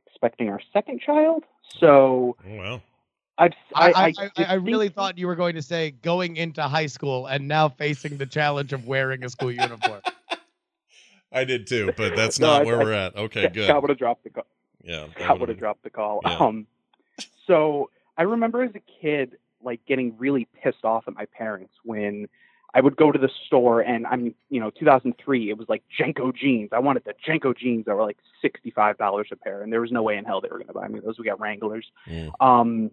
expecting 0.09 0.48
our 0.48 0.61
second 0.72 1.01
child. 1.01 1.44
So 1.78 2.36
Oh, 2.44 2.55
wow. 2.57 2.82
I've, 3.41 3.53
I, 3.74 3.91
I, 3.93 3.93
I, 3.93 4.12
I, 4.36 4.45
I 4.45 4.55
really 4.55 4.86
distinctly- 4.86 4.88
thought 4.91 5.18
you 5.18 5.26
were 5.26 5.34
going 5.36 5.55
to 5.57 5.62
say 5.62 5.91
going 5.91 6.36
into 6.36 6.62
high 6.62 6.86
school 6.86 7.26
and 7.26 7.49
now 7.49 7.68
facing 7.68 8.16
the 8.18 8.26
challenge 8.26 8.72
of 8.72 8.86
wearing 8.86 9.24
a 9.24 9.28
school 9.30 9.51
uniform. 9.51 10.03
I 11.32 11.45
did 11.45 11.66
too, 11.66 11.93
but 11.97 12.16
that's 12.16 12.38
No, 12.41 12.49
not 12.49 12.62
I- 12.62 12.64
where 12.64 12.80
I- 12.80 12.84
we're 12.84 12.93
at. 12.93 13.16
Okay, 13.16 13.49
good. 13.49 13.64
Scott 13.64 13.76
good. 13.76 13.80
would 13.82 13.88
have 13.91 13.99
dropped 13.99 14.24
the 14.24 14.30
call. 14.30 14.47
Yeah. 14.82 15.07
that 15.07 15.11
Scott 15.16 15.28
would 15.34 15.41
would've- 15.41 15.53
have 15.55 15.59
dropped 15.59 15.82
the 15.84 15.91
call. 15.91 16.20
Yeah. 16.24 16.36
Um, 16.38 16.66
so 17.47 17.91
I 18.18 18.22
remember 18.22 18.62
as 18.62 18.72
a 18.74 18.80
kid, 19.01 19.36
like 19.62 19.84
getting 19.86 20.16
really 20.18 20.47
pissed 20.62 20.84
off 20.84 21.05
at 21.07 21.14
my 21.14 21.26
parents 21.26 21.72
when 21.84 22.28
I 22.72 22.80
would 22.80 22.97
go 22.97 23.11
to 23.12 23.18
the 23.18 23.28
store 23.47 23.80
and 23.80 24.07
I'm, 24.07 24.34
you 24.49 24.61
know, 24.61 24.70
2003, 24.70 25.51
it 25.51 25.59
was 25.59 25.68
like 25.68 25.82
JNCO 25.99 26.34
jeans. 26.34 26.70
I 26.72 26.78
wanted 26.78 27.05
the 27.05 27.14
JNCO 27.26 27.57
jeans 27.57 27.84
that 27.86 27.95
were 27.97 28.03
like 28.05 28.18
$65 28.45 29.32
a 29.32 29.36
pair, 29.36 29.62
and 29.62 29.72
there 29.72 29.80
was 29.80 29.91
no 29.93 30.03
way 30.03 30.16
in 30.16 30.24
hell 30.24 30.41
they 30.41 30.49
were 30.49 30.59
going 30.59 30.68
to 30.68 30.72
buy 30.72 30.86
me 30.88 31.01
those. 31.01 31.18
We 31.18 31.24
got 31.24 31.41
Wranglers. 31.41 31.86
Mm. 32.09 32.30
Um, 32.41 32.91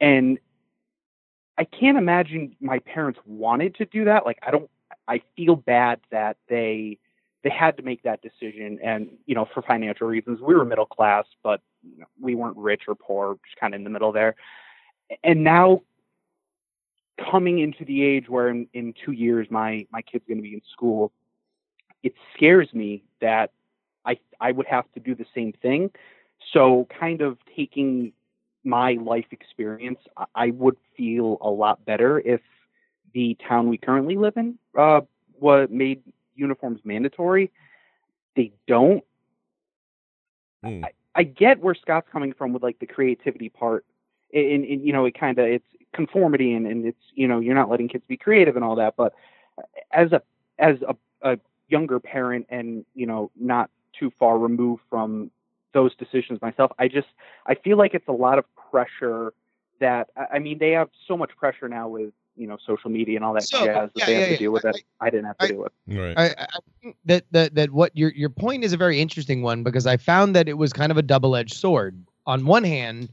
and 0.00 0.38
I 1.56 1.64
can't 1.64 1.98
imagine 1.98 2.56
my 2.60 2.78
parents 2.78 3.18
wanted 3.26 3.74
to 3.76 3.84
do 3.84 4.04
that. 4.04 4.24
Like 4.24 4.38
I 4.46 4.50
don't 4.50 4.70
I 5.06 5.22
feel 5.36 5.56
bad 5.56 6.00
that 6.10 6.36
they 6.48 6.98
they 7.42 7.50
had 7.50 7.76
to 7.76 7.82
make 7.82 8.02
that 8.02 8.20
decision 8.22 8.78
and 8.82 9.10
you 9.26 9.34
know 9.34 9.46
for 9.52 9.62
financial 9.62 10.06
reasons. 10.06 10.40
We 10.40 10.54
were 10.54 10.64
middle 10.64 10.86
class 10.86 11.26
but 11.42 11.60
you 11.82 12.00
know, 12.00 12.06
we 12.20 12.34
weren't 12.34 12.56
rich 12.56 12.82
or 12.88 12.94
poor 12.94 13.38
just 13.44 13.58
kind 13.58 13.74
of 13.74 13.78
in 13.78 13.84
the 13.84 13.90
middle 13.90 14.12
there. 14.12 14.36
And 15.24 15.42
now 15.42 15.82
coming 17.30 17.58
into 17.58 17.84
the 17.84 18.02
age 18.02 18.28
where 18.28 18.48
in, 18.48 18.68
in 18.72 18.94
two 19.04 19.12
years 19.12 19.48
my 19.50 19.86
my 19.90 20.02
kid's 20.02 20.24
going 20.28 20.38
to 20.38 20.42
be 20.42 20.54
in 20.54 20.62
school 20.72 21.10
it 22.04 22.14
scares 22.34 22.72
me 22.72 23.02
that 23.20 23.50
i 24.04 24.16
i 24.40 24.52
would 24.52 24.66
have 24.66 24.90
to 24.92 25.00
do 25.00 25.14
the 25.16 25.26
same 25.34 25.52
thing. 25.52 25.90
So 26.52 26.86
kind 26.98 27.20
of 27.20 27.38
taking 27.56 28.12
my 28.68 28.92
life 28.92 29.26
experience 29.30 30.00
i, 30.34 30.50
would 30.50 30.76
feel 30.96 31.38
a 31.40 31.50
lot 31.50 31.84
better 31.84 32.20
if 32.20 32.40
the 33.14 33.36
town 33.46 33.68
we 33.68 33.78
currently 33.78 34.16
live 34.16 34.36
in 34.36 34.58
uh 34.76 35.00
what 35.38 35.70
made 35.70 36.02
uniforms 36.34 36.80
mandatory 36.84 37.50
they 38.36 38.52
don't 38.66 39.02
Hmm. 40.62 40.84
I, 40.84 40.90
I 41.14 41.22
get 41.24 41.60
where 41.60 41.74
Scott's 41.74 42.08
coming 42.10 42.32
from 42.32 42.52
with 42.52 42.62
like 42.62 42.78
the 42.78 42.86
creativity 42.86 43.48
part. 43.48 43.84
And, 44.32 44.64
and 44.64 44.84
you 44.84 44.92
know, 44.92 45.04
it 45.06 45.18
kind 45.18 45.38
of 45.38 45.46
it's 45.46 45.66
conformity 45.94 46.52
and, 46.52 46.66
and 46.66 46.86
it's 46.86 47.02
you 47.14 47.26
know 47.26 47.40
you're 47.40 47.54
not 47.54 47.70
letting 47.70 47.88
kids 47.88 48.04
be 48.06 48.16
creative 48.16 48.56
and 48.56 48.64
all 48.64 48.76
that. 48.76 48.94
But 48.96 49.14
as 49.90 50.12
a 50.12 50.22
as 50.58 50.76
a, 50.82 50.96
a 51.22 51.38
younger 51.68 51.98
parent 51.98 52.46
and 52.50 52.84
you 52.94 53.06
know 53.06 53.30
not 53.38 53.70
too 53.98 54.12
far 54.18 54.38
removed 54.38 54.82
from 54.90 55.30
those 55.74 55.94
decisions 55.96 56.40
myself, 56.42 56.72
I 56.78 56.88
just 56.88 57.08
I 57.46 57.54
feel 57.54 57.76
like 57.76 57.94
it's 57.94 58.08
a 58.08 58.12
lot 58.12 58.38
of 58.38 58.44
pressure. 58.70 59.32
That 59.80 60.08
I 60.16 60.26
I 60.34 60.38
mean, 60.38 60.58
they 60.58 60.72
have 60.72 60.90
so 61.06 61.16
much 61.16 61.30
pressure 61.36 61.68
now 61.68 61.88
with 61.88 62.12
you 62.36 62.46
know 62.46 62.56
social 62.66 62.90
media 62.90 63.16
and 63.16 63.24
all 63.24 63.34
that 63.34 63.44
So, 63.44 63.64
jazz 63.64 63.74
that 63.74 63.90
yeah, 63.94 64.06
they 64.06 64.12
have 64.14 64.20
yeah, 64.20 64.26
to 64.26 64.32
yeah. 64.32 64.38
deal 64.38 64.52
with. 64.52 64.64
I- 64.64 64.72
That 64.72 64.80
I 65.00 65.10
didn't 65.10 65.26
have 65.26 65.38
to 65.38 65.44
I- 65.44 65.48
deal 65.48 65.58
with. 65.62 65.72
Right. 65.86 66.18
I, 66.18 66.26
I 66.38 66.58
think 66.82 66.96
that, 67.04 67.24
that 67.32 67.54
that 67.54 67.70
what 67.72 67.96
your 67.96 68.10
your 68.12 68.30
point 68.30 68.64
is 68.64 68.72
a 68.72 68.76
very 68.76 69.00
interesting 69.00 69.42
one 69.42 69.62
because 69.62 69.86
I 69.86 69.96
found 69.96 70.34
that 70.36 70.48
it 70.48 70.54
was 70.54 70.72
kind 70.72 70.90
of 70.90 70.98
a 70.98 71.02
double 71.02 71.36
edged 71.36 71.54
sword. 71.54 72.02
On 72.26 72.44
one 72.44 72.64
hand, 72.64 73.10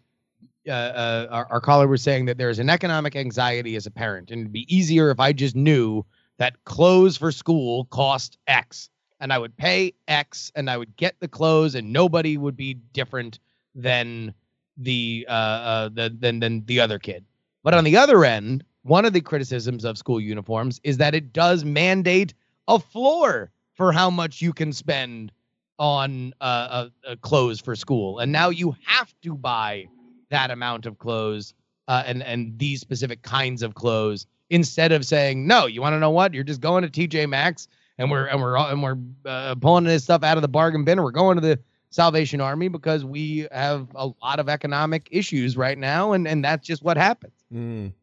uh, 0.67 0.71
uh, 0.71 1.27
our, 1.31 1.47
our 1.51 1.61
caller 1.61 1.87
was 1.87 2.01
saying 2.01 2.25
that 2.25 2.37
there's 2.37 2.59
an 2.59 2.69
economic 2.69 3.15
anxiety 3.15 3.75
as 3.75 3.85
a 3.85 3.91
parent, 3.91 4.31
and 4.31 4.41
it'd 4.41 4.51
be 4.51 4.65
easier 4.75 5.09
if 5.11 5.19
I 5.19 5.31
just 5.33 5.55
knew 5.55 6.03
that 6.37 6.61
clothes 6.65 7.15
for 7.15 7.31
school 7.31 7.85
cost 7.85 8.37
X, 8.47 8.89
and 9.19 9.31
I 9.31 9.37
would 9.37 9.55
pay 9.55 9.93
X, 10.07 10.51
and 10.55 10.69
I 10.69 10.77
would 10.77 10.95
get 10.95 11.19
the 11.19 11.27
clothes, 11.27 11.75
and 11.75 11.91
nobody 11.93 12.37
would 12.37 12.57
be 12.57 12.75
different 12.93 13.39
than 13.73 14.33
the 14.77 15.25
uh, 15.29 15.31
uh 15.31 15.89
the, 15.89 16.15
than 16.19 16.39
than 16.39 16.65
the 16.65 16.79
other 16.79 16.99
kid. 16.99 17.25
But 17.63 17.73
on 17.73 17.83
the 17.83 17.97
other 17.97 18.25
end, 18.25 18.63
one 18.83 19.05
of 19.05 19.13
the 19.13 19.21
criticisms 19.21 19.85
of 19.85 19.97
school 19.97 20.19
uniforms 20.19 20.79
is 20.83 20.97
that 20.97 21.15
it 21.15 21.33
does 21.33 21.65
mandate 21.65 22.33
a 22.67 22.79
floor 22.79 23.51
for 23.73 23.91
how 23.91 24.09
much 24.09 24.41
you 24.41 24.53
can 24.53 24.71
spend 24.71 25.31
on 25.79 26.33
uh, 26.39 26.43
uh, 26.43 26.89
uh, 27.07 27.15
clothes 27.21 27.59
for 27.59 27.75
school, 27.75 28.19
and 28.19 28.31
now 28.31 28.49
you 28.49 28.75
have 28.85 29.13
to 29.21 29.35
buy 29.35 29.87
that 30.29 30.51
amount 30.51 30.85
of 30.85 30.97
clothes 30.97 31.53
uh, 31.87 32.03
and 32.05 32.23
and 32.23 32.57
these 32.57 32.81
specific 32.81 33.21
kinds 33.21 33.61
of 33.61 33.75
clothes 33.75 34.25
instead 34.49 34.91
of 34.91 35.05
saying 35.05 35.47
no. 35.47 35.65
You 35.65 35.81
want 35.81 35.93
to 35.93 35.99
know 35.99 36.11
what? 36.11 36.33
You're 36.33 36.43
just 36.43 36.61
going 36.61 36.87
to 36.87 36.89
TJ 36.89 37.29
Maxx 37.29 37.67
and 37.97 38.09
we're 38.11 38.25
and 38.25 38.41
we're 38.41 38.57
and 38.57 38.83
we're 38.83 38.97
uh, 39.25 39.55
pulling 39.55 39.83
this 39.85 40.03
stuff 40.03 40.23
out 40.23 40.37
of 40.37 40.41
the 40.41 40.47
bargain 40.47 40.83
bin, 40.83 41.01
we're 41.01 41.11
going 41.11 41.35
to 41.35 41.41
the 41.41 41.59
Salvation 41.89 42.41
Army 42.41 42.67
because 42.67 43.05
we 43.05 43.47
have 43.51 43.87
a 43.95 44.07
lot 44.21 44.39
of 44.39 44.49
economic 44.49 45.07
issues 45.11 45.55
right 45.55 45.77
now, 45.77 46.11
and 46.13 46.27
and 46.27 46.43
that's 46.43 46.65
just 46.67 46.83
what 46.83 46.97
happens. 46.97 47.33
Mm. 47.53 47.93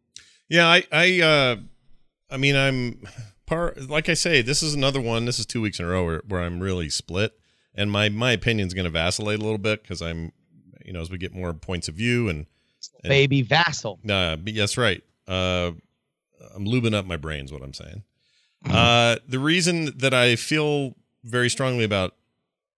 Yeah, 0.48 0.66
I, 0.66 0.84
I, 0.92 1.20
uh, 1.22 1.56
I 2.30 2.36
mean, 2.36 2.56
I'm 2.56 3.02
part. 3.46 3.88
Like 3.88 4.08
I 4.08 4.14
say, 4.14 4.42
this 4.42 4.62
is 4.62 4.74
another 4.74 5.00
one. 5.00 5.24
This 5.24 5.38
is 5.38 5.46
two 5.46 5.60
weeks 5.62 5.78
in 5.78 5.86
a 5.86 5.88
row 5.88 6.04
where, 6.04 6.22
where 6.28 6.42
I'm 6.42 6.60
really 6.60 6.88
split, 6.90 7.32
and 7.74 7.90
my 7.90 8.08
my 8.08 8.32
opinion's 8.32 8.74
going 8.74 8.84
to 8.84 8.90
vacillate 8.90 9.38
a 9.38 9.42
little 9.42 9.58
bit 9.58 9.82
because 9.82 10.00
I'm, 10.02 10.32
you 10.84 10.92
know, 10.92 11.00
as 11.00 11.10
we 11.10 11.18
get 11.18 11.34
more 11.34 11.52
points 11.54 11.88
of 11.88 11.94
view 11.94 12.28
and, 12.28 12.46
And- 13.02 13.10
Baby 13.10 13.42
vassal. 13.42 13.98
uh, 14.08 14.36
but 14.36 14.52
yes, 14.52 14.76
right. 14.76 15.02
Uh, 15.28 15.72
I'm 16.54 16.66
lubing 16.66 16.94
up 16.94 17.06
my 17.06 17.16
brains. 17.16 17.52
What 17.52 17.62
I'm 17.62 17.74
saying. 17.74 18.02
Uh, 18.68 19.16
the 19.26 19.38
reason 19.38 19.96
that 19.98 20.14
I 20.14 20.36
feel 20.36 20.94
very 21.24 21.50
strongly 21.50 21.84
about 21.84 22.14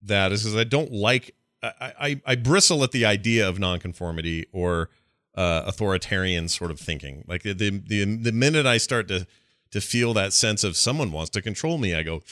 that 0.02 0.32
is 0.32 0.42
because 0.42 0.56
I 0.56 0.64
don't 0.64 0.92
like. 0.92 1.34
I, 1.62 1.92
I 2.00 2.20
I 2.26 2.34
bristle 2.36 2.84
at 2.84 2.92
the 2.92 3.06
idea 3.06 3.48
of 3.48 3.58
nonconformity 3.58 4.46
or 4.52 4.90
uh, 5.34 5.62
authoritarian 5.66 6.48
sort 6.48 6.70
of 6.70 6.78
thinking. 6.78 7.24
Like 7.26 7.42
the, 7.42 7.52
the 7.54 8.04
the 8.04 8.32
minute 8.32 8.66
I 8.66 8.78
start 8.78 9.08
to 9.08 9.26
to 9.70 9.80
feel 9.80 10.14
that 10.14 10.32
sense 10.32 10.62
of 10.62 10.76
someone 10.76 11.10
wants 11.10 11.30
to 11.30 11.42
control 11.42 11.78
me, 11.78 11.94
I 11.94 12.02
go, 12.02 12.22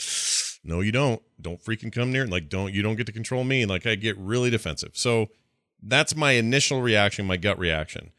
no, 0.62 0.80
you 0.80 0.92
don't. 0.92 1.20
Don't 1.40 1.62
freaking 1.62 1.92
come 1.92 2.12
near. 2.12 2.26
Like 2.26 2.48
don't 2.48 2.72
you 2.72 2.82
don't 2.82 2.96
get 2.96 3.06
to 3.06 3.12
control 3.12 3.44
me. 3.44 3.66
Like 3.66 3.86
I 3.86 3.94
get 3.96 4.16
really 4.18 4.50
defensive. 4.50 4.92
So 4.94 5.28
that's 5.82 6.14
my 6.14 6.32
initial 6.32 6.80
reaction, 6.82 7.26
my 7.26 7.36
gut 7.36 7.58
reaction. 7.58 8.12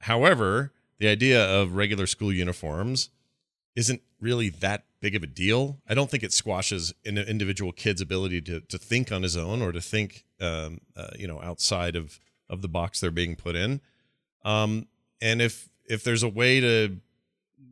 However, 0.00 0.72
the 0.98 1.08
idea 1.08 1.42
of 1.42 1.74
regular 1.74 2.06
school 2.06 2.32
uniforms 2.32 3.08
isn't 3.76 4.02
really 4.20 4.48
that 4.48 4.84
big 5.00 5.14
of 5.14 5.22
a 5.22 5.26
deal. 5.26 5.78
I 5.88 5.94
don't 5.94 6.10
think 6.10 6.22
it 6.22 6.32
squashes 6.32 6.92
an 7.04 7.18
individual 7.18 7.72
kid's 7.72 8.00
ability 8.00 8.42
to 8.42 8.60
to 8.60 8.78
think 8.78 9.10
on 9.12 9.22
his 9.22 9.36
own 9.36 9.62
or 9.62 9.72
to 9.72 9.80
think, 9.80 10.24
um, 10.40 10.80
uh, 10.96 11.08
you 11.18 11.26
know, 11.26 11.40
outside 11.42 11.96
of 11.96 12.20
of 12.48 12.62
the 12.62 12.68
box 12.68 13.00
they're 13.00 13.10
being 13.10 13.36
put 13.36 13.56
in. 13.56 13.80
Um, 14.44 14.86
and 15.20 15.40
if 15.40 15.68
if 15.86 16.04
there's 16.04 16.22
a 16.22 16.28
way 16.28 16.60
to 16.60 16.96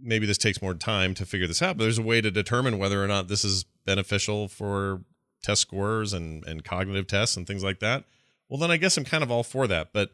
maybe 0.01 0.27
this 0.27 0.39
takes 0.39 0.63
more 0.63 0.75
time 0.75 1.15
to 1.15 1.27
figure 1.27 1.47
this 1.47 1.63
out, 1.63 1.77
but 1.77 1.85
there's 1.85 1.99
a 1.99 2.03
way 2.03 2.21
to 2.21 2.31
determine 2.31 2.79
whether 2.79 3.03
or 3.03 3.09
not 3.09 3.29
this 3.29 3.45
is 3.45 3.65
beneficial 3.85 4.49
for 4.49 5.03
test 5.43 5.63
scores 5.63 6.13
and 6.13 6.45
and 6.47 6.65
cognitive 6.65 7.07
tests 7.07 7.37
and 7.37 7.47
things 7.47 7.65
like 7.65 7.81
that. 7.81 8.05
Well, 8.49 8.59
then 8.59 8.71
I 8.71 8.77
guess 8.77 8.97
I'm 8.97 9.05
kind 9.05 9.23
of 9.23 9.31
all 9.31 9.43
for 9.43 9.67
that. 9.67 9.93
But 9.93 10.13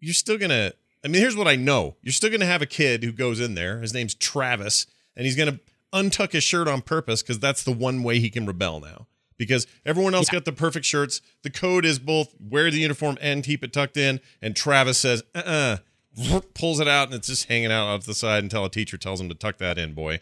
you're 0.00 0.14
still 0.14 0.38
gonna. 0.38 0.72
I 1.04 1.08
mean, 1.08 1.20
here's 1.20 1.36
what 1.36 1.48
I 1.48 1.56
know: 1.56 1.96
you're 2.02 2.12
still 2.12 2.30
gonna 2.30 2.46
have 2.46 2.62
a 2.62 2.66
kid 2.66 3.04
who 3.04 3.12
goes 3.12 3.40
in 3.40 3.54
there. 3.54 3.80
His 3.80 3.94
name's 3.94 4.14
Travis, 4.14 4.86
and 5.16 5.24
he's 5.26 5.36
gonna 5.36 5.60
untuck 5.92 6.32
his 6.32 6.42
shirt 6.44 6.66
on 6.68 6.82
purpose 6.82 7.22
because 7.22 7.38
that's 7.38 7.62
the 7.62 7.72
one 7.72 8.02
way 8.02 8.18
he 8.18 8.30
can 8.30 8.46
rebel 8.46 8.80
now. 8.80 9.06
Because 9.36 9.66
everyone 9.84 10.14
else 10.14 10.28
got 10.30 10.44
the 10.44 10.52
perfect 10.52 10.86
shirts. 10.86 11.20
The 11.42 11.50
code 11.50 11.84
is 11.84 11.98
both 11.98 12.34
wear 12.40 12.70
the 12.70 12.78
uniform 12.78 13.18
and 13.20 13.42
keep 13.42 13.64
it 13.64 13.72
tucked 13.72 13.96
in. 13.96 14.20
And 14.40 14.54
Travis 14.54 14.98
says, 14.98 15.22
uh 15.34 15.78
uh 16.18 16.40
pulls 16.54 16.78
it 16.78 16.86
out 16.86 17.08
and 17.08 17.14
it's 17.16 17.26
just 17.26 17.48
hanging 17.48 17.72
out 17.72 17.86
off 17.88 18.04
the 18.06 18.14
side 18.14 18.44
until 18.44 18.64
a 18.64 18.70
teacher 18.70 18.96
tells 18.96 19.20
him 19.20 19.28
to 19.28 19.34
tuck 19.34 19.58
that 19.58 19.76
in, 19.78 19.92
boy. 19.94 20.20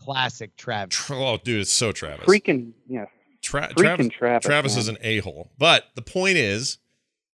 Classic 0.00 0.56
Travis. 0.56 0.94
Tra- 0.96 1.16
Oh, 1.18 1.38
dude, 1.42 1.62
it's 1.62 1.72
so 1.72 1.90
Travis. 1.92 2.24
Freaking 2.26 2.72
yeah, 2.88 3.06
Tra- 3.42 3.68
freaking 3.74 3.76
Travis, 3.76 4.08
Travis. 4.12 4.46
Travis 4.46 4.76
is 4.76 4.88
an 4.88 4.98
a 5.00 5.18
hole. 5.18 5.50
But 5.58 5.86
the 5.96 6.02
point 6.02 6.36
is, 6.36 6.78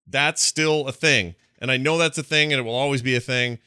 that's 0.06 0.42
still 0.42 0.88
a 0.88 0.92
thing. 0.92 1.36
And 1.60 1.72
I 1.72 1.78
know 1.78 1.98
that's 1.98 2.18
a 2.18 2.24
thing 2.24 2.52
and 2.52 2.60
it 2.60 2.64
will 2.64 2.76
always 2.76 3.02
be 3.02 3.16
a 3.16 3.20
thing. 3.22 3.60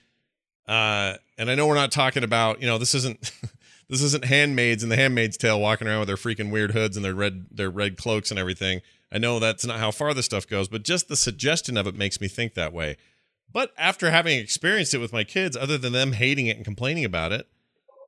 Uh, 0.69 1.15
and 1.43 1.51
I 1.51 1.55
know 1.55 1.67
we're 1.67 1.75
not 1.75 1.93
talking 1.93 2.25
about, 2.25 2.61
you 2.61 2.67
know, 2.67 2.79
this 2.79 2.95
isn't 2.95 3.33
this 3.89 4.01
isn't 4.03 4.25
handmaids 4.25 4.83
and 4.83 4.91
the 4.91 4.97
handmaid's 4.97 5.37
tale 5.37 5.61
walking 5.61 5.87
around 5.89 5.99
with 6.01 6.07
their 6.09 6.17
freaking 6.17 6.51
weird 6.51 6.71
hoods 6.71 6.97
and 6.97 7.05
their 7.05 7.15
red 7.15 7.47
their 7.51 7.69
red 7.71 7.97
cloaks 7.99 8.31
and 8.31 8.39
everything. 8.39 8.81
I 9.11 9.19
know 9.19 9.39
that's 9.39 9.67
not 9.67 9.79
how 9.79 9.91
far 9.91 10.15
this 10.15 10.25
stuff 10.25 10.47
goes, 10.47 10.69
but 10.69 10.85
just 10.85 11.09
the 11.09 11.17
suggestion 11.17 11.77
of 11.77 11.87
it 11.87 11.95
makes 11.95 12.21
me 12.21 12.29
think 12.29 12.55
that 12.55 12.73
way. 12.73 12.97
But 13.53 13.73
after 13.77 14.11
having 14.11 14.39
experienced 14.39 14.95
it 14.95 14.99
with 14.99 15.13
my 15.13 15.25
kids, 15.25 15.57
other 15.57 15.77
than 15.77 15.93
them 15.93 16.13
hating 16.13 16.47
it 16.47 16.57
and 16.57 16.65
complaining 16.65 17.05
about 17.05 17.33
it, 17.33 17.47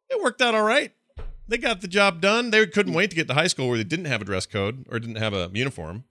it 0.08 0.22
worked 0.22 0.40
out 0.40 0.54
all 0.54 0.62
right. 0.62 0.92
They 1.46 1.58
got 1.58 1.82
the 1.82 1.88
job 1.88 2.22
done. 2.22 2.50
They 2.50 2.64
couldn't 2.66 2.94
wait 2.94 3.10
to 3.10 3.16
get 3.16 3.28
to 3.28 3.34
high 3.34 3.48
school 3.48 3.68
where 3.68 3.76
they 3.76 3.84
didn't 3.84 4.06
have 4.06 4.22
a 4.22 4.24
dress 4.24 4.46
code 4.46 4.86
or 4.90 4.98
didn't 4.98 5.16
have 5.16 5.34
a 5.34 5.50
uniform. 5.52 6.04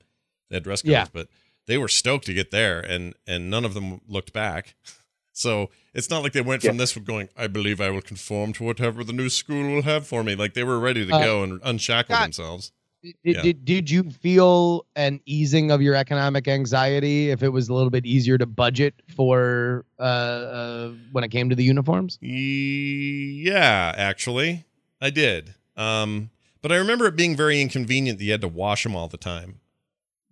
They 0.49 0.57
had 0.57 0.63
dress 0.63 0.83
codes, 0.83 0.91
Yeah. 0.91 1.07
but 1.11 1.27
they 1.65 1.79
were 1.79 1.87
stoked 1.87 2.25
to 2.25 2.33
get 2.35 2.51
there, 2.51 2.79
and 2.79 3.15
and 3.25 3.49
none 3.49 3.65
of 3.65 3.73
them 3.73 4.01
looked 4.07 4.33
back. 4.33 4.75
So 5.33 5.69
it's 5.93 6.09
not 6.09 6.21
like 6.23 6.33
they 6.33 6.41
went 6.41 6.61
from 6.61 6.75
Yeah. 6.75 6.79
this 6.83 6.95
going, 6.97 7.27
I 7.35 7.47
believe 7.47 7.81
I 7.81 7.89
will 7.89 8.01
conform 8.01 8.53
to 8.53 8.63
whatever 8.63 9.03
the 9.03 9.13
new 9.13 9.29
school 9.29 9.67
will 9.73 9.81
have 9.81 10.05
for 10.07 10.23
me. 10.23 10.35
Like 10.35 10.53
they 10.53 10.63
were 10.63 10.79
ready 10.79 11.05
to 11.05 11.13
Uh, 11.15 11.23
go 11.23 11.43
and 11.43 11.59
unshackle 11.63 12.15
Scott, 12.15 12.23
themselves. 12.25 12.71
Did, 13.01 13.15
Yeah. 13.23 13.41
did, 13.41 13.65
did 13.65 13.89
you 13.89 14.09
feel 14.11 14.85
an 14.95 15.19
easing 15.25 15.71
of 15.71 15.81
your 15.81 15.95
economic 15.95 16.47
anxiety 16.47 17.31
if 17.31 17.43
it 17.43 17.49
was 17.49 17.67
a 17.67 17.73
little 17.73 17.89
bit 17.89 18.05
easier 18.05 18.37
to 18.37 18.45
budget 18.45 18.93
for 19.15 19.85
uh, 19.99 20.01
uh, 20.03 20.89
when 21.11 21.23
it 21.23 21.29
came 21.29 21.49
to 21.49 21.55
the 21.55 21.63
uniforms? 21.65 22.17
Yeah, 22.21 23.93
actually, 23.97 24.65
I 25.01 25.09
did. 25.09 25.53
Um, 25.75 26.29
but 26.61 26.71
I 26.71 26.75
remember 26.77 27.05
it 27.07 27.15
being 27.15 27.35
very 27.35 27.61
inconvenient 27.61 28.19
that 28.19 28.25
you 28.25 28.31
had 28.31 28.41
to 28.41 28.47
wash 28.47 28.83
them 28.83 28.95
all 28.95 29.07
the 29.07 29.17
time 29.17 29.59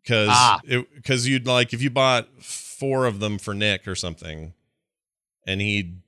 because 0.02 0.30
Ah. 0.32 0.62
because 0.96 1.28
you'd 1.28 1.48
like 1.48 1.74
if 1.74 1.82
you 1.82 1.90
bought 1.90 2.30
four 2.42 3.06
of 3.06 3.20
them 3.20 3.38
for 3.38 3.54
Nick 3.54 3.88
or 3.88 3.96
something, 3.96 4.54
and 5.46 5.62
he'd 5.62 6.02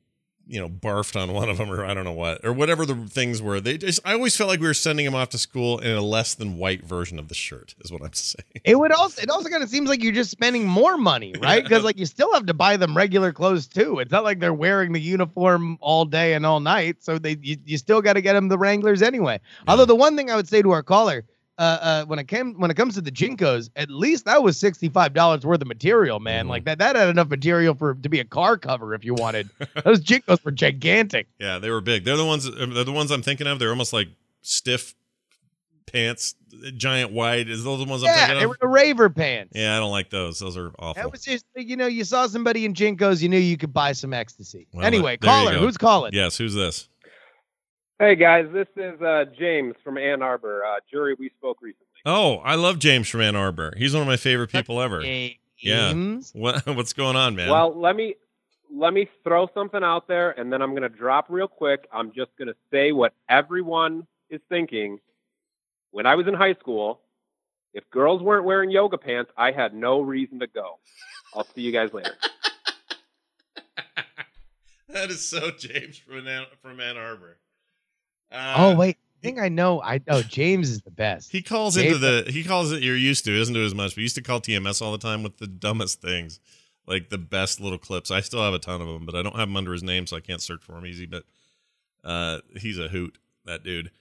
you 0.46 0.60
know, 0.60 0.68
barfed 0.68 1.20
on 1.20 1.34
one 1.34 1.50
of 1.50 1.58
them, 1.58 1.72
or 1.72 1.86
I 1.86 1.94
don't 1.94 2.04
know 2.04 2.12
what, 2.12 2.44
or 2.44 2.52
whatever 2.52 2.86
the 2.86 2.96
things 3.08 3.42
were. 3.42 3.62
They 3.62 3.78
just, 3.78 4.02
I 4.04 4.14
always 4.14 4.36
felt 4.36 4.50
like 4.50 4.60
we 4.60 4.68
were 4.68 4.74
sending 4.74 5.06
him 5.06 5.16
off 5.16 5.30
to 5.30 5.38
school 5.38 5.80
in 5.80 5.96
a 5.96 6.02
less 6.02 6.34
than 6.34 6.58
white 6.58 6.84
version 6.84 7.18
of 7.18 7.30
the 7.30 7.34
shirt, 7.34 7.76
is 7.80 7.92
what 7.92 8.02
I'm 8.02 8.14
saying. 8.14 8.62
It 8.66 8.78
would 8.78 8.92
also 8.92 9.22
it 9.22 9.30
also 9.30 9.50
kind 9.50 9.64
of 9.64 9.70
seems 9.70 9.90
like 9.90 10.04
you're 10.04 10.14
just 10.14 10.32
spending 10.32 10.66
more 10.68 10.98
money, 10.98 11.34
right? 11.42 11.64
Because 11.64 11.84
like 11.84 11.98
you 11.98 12.06
still 12.06 12.34
have 12.34 12.46
to 12.48 12.54
buy 12.54 12.76
them 12.78 12.96
regular 12.96 13.32
clothes 13.32 13.68
too. 13.68 14.00
It's 14.00 14.12
not 14.12 14.24
like 14.24 14.40
they're 14.40 14.54
wearing 14.54 14.92
the 14.92 15.02
uniform 15.02 15.78
all 15.80 16.06
day 16.06 16.34
and 16.34 16.46
all 16.46 16.60
night, 16.60 16.98
so 17.00 17.18
they 17.18 17.38
you, 17.42 17.58
you 17.64 17.78
still 17.78 18.02
got 18.02 18.14
to 18.14 18.22
get 18.22 18.34
them 18.34 18.50
the 18.50 18.58
Wranglers 18.58 19.02
anyway. 19.02 19.40
Although 19.68 19.86
the 19.86 19.96
one 19.96 20.18
thing 20.18 20.30
I 20.30 20.36
would 20.36 20.50
say 20.50 20.62
to 20.62 20.72
our 20.72 20.84
caller, 20.84 21.24
uh, 21.60 21.62
uh, 21.82 22.06
when 22.06 22.18
it 22.20 22.28
came 22.28 22.54
when 22.60 22.72
it 22.72 22.74
comes 22.76 22.96
to 22.96 23.02
the 23.02 23.12
JNCOs, 23.12 23.70
at 23.76 23.90
least 23.90 24.26
that 24.26 24.42
was 24.42 24.58
sixty 24.60 24.90
five 24.90 25.14
dollars 25.14 25.46
worth 25.46 25.62
of 25.62 25.68
material, 25.68 26.20
man. 26.20 26.46
Mhm. 26.46 26.50
Like 26.50 26.66
that 26.66 26.80
that 26.80 26.96
had 26.96 27.10
enough 27.10 27.30
material 27.30 27.76
for 27.76 27.94
to 27.94 28.10
be 28.10 28.20
a 28.20 28.26
car 28.26 28.58
cover 28.58 28.94
if 28.96 29.06
you 29.06 29.14
wanted. 29.14 29.50
Those 29.86 30.00
JNCOs 30.02 30.44
were 30.44 30.52
gigantic. 30.52 31.28
Yeah, 31.40 31.60
they 31.60 31.70
were 31.70 31.82
big. 31.82 32.06
They're 32.06 32.18
the 32.18 32.26
ones. 32.26 32.50
They're 32.52 32.84
the 32.84 32.92
ones 32.92 33.12
I'm 33.12 33.22
thinking 33.22 33.46
of. 33.48 33.60
They're 33.60 33.70
almost 33.70 33.94
like 33.94 34.08
stiff 34.42 34.96
pants, 35.86 36.34
giant 36.78 37.12
wide. 37.12 37.50
Is 37.50 37.64
those 37.64 37.78
the 37.80 37.86
ones 37.86 38.02
I'm 38.04 38.08
Yeah, 38.08 38.16
thinking 38.28 38.38
they 38.40 38.44
of? 38.46 38.50
were 38.50 38.58
the 38.60 38.68
raver 38.68 39.10
pants. 39.10 39.52
Yeah, 39.54 39.76
I 39.76 39.80
don't 39.80 39.92
like 39.92 40.10
those. 40.10 40.40
Those 40.40 40.58
are 40.58 40.72
awful. 40.80 41.02
That 41.04 41.12
was 41.12 41.22
just 41.24 41.46
you 41.56 41.76
know 41.76 41.86
you 41.88 42.04
saw 42.04 42.26
somebody 42.28 42.66
in 42.66 42.74
JNCOs, 42.74 43.22
you 43.22 43.30
knew 43.30 43.38
you 43.38 43.58
could 43.58 43.74
buy 43.74 43.92
some 43.92 44.14
ecstasy. 44.14 44.66
Well, 44.74 44.86
anyway, 44.86 45.18
caller, 45.18 45.54
who's 45.54 45.78
calling? 45.78 46.14
yes, 46.14 46.38
who's 46.38 46.56
this? 46.56 46.90
Hey 48.04 48.16
guys, 48.16 48.48
this 48.52 48.68
is 48.76 49.02
uh, 49.02 49.24
James 49.40 49.76
from 49.82 49.98
Ann 49.98 50.22
Arbor. 50.22 50.66
Uh, 50.66 50.82
jury, 50.92 51.16
we 51.18 51.30
spoke 51.38 51.62
recently. 51.62 51.88
Oh, 52.06 52.40
I 52.40 52.56
love 52.56 52.78
James 52.78 53.08
from 53.08 53.22
Ann 53.22 53.38
Arbor. 53.38 53.74
He's 53.78 53.94
one 53.94 54.02
of 54.02 54.10
my 54.10 54.18
favorite 54.18 54.52
people 54.52 54.82
ever. 54.82 55.02
Yeah. 55.02 55.30
James. 55.58 56.34
What 56.36 56.68
what's 56.76 56.92
going 56.92 57.16
on, 57.16 57.38
man? 57.38 57.50
Well, 57.50 57.74
let 57.74 57.96
me 57.96 58.16
let 58.70 58.94
me 58.94 59.08
throw 59.24 59.48
something 59.54 59.82
out 59.82 60.10
there, 60.10 60.38
and 60.38 60.52
then 60.52 60.62
I'm 60.62 60.72
going 60.72 60.82
to 60.84 60.90
drop 60.90 61.28
real 61.30 61.48
quick. 61.48 61.88
I'm 61.94 62.12
just 62.12 62.36
going 62.38 62.50
to 62.50 62.56
say 62.72 62.92
what 62.92 63.14
everyone 63.30 64.06
is 64.30 64.42
thinking. 64.50 65.00
When 65.92 66.06
I 66.06 66.16
was 66.16 66.28
in 66.28 66.34
high 66.34 66.56
school, 66.56 67.00
if 67.74 67.90
girls 67.90 68.22
weren't 68.22 68.44
wearing 68.44 68.70
yoga 68.70 68.98
pants, 68.98 69.32
I 69.38 69.54
had 69.54 69.74
no 69.74 70.02
reason 70.02 70.42
to 70.42 70.48
go. 70.48 70.78
I'll 71.34 71.48
see 71.56 71.62
you 71.62 71.72
guys 71.72 71.94
later. 71.94 72.18
that 74.90 75.10
is 75.10 75.26
so 75.26 75.52
James 75.52 75.98
from 75.98 76.28
Ann, 76.28 76.48
from 76.62 76.82
Ann 76.82 76.98
Arbor. 76.98 77.38
Uh, 78.34 78.56
Oh 78.58 78.76
wait, 78.76 78.98
I 78.98 79.20
think 79.22 79.40
I 79.40 79.50
know. 79.50 79.82
I 79.82 80.02
oh 80.10 80.22
James 80.22 80.70
is 80.70 80.82
the 80.82 80.92
best. 80.92 81.32
He 81.32 81.42
calls 81.42 81.76
James- 81.76 81.96
into 81.96 82.00
the 82.00 82.32
he 82.32 82.44
calls 82.44 82.72
it 82.72 82.82
you're 82.84 82.98
used 82.98 83.26
to. 83.26 83.32
He 83.32 83.38
doesn't 83.38 83.54
do 83.54 83.64
as 83.64 83.76
much, 83.76 83.92
but 83.92 83.98
he 83.98 84.02
used 84.02 84.16
to 84.16 84.22
call 84.22 84.42
TMS 84.42 84.82
all 84.82 84.92
the 84.92 84.98
time 84.98 85.24
with 85.24 85.38
the 85.38 85.48
dumbest 85.48 86.02
things, 86.02 86.40
like 86.88 87.10
the 87.10 87.18
best 87.18 87.60
little 87.60 87.78
clips. 87.78 88.12
I 88.12 88.22
still 88.22 88.42
have 88.42 88.54
a 88.54 88.60
ton 88.60 88.82
of 88.82 88.88
them, 88.88 89.06
but 89.06 89.16
I 89.16 89.22
don't 89.22 89.36
have 89.36 89.48
them 89.48 89.58
under 89.58 89.72
his 89.72 89.84
name, 89.84 90.08
so 90.08 90.18
I 90.18 90.20
can't 90.20 90.42
search 90.42 90.62
for 90.64 90.78
him 90.78 90.86
easy. 90.86 91.06
But 91.06 91.24
uh, 92.04 92.40
he's 92.58 92.78
a 92.80 92.88
hoot, 92.88 93.18
that 93.46 93.64
dude. 93.64 93.92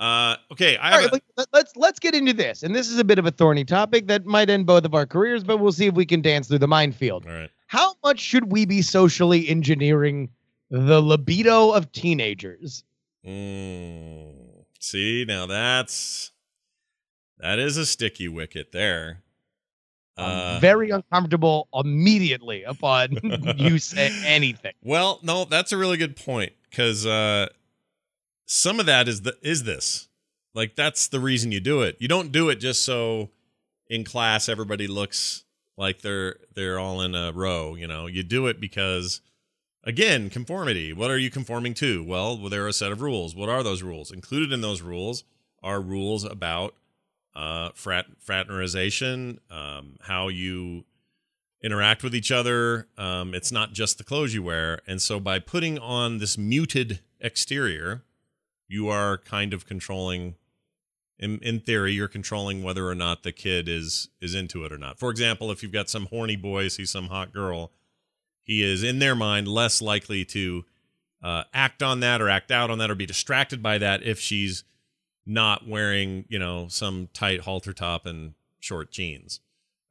Uh, 0.00 0.36
okay, 0.50 0.76
I 0.78 0.92
All 0.92 0.98
right, 0.98 1.12
a, 1.12 1.20
let- 1.36 1.48
let's 1.52 1.76
let's 1.76 1.98
get 2.00 2.14
into 2.14 2.32
this, 2.32 2.62
and 2.62 2.74
this 2.74 2.88
is 2.88 2.98
a 2.98 3.04
bit 3.04 3.18
of 3.18 3.26
a 3.26 3.30
thorny 3.30 3.64
topic 3.64 4.06
that 4.08 4.26
might 4.26 4.50
end 4.50 4.66
both 4.66 4.84
of 4.84 4.94
our 4.94 5.06
careers, 5.06 5.44
but 5.44 5.58
we'll 5.58 5.70
see 5.70 5.86
if 5.86 5.94
we 5.94 6.06
can 6.06 6.20
dance 6.22 6.48
through 6.48 6.58
the 6.58 6.66
minefield. 6.68 7.24
all 7.26 7.32
right. 7.32 7.50
How 7.66 7.94
much 8.04 8.18
should 8.18 8.50
we 8.52 8.66
be 8.66 8.82
socially 8.82 9.48
engineering 9.48 10.28
the 10.70 11.00
libido 11.00 11.70
of 11.70 11.90
teenagers? 11.92 12.84
Mm, 13.26 14.64
see, 14.80 15.24
now 15.26 15.46
that's 15.46 16.30
that 17.38 17.58
is 17.58 17.76
a 17.76 17.86
sticky 17.86 18.28
wicket 18.28 18.72
there. 18.72 19.22
I'm 20.16 20.56
Uh, 20.56 20.60
very 20.60 20.90
uncomfortable 20.90 21.68
immediately 21.74 22.64
upon 22.64 23.18
you 23.56 23.78
say 23.78 24.10
anything. 24.24 24.72
Well, 24.82 25.18
no, 25.22 25.44
that's 25.44 25.72
a 25.72 25.76
really 25.78 25.96
good 25.96 26.16
point 26.16 26.52
because 26.70 27.06
uh, 27.06 27.48
some 28.46 28.78
of 28.80 28.86
that 28.86 29.08
is 29.08 29.22
the 29.22 29.36
is 29.42 29.64
this 29.64 30.08
like 30.54 30.76
that's 30.76 31.08
the 31.08 31.20
reason 31.20 31.50
you 31.52 31.60
do 31.60 31.82
it. 31.82 31.96
You 31.98 32.08
don't 32.08 32.30
do 32.32 32.48
it 32.50 32.56
just 32.56 32.84
so 32.84 33.30
in 33.88 34.04
class 34.04 34.48
everybody 34.48 34.86
looks 34.86 35.44
like 35.78 36.02
they're 36.02 36.36
they're 36.54 36.78
all 36.78 37.00
in 37.00 37.14
a 37.14 37.32
row. 37.32 37.74
You 37.74 37.86
know, 37.86 38.06
you 38.06 38.22
do 38.22 38.46
it 38.48 38.60
because 38.60 39.20
again 39.84 40.30
conformity. 40.30 40.92
What 40.92 41.10
are 41.10 41.18
you 41.18 41.30
conforming 41.30 41.74
to? 41.74 42.04
Well, 42.04 42.36
there 42.36 42.64
are 42.64 42.68
a 42.68 42.72
set 42.72 42.92
of 42.92 43.02
rules. 43.02 43.34
What 43.34 43.48
are 43.48 43.62
those 43.62 43.82
rules? 43.82 44.10
Included 44.10 44.52
in 44.52 44.60
those 44.60 44.82
rules 44.82 45.24
are 45.62 45.80
rules 45.80 46.24
about 46.24 46.74
uh, 47.34 47.70
frat 47.74 48.06
fraternization, 48.18 49.40
um, 49.50 49.96
how 50.02 50.28
you 50.28 50.84
interact 51.62 52.02
with 52.02 52.14
each 52.14 52.32
other. 52.32 52.88
Um, 52.98 53.34
it's 53.34 53.52
not 53.52 53.72
just 53.72 53.98
the 53.98 54.04
clothes 54.04 54.34
you 54.34 54.42
wear. 54.42 54.80
And 54.86 55.00
so 55.00 55.20
by 55.20 55.38
putting 55.38 55.78
on 55.78 56.18
this 56.18 56.36
muted 56.36 57.00
exterior, 57.20 58.02
you 58.68 58.88
are 58.88 59.18
kind 59.18 59.54
of 59.54 59.66
controlling 59.66 60.34
in, 61.18 61.38
in 61.38 61.60
theory, 61.60 61.92
you're 61.92 62.08
controlling 62.08 62.64
whether 62.64 62.88
or 62.88 62.96
not 62.96 63.22
the 63.22 63.30
kid 63.30 63.68
is 63.68 64.08
is 64.20 64.34
into 64.34 64.64
it 64.64 64.72
or 64.72 64.78
not. 64.78 64.98
For 64.98 65.08
example, 65.08 65.50
if 65.52 65.62
you've 65.62 65.72
got 65.72 65.88
some 65.88 66.06
horny 66.06 66.36
boy 66.36 66.68
see 66.68 66.84
some 66.84 67.06
hot 67.06 67.32
girl, 67.32 67.70
he 68.42 68.62
is 68.62 68.82
in 68.82 68.98
their 68.98 69.14
mind 69.14 69.48
less 69.48 69.80
likely 69.80 70.24
to 70.26 70.64
uh, 71.22 71.44
act 71.54 71.82
on 71.82 72.00
that 72.00 72.20
or 72.20 72.28
act 72.28 72.50
out 72.50 72.70
on 72.70 72.78
that 72.78 72.90
or 72.90 72.94
be 72.94 73.06
distracted 73.06 73.62
by 73.62 73.78
that 73.78 74.02
if 74.02 74.18
she's 74.18 74.64
not 75.24 75.68
wearing, 75.68 76.24
you 76.28 76.38
know, 76.38 76.66
some 76.68 77.08
tight 77.12 77.40
halter 77.40 77.72
top 77.72 78.06
and 78.06 78.34
short 78.58 78.90
jeans 78.90 79.40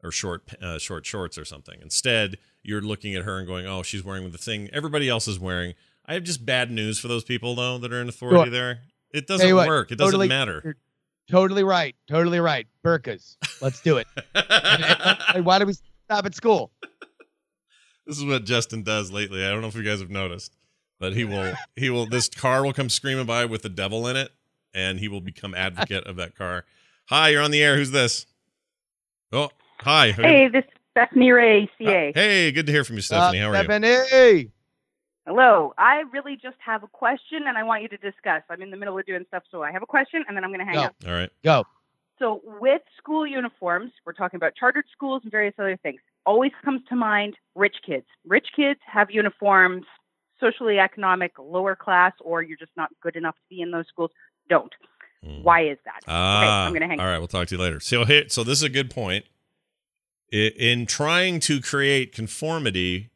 or 0.04 0.12
short 0.12 0.44
uh, 0.62 0.78
short 0.78 1.06
shorts 1.06 1.38
or 1.38 1.46
something. 1.46 1.80
Instead, 1.82 2.38
you're 2.64 2.82
looking 2.82 3.16
at 3.16 3.24
her 3.24 3.38
and 3.38 3.48
going, 3.48 3.66
"Oh, 3.66 3.84
she's 3.84 4.04
wearing 4.04 4.30
the 4.32 4.38
thing 4.38 4.70
everybody 4.74 5.08
else 5.08 5.28
is 5.28 5.40
wearing." 5.40 5.74
I 6.06 6.16
have 6.16 6.24
just 6.24 6.46
bad 6.46 6.70
news 6.72 7.00
for 7.00 7.08
those 7.08 7.24
people 7.24 7.56
though 7.56 7.78
that 7.78 7.94
are 7.94 8.02
in 8.02 8.10
authority 8.10 8.44
Sure. 8.44 8.50
there. 8.50 8.80
It 9.14 9.28
doesn't 9.28 9.56
what, 9.56 9.68
work. 9.68 9.92
It 9.92 9.98
doesn't 9.98 10.28
matter. 10.28 10.62
you're 10.64 10.76
Totally 11.30 11.64
right. 11.64 11.96
Totally 12.08 12.40
right. 12.40 12.68
Burkas. 12.84 13.38
Let's 13.62 13.82
do 13.82 13.98
it. 13.98 14.08
Why 15.44 15.60
do 15.60 15.66
we 15.66 15.74
stop 15.74 16.26
at 16.26 16.36
school? 16.36 16.72
This 18.06 18.18
is 18.18 18.26
what 18.26 18.46
Justin 18.46 18.84
does 18.84 19.12
lately. 19.12 19.46
I 19.46 19.50
don't 19.50 19.62
know 19.62 19.68
if 19.68 19.76
you 19.76 19.84
guys 19.84 20.00
have 20.00 20.10
noticed, 20.10 20.56
but 21.00 21.14
he 21.14 21.24
will 21.24 21.54
he 21.76 21.90
will 21.90 22.06
this 22.06 22.30
car 22.30 22.64
will 22.64 22.74
come 22.74 22.90
screaming 22.90 23.26
by 23.26 23.46
with 23.46 23.62
the 23.62 23.70
devil 23.70 24.08
in 24.08 24.16
it, 24.16 24.32
and 24.74 25.00
he 25.00 25.08
will 25.08 25.22
become 25.22 25.54
advocate 25.54 26.06
of 26.06 26.16
that 26.18 26.36
car. 26.36 26.66
Hi, 27.10 27.30
you're 27.30 27.42
on 27.42 27.52
the 27.52 27.64
air. 27.64 27.76
Who's 27.76 27.92
this? 27.92 28.26
Oh, 29.32 29.50
hi. 29.80 30.12
Who- 30.12 30.24
Hey, 30.24 30.48
this 30.48 30.64
is 30.66 30.72
Stephanie 30.92 31.32
Ray, 31.32 31.70
Uh, 31.80 31.86
hey, 31.86 32.52
good 32.52 32.66
to 32.66 32.72
hear 32.72 32.84
from 32.84 32.98
you, 32.98 33.02
Stephanie. 33.02 33.40
How 33.40 33.50
are 33.52 33.56
you? 33.56 33.64
Stephanie. 33.64 34.52
Hello. 35.26 35.74
I 35.78 36.04
really 36.12 36.36
just 36.36 36.58
have 36.60 36.84
a 36.84 36.88
question 36.88 37.44
and 37.48 37.58
I 37.58 37.64
want 37.64 37.84
you 37.84 37.88
to 37.90 37.98
discuss. 37.98 38.42
I'm 38.50 38.62
in 38.62 38.72
the 38.72 38.78
middle 38.78 38.98
of 38.98 39.06
doing 39.06 39.24
stuff, 39.28 39.44
so 39.52 39.64
I 39.64 39.72
have 39.72 39.84
a 39.84 39.86
question 39.86 40.26
and 40.28 40.36
then 40.36 40.44
I'm 40.44 40.50
going 40.50 40.60
to 40.60 40.66
hang 40.66 40.76
Go. 40.76 40.84
up. 40.84 40.96
All 41.06 41.14
right. 41.14 41.30
Go. 41.44 41.64
So, 42.22 42.40
with 42.60 42.84
school 43.00 43.26
uniforms, 43.26 43.92
we're 44.06 44.14
talking 44.14 44.38
about 44.38 44.54
chartered 44.56 44.86
schools 44.92 45.24
and 45.24 45.32
various 45.32 45.56
other 45.58 45.76
things. 45.78 46.00
Always 46.24 46.52
comes 46.64 46.82
to 46.90 46.96
mind 46.96 47.36
rich 47.56 47.78
kids. 47.84 48.06
Rich 48.28 48.50
kids 48.56 48.80
have 48.86 49.10
uniforms, 49.10 49.86
socially 50.40 50.78
economic, 50.78 51.32
lower 51.40 51.76
class, 51.76 52.14
or 52.22 52.44
you're 52.44 52.60
just 52.60 52.74
not 52.78 52.92
good 53.02 53.16
enough 53.16 53.34
to 53.34 53.42
be 53.50 53.62
in 53.62 53.72
those 53.72 53.88
schools. 53.88 54.12
Don't. 54.50 54.72
Mm. 55.26 55.42
Why 55.42 55.66
is 55.66 55.80
that? 55.86 56.02
Ah, 56.08 56.68
I'm 56.68 56.74
gonna 56.74 56.88
hang 56.88 57.00
All 57.00 57.08
right, 57.08 57.18
we'll 57.18 57.28
talk 57.28 57.48
to 57.48 57.56
you 57.56 57.62
later. 57.62 57.80
So, 57.80 58.06
here, 58.06 58.26
so 58.28 58.44
this 58.44 58.60
is 58.60 58.64
a 58.64 58.70
good 58.70 58.92
point. 58.92 59.26
In 60.32 60.86
trying 60.86 61.40
to 61.42 61.60
create 61.60 62.14
conformity, 62.14 63.10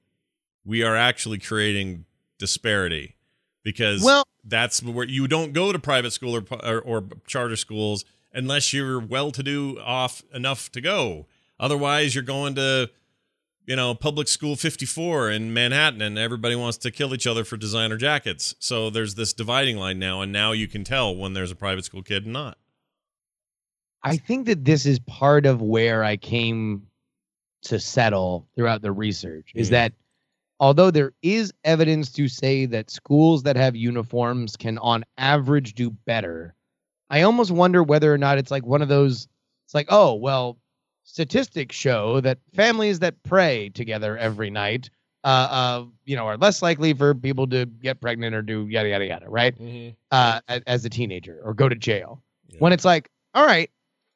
we 0.65 0.81
are 0.81 0.95
actually 0.95 1.37
creating 1.37 2.05
disparity 2.39 3.17
because 3.63 4.03
Well- 4.03 4.27
that's 4.43 4.81
where 4.81 5.05
you 5.05 5.27
don't 5.27 5.53
go 5.53 5.71
to 5.71 5.77
private 5.77 6.11
school 6.11 6.35
or, 6.35 6.43
or, 6.63 6.81
or 6.81 7.03
charter 7.27 7.55
schools 7.55 8.03
unless 8.35 8.73
you're 8.73 8.99
well-to-do 8.99 9.79
off 9.79 10.21
enough 10.33 10.71
to 10.73 10.81
go. 10.81 11.25
Otherwise, 11.59 12.13
you're 12.13 12.23
going 12.23 12.53
to 12.55 12.89
you 13.65 13.75
know 13.75 13.95
public 13.95 14.27
school 14.27 14.55
54 14.55 15.31
in 15.31 15.53
Manhattan, 15.53 16.01
and 16.01 16.17
everybody 16.19 16.55
wants 16.55 16.77
to 16.79 16.91
kill 16.91 17.13
each 17.15 17.25
other 17.25 17.43
for 17.43 17.57
designer 17.57 17.97
jackets. 17.97 18.53
So 18.59 18.89
there's 18.91 19.15
this 19.15 19.33
dividing 19.33 19.77
line 19.77 19.97
now, 19.97 20.21
and 20.21 20.31
now 20.31 20.51
you 20.51 20.67
can 20.67 20.83
tell 20.83 21.15
when 21.15 21.33
there's 21.33 21.51
a 21.51 21.55
private 21.55 21.85
school 21.85 22.03
kid 22.03 22.25
and 22.25 22.33
not. 22.33 22.57
I 24.03 24.17
think 24.17 24.45
that 24.45 24.65
this 24.65 24.85
is 24.85 24.99
part 24.99 25.47
of 25.47 25.61
where 25.63 26.03
I 26.03 26.15
came 26.17 26.85
to 27.63 27.79
settle 27.79 28.47
throughout 28.55 28.83
the 28.83 28.91
research 28.91 29.51
is 29.55 29.69
Mm. 29.69 29.71
that 29.71 29.93
although 30.59 30.91
there 30.91 31.13
is 31.23 31.51
evidence 31.63 32.11
to 32.11 32.27
say 32.27 32.67
that 32.67 32.91
schools 32.91 33.41
that 33.43 33.55
have 33.55 33.75
uniforms 33.75 34.55
can 34.55 34.77
on 34.77 35.03
average 35.17 35.73
do 35.73 35.89
better, 35.89 36.53
I 37.09 37.21
almost 37.21 37.51
wonder 37.51 37.83
whether 37.83 38.13
or 38.13 38.17
not 38.17 38.37
it's 38.37 38.51
like 38.51 38.65
one 38.65 38.81
of 38.81 38.87
those 38.87 39.27
it's 39.65 39.73
like, 39.73 39.87
oh, 39.89 40.13
well, 40.13 40.57
statistics 41.03 41.75
show 41.75 42.21
that 42.21 42.39
families 42.53 42.99
that 42.99 43.21
pray 43.23 43.69
together 43.69 44.17
every 44.17 44.49
night 44.49 44.89
uh, 45.25 45.47
uh, 45.49 45.85
you 46.05 46.15
know, 46.15 46.27
are 46.27 46.37
less 46.37 46.61
likely 46.61 46.93
for 46.93 47.15
people 47.15 47.47
to 47.47 47.65
get 47.65 47.99
pregnant 47.99 48.35
or 48.35 48.43
do 48.43 48.67
yada 48.69 48.89
yada 48.89 49.05
yada, 49.05 49.27
right? 49.27 49.55
Uh, 50.11 50.39
as 50.67 50.85
a 50.85 50.89
teenager 50.89 51.41
or 51.43 51.55
go 51.55 51.67
to 51.67 51.75
jail. 51.75 52.21
Yeah. 52.47 52.59
When 52.59 52.71
it's 52.71 52.85
like, 52.85 53.09
all 53.33 53.43
right, 53.45 53.71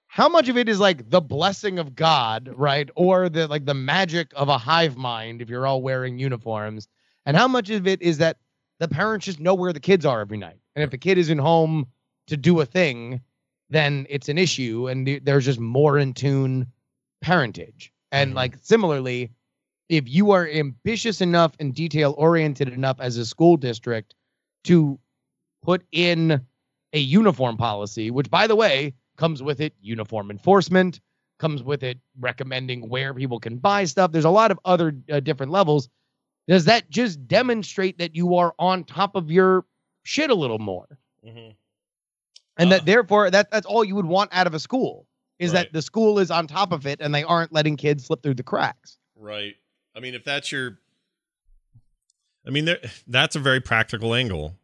how 0.06 0.30
much 0.30 0.50
of 0.50 0.58
it 0.58 0.70
is 0.70 0.80
like 0.80 1.10
the 1.10 1.20
blessing 1.20 1.80
of 1.80 1.96
God, 1.96 2.52
right? 2.56 2.88
Or 2.96 3.28
the 3.28 3.48
like 3.48 3.66
the 3.66 3.74
magic 3.74 4.32
of 4.36 4.50
a 4.50 4.58
hive 4.60 4.98
mind 4.98 5.42
if 5.42 5.50
you're 5.50 5.66
all 5.66 5.82
wearing 5.82 6.20
uniforms, 6.20 6.88
and 7.26 7.36
how 7.36 7.48
much 7.48 7.72
of 7.72 7.88
it 7.88 8.04
is 8.04 8.20
that 8.20 8.38
the 8.78 8.88
parents 8.88 9.26
just 9.26 9.40
know 9.40 9.56
where 9.56 9.74
the 9.74 9.80
kids 9.80 10.06
are 10.06 10.22
every 10.22 10.38
night. 10.38 10.60
And 10.76 10.84
if 10.84 10.92
the 10.92 10.98
kid 11.00 11.18
isn't 11.18 11.40
home 11.40 11.88
to 12.30 12.38
do 12.38 12.60
a 12.62 12.66
thing, 12.66 13.22
then 13.70 14.08
it's 14.10 14.30
an 14.30 14.38
issue 14.38 14.88
and 14.88 15.20
there's 15.24 15.46
just 15.46 15.60
more 15.60 15.98
in 15.98 16.14
tune 16.14 16.68
parentage. 17.22 17.92
And 18.12 18.32
Mhm. 18.32 18.36
like 18.36 18.58
similarly, 18.62 19.32
if 19.90 20.08
you 20.08 20.32
are 20.32 20.48
ambitious 20.48 21.22
enough 21.22 21.54
and 21.60 21.74
detail 21.74 22.16
oriented 22.18 22.70
enough 22.70 23.00
as 23.00 23.18
a 23.18 23.26
school 23.26 23.58
district 23.58 24.16
to 24.66 25.00
put 25.62 25.84
in 25.92 26.46
a 26.94 27.00
uniform 27.00 27.58
policy, 27.58 28.10
which 28.12 28.30
by 28.30 28.48
the 28.48 28.56
way 28.56 28.94
comes 29.18 29.44
with 29.44 29.60
it 29.60 29.74
uniform 29.82 30.32
enforcement, 30.32 31.02
comes 31.40 31.62
with 31.64 31.84
it 31.84 32.00
recommending 32.20 32.90
where 32.90 33.14
people 33.14 33.40
can 33.40 33.58
buy 33.58 33.86
stuff. 33.86 34.12
There's 34.12 34.26
a 34.26 34.30
lot 34.30 34.52
of 34.52 34.60
other 34.66 34.96
uh, 35.12 35.20
different 35.20 35.52
levels. 35.52 35.90
Does 36.48 36.66
that 36.66 36.90
just 36.90 37.28
demonstrate 37.28 37.98
that 38.00 38.16
you 38.16 38.36
are 38.36 38.54
on 38.58 38.84
top 38.84 39.16
of 39.16 39.30
your 39.32 39.66
shit 40.04 40.30
a 40.32 40.36
little 40.36 40.60
more? 40.60 40.88
Mhm. 41.26 41.56
And 42.60 42.72
Uh, 42.72 42.76
that 42.78 42.86
therefore 42.86 43.32
that 43.32 43.50
that's 43.50 43.66
all 43.66 43.84
you 43.84 43.96
would 43.96 44.06
want 44.06 44.30
out 44.34 44.46
of 44.46 44.54
a 44.54 44.60
school 44.60 45.08
is 45.40 45.52
Right. 45.54 45.64
that 45.64 45.74
the 45.74 45.82
school 45.82 46.20
is 46.20 46.30
on 46.30 46.46
top 46.46 46.72
of 46.72 46.86
it 46.86 47.00
and 47.02 47.16
they 47.16 47.24
aren't 47.24 47.52
letting 47.54 47.78
kids 47.78 48.06
slip 48.06 48.22
through 48.22 48.36
the 48.36 48.44
cracks. 48.44 48.98
Right. 49.16 49.56
I 49.96 50.00
mean, 50.02 50.14
if 50.14 50.24
that's 50.24 50.52
your, 50.52 50.78
I 52.46 52.52
mean, 52.52 52.66
there, 52.66 52.80
that's 53.08 53.36
a 53.36 53.40
very 53.40 53.62
practical 53.62 54.14
angle, 54.14 54.56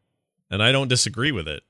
and 0.51 0.61
I 0.61 0.71
don't 0.71 0.87
disagree 0.89 1.31
with 1.31 1.47
it. 1.47 1.63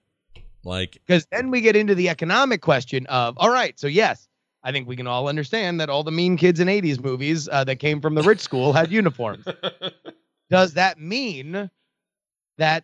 Like, 0.64 0.94
Because 1.06 1.28
then 1.32 1.52
we 1.52 1.62
get 1.62 1.76
into 1.76 1.94
the 1.94 2.10
economic 2.10 2.62
question 2.62 3.06
of, 3.06 3.38
all 3.38 3.52
right, 3.52 3.80
so 3.80 3.86
yes, 3.86 4.28
I 4.64 4.72
think 4.72 4.88
we 4.88 4.96
can 4.96 5.06
all 5.06 5.28
understand 5.28 5.80
that 5.80 5.90
all 5.92 6.04
the 6.04 6.12
mean 6.12 6.38
kids 6.38 6.60
in 6.60 6.68
80s 6.68 7.00
movies 7.04 7.48
uh, 7.48 7.64
that 7.66 7.76
came 7.76 8.02
from 8.02 8.16
the 8.16 8.24
rich 8.24 8.40
school 8.40 8.74
had 8.74 8.92
uniforms. 8.92 9.46
Does 10.50 10.74
that 10.74 11.00
mean 11.00 11.70
that 12.58 12.84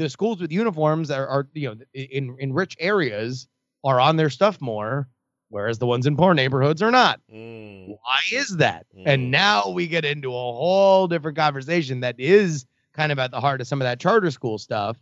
the 0.00 0.08
schools 0.08 0.40
with 0.40 0.50
uniforms 0.50 1.10
are, 1.10 1.26
are 1.28 1.48
you 1.52 1.68
know, 1.68 1.76
in, 1.92 2.34
in 2.38 2.52
rich 2.52 2.74
areas 2.80 3.46
are 3.84 4.00
on 4.00 4.16
their 4.16 4.30
stuff 4.30 4.60
more, 4.60 5.08
whereas 5.50 5.78
the 5.78 5.86
ones 5.86 6.06
in 6.06 6.16
poor 6.16 6.32
neighborhoods 6.32 6.80
are 6.80 6.90
not? 6.90 7.20
mm, 7.32 7.86
Why 7.88 8.20
is 8.32 8.56
that? 8.56 8.86
Mm. 8.96 9.02
And 9.06 9.30
now 9.30 9.68
we 9.68 9.86
get 9.86 10.06
into 10.06 10.30
a 10.30 10.32
whole 10.32 11.06
different 11.06 11.36
conversation 11.36 12.00
that 12.00 12.18
is 12.18 12.64
kind 12.94 13.12
of 13.12 13.18
at 13.18 13.30
the 13.30 13.40
heart 13.40 13.60
of 13.60 13.66
some 13.66 13.80
of 13.80 13.84
that 13.84 14.00
charter 14.00 14.30
school 14.30 14.58
stuff. 14.58 14.96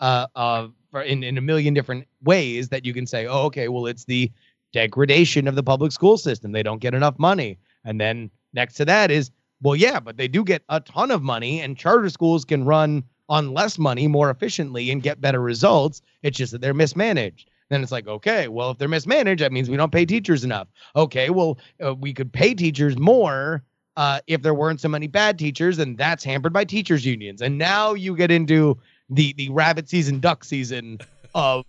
Uh, 0.00 0.26
uh, 0.34 0.66
for 0.90 1.02
in 1.02 1.22
in 1.22 1.38
a 1.38 1.40
million 1.40 1.72
different 1.72 2.08
ways 2.24 2.68
that 2.70 2.84
you 2.84 2.92
can 2.92 3.06
say, 3.06 3.26
oh, 3.26 3.44
okay, 3.44 3.68
well, 3.68 3.86
it's 3.86 4.04
the 4.04 4.30
degradation 4.72 5.46
of 5.46 5.54
the 5.54 5.62
public 5.62 5.92
school 5.92 6.18
system. 6.18 6.50
They 6.50 6.64
don't 6.64 6.80
get 6.80 6.94
enough 6.94 7.16
money, 7.18 7.58
and 7.84 8.00
then 8.00 8.28
next 8.52 8.74
to 8.74 8.84
that 8.86 9.12
is, 9.12 9.30
well, 9.62 9.76
yeah, 9.76 10.00
but 10.00 10.16
they 10.16 10.26
do 10.26 10.42
get 10.42 10.64
a 10.68 10.80
ton 10.80 11.12
of 11.12 11.22
money, 11.22 11.60
and 11.60 11.76
charter 11.76 12.10
schools 12.10 12.44
can 12.44 12.64
run 12.64 13.04
on 13.32 13.54
less 13.54 13.78
money 13.78 14.06
more 14.06 14.28
efficiently 14.28 14.90
and 14.90 15.02
get 15.02 15.18
better 15.18 15.40
results. 15.40 16.02
It's 16.22 16.36
just 16.36 16.52
that 16.52 16.60
they're 16.60 16.74
mismanaged. 16.74 17.48
Then 17.70 17.82
it's 17.82 17.90
like, 17.90 18.06
okay, 18.06 18.48
well, 18.48 18.72
if 18.72 18.76
they're 18.76 18.88
mismanaged, 18.88 19.40
that 19.40 19.52
means 19.52 19.70
we 19.70 19.78
don't 19.78 19.90
pay 19.90 20.04
teachers 20.04 20.44
enough. 20.44 20.68
Okay, 20.96 21.30
well, 21.30 21.56
uh, 21.82 21.94
we 21.94 22.12
could 22.12 22.30
pay 22.30 22.52
teachers 22.52 22.98
more 22.98 23.62
uh, 23.96 24.20
if 24.26 24.42
there 24.42 24.52
weren't 24.52 24.82
so 24.82 24.88
many 24.88 25.06
bad 25.06 25.38
teachers, 25.38 25.78
and 25.78 25.96
that's 25.96 26.22
hampered 26.22 26.52
by 26.52 26.66
teachers 26.66 27.06
unions. 27.06 27.40
And 27.40 27.56
now 27.56 27.94
you 27.94 28.14
get 28.14 28.30
into 28.30 28.76
the 29.08 29.32
the 29.38 29.48
rabbit 29.48 29.88
season, 29.88 30.20
duck 30.20 30.44
season 30.44 30.98
of 31.34 31.64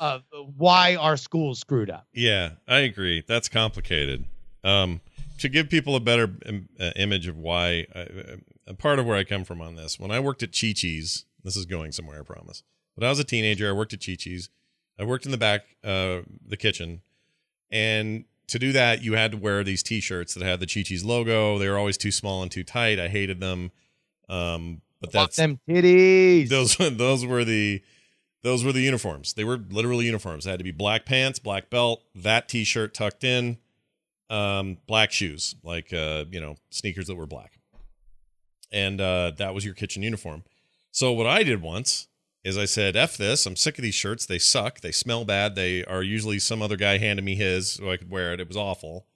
of 0.00 0.24
why 0.56 0.96
our 0.96 1.16
schools 1.16 1.60
screwed 1.60 1.90
up. 1.90 2.08
yeah, 2.12 2.50
I 2.66 2.78
agree. 2.78 3.22
That's 3.28 3.48
complicated. 3.48 4.24
Um, 4.64 5.00
to 5.38 5.48
give 5.48 5.70
people 5.70 5.94
a 5.94 6.00
better 6.00 6.28
um, 6.44 6.68
uh, 6.80 6.90
image 6.96 7.28
of 7.28 7.38
why, 7.38 7.86
uh, 7.94 8.04
a 8.66 8.74
part 8.74 8.98
of 8.98 9.06
where 9.06 9.16
I 9.16 9.24
come 9.24 9.44
from 9.44 9.60
on 9.60 9.76
this, 9.76 9.98
when 9.98 10.10
I 10.10 10.20
worked 10.20 10.42
at 10.42 10.52
Chi 10.52 10.72
Chi's, 10.72 11.24
this 11.44 11.56
is 11.56 11.66
going 11.66 11.92
somewhere, 11.92 12.20
I 12.20 12.22
promise. 12.22 12.62
But 12.96 13.04
I 13.04 13.08
was 13.10 13.18
a 13.18 13.24
teenager. 13.24 13.68
I 13.68 13.72
worked 13.72 13.92
at 13.92 14.04
Chi 14.04 14.14
Chi's. 14.14 14.48
I 14.98 15.04
worked 15.04 15.26
in 15.26 15.30
the 15.30 15.38
back, 15.38 15.62
uh, 15.84 16.20
the 16.46 16.56
kitchen, 16.58 17.02
and 17.70 18.24
to 18.48 18.58
do 18.58 18.72
that, 18.72 19.02
you 19.02 19.14
had 19.14 19.32
to 19.32 19.36
wear 19.36 19.64
these 19.64 19.82
T-shirts 19.82 20.34
that 20.34 20.42
had 20.42 20.60
the 20.60 20.66
Chi 20.66 20.82
Chi's 20.82 21.04
logo. 21.04 21.58
They 21.58 21.68
were 21.68 21.78
always 21.78 21.96
too 21.96 22.12
small 22.12 22.42
and 22.42 22.50
too 22.50 22.64
tight. 22.64 22.98
I 22.98 23.08
hated 23.08 23.40
them. 23.40 23.72
Um, 24.28 24.82
but 25.00 25.12
Fuck 25.12 25.22
that's 25.22 25.36
them 25.36 25.60
titties. 25.68 26.48
those 26.48 26.76
those 26.78 27.26
were 27.26 27.44
the 27.44 27.82
those 28.42 28.64
were 28.64 28.72
the 28.72 28.80
uniforms. 28.80 29.34
They 29.34 29.44
were 29.44 29.58
literally 29.70 30.06
uniforms. 30.06 30.44
They 30.44 30.50
had 30.50 30.58
to 30.60 30.64
be 30.64 30.70
black 30.70 31.04
pants, 31.04 31.38
black 31.38 31.68
belt, 31.70 32.02
that 32.14 32.48
T-shirt 32.48 32.94
tucked 32.94 33.24
in, 33.24 33.58
um, 34.30 34.78
black 34.86 35.10
shoes, 35.10 35.56
like 35.62 35.92
uh, 35.92 36.24
you 36.30 36.40
know 36.40 36.56
sneakers 36.70 37.08
that 37.08 37.16
were 37.16 37.26
black, 37.26 37.55
and 38.72 39.00
uh, 39.00 39.32
that 39.36 39.54
was 39.54 39.64
your 39.64 39.74
kitchen 39.74 40.02
uniform. 40.02 40.44
So 40.90 41.12
what 41.12 41.26
I 41.26 41.42
did 41.42 41.62
once 41.62 42.08
is 42.44 42.56
I 42.56 42.64
said, 42.64 42.96
"F 42.96 43.16
this! 43.16 43.46
I'm 43.46 43.56
sick 43.56 43.78
of 43.78 43.82
these 43.82 43.94
shirts. 43.94 44.26
They 44.26 44.38
suck. 44.38 44.80
They 44.80 44.92
smell 44.92 45.24
bad. 45.24 45.54
They 45.54 45.84
are 45.84 46.02
usually 46.02 46.38
some 46.38 46.62
other 46.62 46.76
guy 46.76 46.98
handed 46.98 47.24
me 47.24 47.34
his 47.34 47.72
so 47.72 47.90
I 47.90 47.96
could 47.96 48.10
wear 48.10 48.32
it. 48.32 48.40
It 48.40 48.48
was 48.48 48.56
awful." 48.56 49.06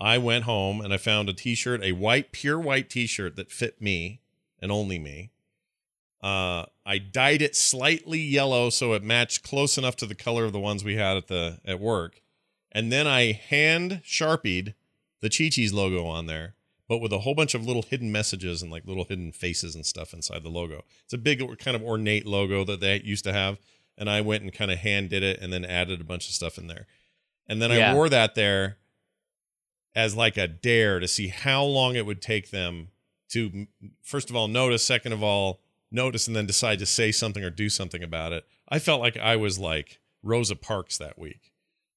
I 0.00 0.16
went 0.16 0.44
home 0.44 0.80
and 0.80 0.94
I 0.94 0.96
found 0.96 1.28
a 1.28 1.34
T-shirt, 1.34 1.84
a 1.84 1.92
white, 1.92 2.32
pure 2.32 2.58
white 2.58 2.88
T-shirt 2.88 3.36
that 3.36 3.52
fit 3.52 3.82
me 3.82 4.22
and 4.58 4.72
only 4.72 4.98
me. 4.98 5.30
Uh, 6.22 6.66
I 6.86 6.98
dyed 6.98 7.42
it 7.42 7.54
slightly 7.54 8.18
yellow 8.18 8.70
so 8.70 8.92
it 8.94 9.02
matched 9.02 9.42
close 9.42 9.78
enough 9.78 9.96
to 9.96 10.06
the 10.06 10.14
color 10.14 10.44
of 10.44 10.52
the 10.52 10.60
ones 10.60 10.84
we 10.84 10.96
had 10.96 11.16
at 11.16 11.28
the 11.28 11.60
at 11.64 11.80
work, 11.80 12.20
and 12.72 12.92
then 12.92 13.06
I 13.06 13.32
hand 13.32 14.00
sharpied 14.04 14.74
the 15.20 15.30
Chi 15.30 15.48
Chi's 15.48 15.72
logo 15.72 16.06
on 16.06 16.26
there, 16.26 16.54
but 16.90 17.00
with 17.00 17.12
a 17.12 17.20
whole 17.20 17.36
bunch 17.36 17.54
of 17.54 17.64
little 17.64 17.82
hidden 17.82 18.10
messages 18.10 18.62
and 18.62 18.72
like 18.72 18.84
little 18.84 19.04
hidden 19.04 19.30
faces 19.30 19.76
and 19.76 19.86
stuff 19.86 20.12
inside 20.12 20.42
the 20.42 20.48
logo. 20.48 20.82
It's 21.04 21.12
a 21.12 21.18
big 21.18 21.40
kind 21.60 21.76
of 21.76 21.84
ornate 21.84 22.26
logo 22.26 22.64
that 22.64 22.80
they 22.80 23.00
used 23.04 23.22
to 23.26 23.32
have, 23.32 23.60
and 23.96 24.10
I 24.10 24.22
went 24.22 24.42
and 24.42 24.52
kind 24.52 24.72
of 24.72 24.78
hand 24.78 25.08
did 25.08 25.22
it 25.22 25.38
and 25.40 25.52
then 25.52 25.64
added 25.64 26.00
a 26.00 26.04
bunch 26.04 26.26
of 26.26 26.34
stuff 26.34 26.58
in 26.58 26.66
there, 26.66 26.88
and 27.48 27.62
then 27.62 27.70
I 27.70 27.94
wore 27.94 28.08
that 28.08 28.34
there 28.34 28.78
as 29.94 30.16
like 30.16 30.36
a 30.36 30.48
dare 30.48 30.98
to 30.98 31.06
see 31.06 31.28
how 31.28 31.62
long 31.62 31.94
it 31.94 32.06
would 32.06 32.20
take 32.20 32.50
them 32.50 32.88
to 33.28 33.68
first 34.02 34.28
of 34.28 34.34
all 34.34 34.48
notice 34.48 34.84
second 34.84 35.12
of 35.12 35.22
all 35.22 35.60
notice 35.92 36.26
and 36.26 36.34
then 36.34 36.46
decide 36.46 36.80
to 36.80 36.86
say 36.86 37.12
something 37.12 37.44
or 37.44 37.50
do 37.50 37.68
something 37.68 38.02
about 38.02 38.32
it. 38.32 38.44
I 38.68 38.80
felt 38.80 39.00
like 39.00 39.16
i 39.16 39.36
was 39.36 39.60
like 39.60 40.00
rosa 40.24 40.56
parks 40.56 40.98
that 40.98 41.16
week. 41.16 41.52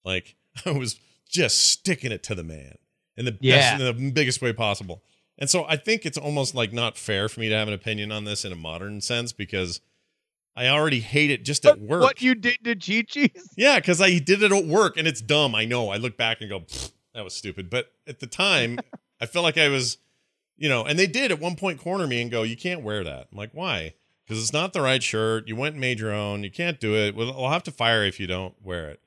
Like 0.05 0.35
i 0.67 0.71
was 0.71 0.99
just 1.27 1.59
sticking 1.61 2.11
it 2.11 2.21
to 2.25 2.35
the 2.35 2.43
man 2.43 2.75
in 3.17 3.25
the 3.25 3.37
Yeah. 3.41 3.77
best 3.77 3.81
in 3.81 4.05
the 4.05 4.11
biggest 4.11 4.41
way 4.41 4.53
possible 4.53 5.01
and 5.37 5.49
so 5.49 5.65
i 5.67 5.75
think 5.77 6.05
it's 6.05 6.17
almost 6.17 6.53
like 6.55 6.73
not 6.73 6.97
fair 6.97 7.29
for 7.29 7.39
me 7.39 7.49
to 7.49 7.55
have 7.55 7.67
an 7.67 7.73
opinion 7.73 8.11
on 8.11 8.23
this 8.25 8.43
in 8.45 8.51
a 8.51 8.55
modern 8.55 9.01
sense 9.01 9.31
because 9.33 9.81
i 10.55 10.67
already 10.67 10.99
hate 10.99 11.31
it 11.31 11.43
just 11.43 11.65
at 11.65 11.79
work 11.79 12.01
What 12.03 12.21
you 12.21 12.35
did 12.35 12.57
to 12.63 12.75
Chi 12.75 13.03
Chi's? 13.07 13.49
yeah, 13.57 13.75
because 13.79 13.99
I 14.01 14.19
did 14.19 14.43
it 14.43 14.51
at 14.51 14.65
work 14.65 14.97
and 14.97 15.07
it's 15.07 15.19
dumb. 15.21 15.55
I 15.55 15.65
know. 15.65 15.89
I 15.89 15.97
look 15.97 16.15
back 16.15 16.41
and 16.41 16.49
go, 16.49 16.63
that 17.15 17.23
was 17.23 17.33
stupid. 17.33 17.69
But 17.71 17.91
at 18.07 18.19
the 18.19 18.27
time, 18.27 18.77
I 19.21 19.25
felt 19.25 19.41
like 19.43 19.57
I 19.57 19.69
was, 19.69 19.97
you 20.55 20.69
know, 20.69 20.83
and 20.85 20.99
they 20.99 21.07
did 21.07 21.31
at 21.31 21.39
one 21.39 21.55
point 21.55 21.79
corner 21.79 22.05
me 22.05 22.21
and 22.21 22.29
go, 22.29 22.43
you 22.43 22.55
can't 22.55 22.83
wear 22.83 23.03
that. 23.03 23.29
I'm 23.31 23.37
like, 23.37 23.49
why? 23.53 23.95
Because 24.23 24.39
it's 24.43 24.53
not 24.53 24.73
the 24.73 24.81
right 24.81 25.01
shirt. 25.01 25.47
You 25.47 25.55
went 25.55 25.73
and 25.73 25.81
made 25.81 25.99
your 25.99 26.13
own. 26.13 26.43
You 26.43 26.51
can't 26.51 26.79
do 26.79 26.95
it. 26.95 27.15
We'll, 27.15 27.33
I'll 27.33 27.49
have 27.51 27.63
to 27.63 27.71
fire 27.71 28.03
if 28.05 28.19
you 28.19 28.27
don't 28.27 28.53
wear 28.61 28.89
it. 28.91 28.99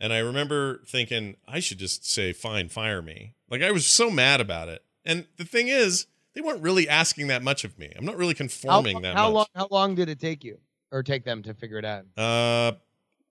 And 0.00 0.12
I 0.12 0.18
remember 0.18 0.82
thinking, 0.86 1.36
I 1.48 1.60
should 1.60 1.78
just 1.78 2.08
say, 2.08 2.32
fine, 2.32 2.68
fire 2.68 3.00
me. 3.00 3.34
Like 3.50 3.62
I 3.62 3.70
was 3.70 3.86
so 3.86 4.10
mad 4.10 4.40
about 4.40 4.68
it. 4.68 4.84
And 5.04 5.26
the 5.36 5.44
thing 5.44 5.68
is, 5.68 6.06
they 6.34 6.40
weren't 6.42 6.62
really 6.62 6.88
asking 6.88 7.28
that 7.28 7.42
much 7.42 7.64
of 7.64 7.78
me. 7.78 7.92
I'm 7.96 8.04
not 8.04 8.16
really 8.16 8.34
How, 8.34 8.38
conforming 8.38 9.00
that 9.02 9.16
how 9.16 9.28
much. 9.28 9.34
long? 9.34 9.46
How 9.54 9.68
long 9.70 9.94
did 9.94 10.08
it 10.10 10.20
take 10.20 10.44
you, 10.44 10.58
or 10.92 11.02
take 11.02 11.24
them 11.24 11.42
to 11.44 11.54
figure 11.54 11.78
it 11.78 11.84
out? 11.84 12.04
Uh, 12.16 12.72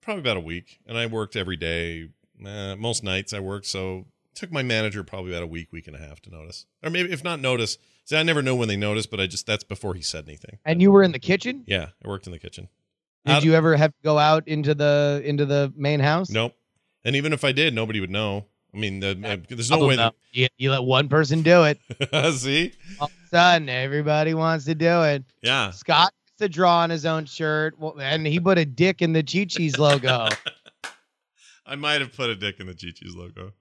probably 0.01 0.21
about 0.21 0.37
a 0.37 0.41
week, 0.41 0.79
and 0.87 0.97
I 0.97 1.05
worked 1.05 1.35
every 1.35 1.55
day. 1.57 2.09
Uh, 2.43 2.75
most 2.75 3.03
nights 3.03 3.31
I 3.31 3.39
worked, 3.39 3.67
so 3.67 4.05
it 4.31 4.35
took 4.35 4.51
my 4.51 4.63
manager 4.63 5.03
probably 5.03 5.31
about 5.31 5.43
a 5.43 5.47
week, 5.47 5.71
week 5.71 5.85
and 5.87 5.95
a 5.95 5.99
half 5.99 6.19
to 6.23 6.31
notice, 6.31 6.65
or 6.81 6.89
maybe 6.89 7.11
if 7.11 7.23
not 7.23 7.39
notice. 7.39 7.77
See, 8.05 8.17
I 8.17 8.23
never 8.23 8.41
know 8.41 8.55
when 8.55 8.67
they 8.67 8.75
notice, 8.75 9.05
but 9.05 9.19
I 9.19 9.27
just 9.27 9.45
that's 9.45 9.63
before 9.63 9.93
he 9.93 10.01
said 10.01 10.25
anything. 10.27 10.57
And 10.65 10.81
you 10.81 10.91
were 10.91 11.03
in 11.03 11.11
the 11.11 11.19
kitchen. 11.19 11.63
Yeah, 11.67 11.89
I 12.03 12.07
worked 12.07 12.25
in 12.25 12.31
the 12.31 12.39
kitchen. 12.39 12.69
Did 13.25 13.43
you 13.43 13.53
ever 13.55 13.75
have 13.75 13.91
to 13.91 14.01
go 14.03 14.17
out 14.19 14.47
into 14.47 14.75
the 14.75 15.21
into 15.25 15.45
the 15.45 15.73
main 15.75 15.99
house? 15.99 16.29
Nope. 16.29 16.55
And 17.03 17.15
even 17.15 17.33
if 17.33 17.43
I 17.43 17.51
did, 17.51 17.73
nobody 17.73 17.99
would 17.99 18.09
know. 18.11 18.45
I 18.73 18.77
mean, 18.77 18.99
the, 18.99 19.11
uh, 19.23 19.37
there's 19.47 19.71
no 19.71 19.85
way. 19.87 19.95
That- 19.95 20.13
You, 20.31 20.47
you 20.57 20.69
let 20.71 20.83
one 20.83 21.07
person 21.07 21.41
do 21.43 21.63
it. 21.63 21.79
See, 22.33 22.73
All 22.99 23.07
of 23.07 23.11
a 23.25 23.27
sudden, 23.29 23.69
everybody 23.69 24.33
wants 24.33 24.65
to 24.65 24.75
do 24.75 25.03
it. 25.03 25.23
yeah, 25.41 25.71
Scott 25.71 26.11
gets 26.25 26.39
to 26.39 26.49
draw 26.49 26.79
on 26.79 26.89
his 26.89 27.05
own 27.05 27.25
shirt, 27.25 27.75
well, 27.79 27.95
and 27.99 28.27
he 28.27 28.39
put 28.39 28.57
a 28.57 28.65
dick 28.65 29.01
in 29.01 29.13
the 29.13 29.23
Chi 29.23 29.45
Chi's 29.45 29.77
logo. 29.79 30.27
I 31.65 31.75
might 31.75 32.01
have 32.01 32.13
put 32.15 32.29
a 32.29 32.35
dick 32.35 32.59
in 32.59 32.67
the 32.67 32.75
Chi-Chi's 32.75 33.15
logo. 33.15 33.53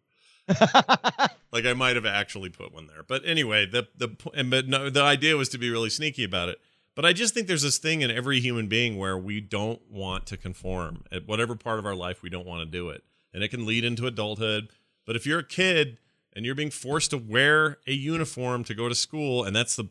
Like 1.53 1.67
I 1.67 1.73
might 1.73 1.95
have 1.95 2.05
actually 2.05 2.49
put 2.49 2.75
one 2.75 2.89
there. 2.89 3.05
But 3.07 3.23
anyway, 3.25 3.65
the 3.65 3.87
the 3.97 4.17
and 4.35 4.51
but 4.51 4.67
no, 4.67 4.91
the 4.91 5.03
idea 5.03 5.37
was 5.37 5.49
to 5.51 5.59
be 5.59 5.71
really 5.71 5.89
sneaky 5.89 6.25
about 6.25 6.49
it. 6.49 6.59
But 6.95 7.05
I 7.05 7.13
just 7.13 7.35
think 7.35 7.49
there's 7.49 7.63
this 7.63 7.79
thing 7.79 8.03
in 8.03 8.11
every 8.11 8.41
human 8.41 8.69
being 8.69 8.97
where 8.97 9.19
we 9.19 9.41
don't 9.41 9.81
want 9.91 10.27
to 10.27 10.37
conform 10.37 11.05
at 11.11 11.27
whatever 11.27 11.57
part 11.57 11.79
of 11.79 11.87
our 11.87 11.95
life 11.95 12.23
we 12.23 12.31
don't 12.31 12.47
want 12.47 12.61
to 12.61 12.79
do 12.79 12.89
it, 12.91 13.03
and 13.33 13.43
it 13.43 13.49
can 13.49 13.67
lead 13.67 13.85
into 13.85 14.07
adulthood. 14.07 14.69
But 15.07 15.17
if 15.17 15.27
you're 15.27 15.41
a 15.41 15.45
kid 15.45 15.99
and 16.33 16.47
you're 16.47 16.55
being 16.55 16.71
forced 16.71 17.11
to 17.11 17.19
wear 17.19 17.79
a 17.87 17.93
uniform 17.93 18.65
to 18.65 18.75
go 18.75 18.89
to 18.89 18.95
school, 18.95 19.45
and 19.45 19.55
that's 19.55 19.77
the 19.77 19.89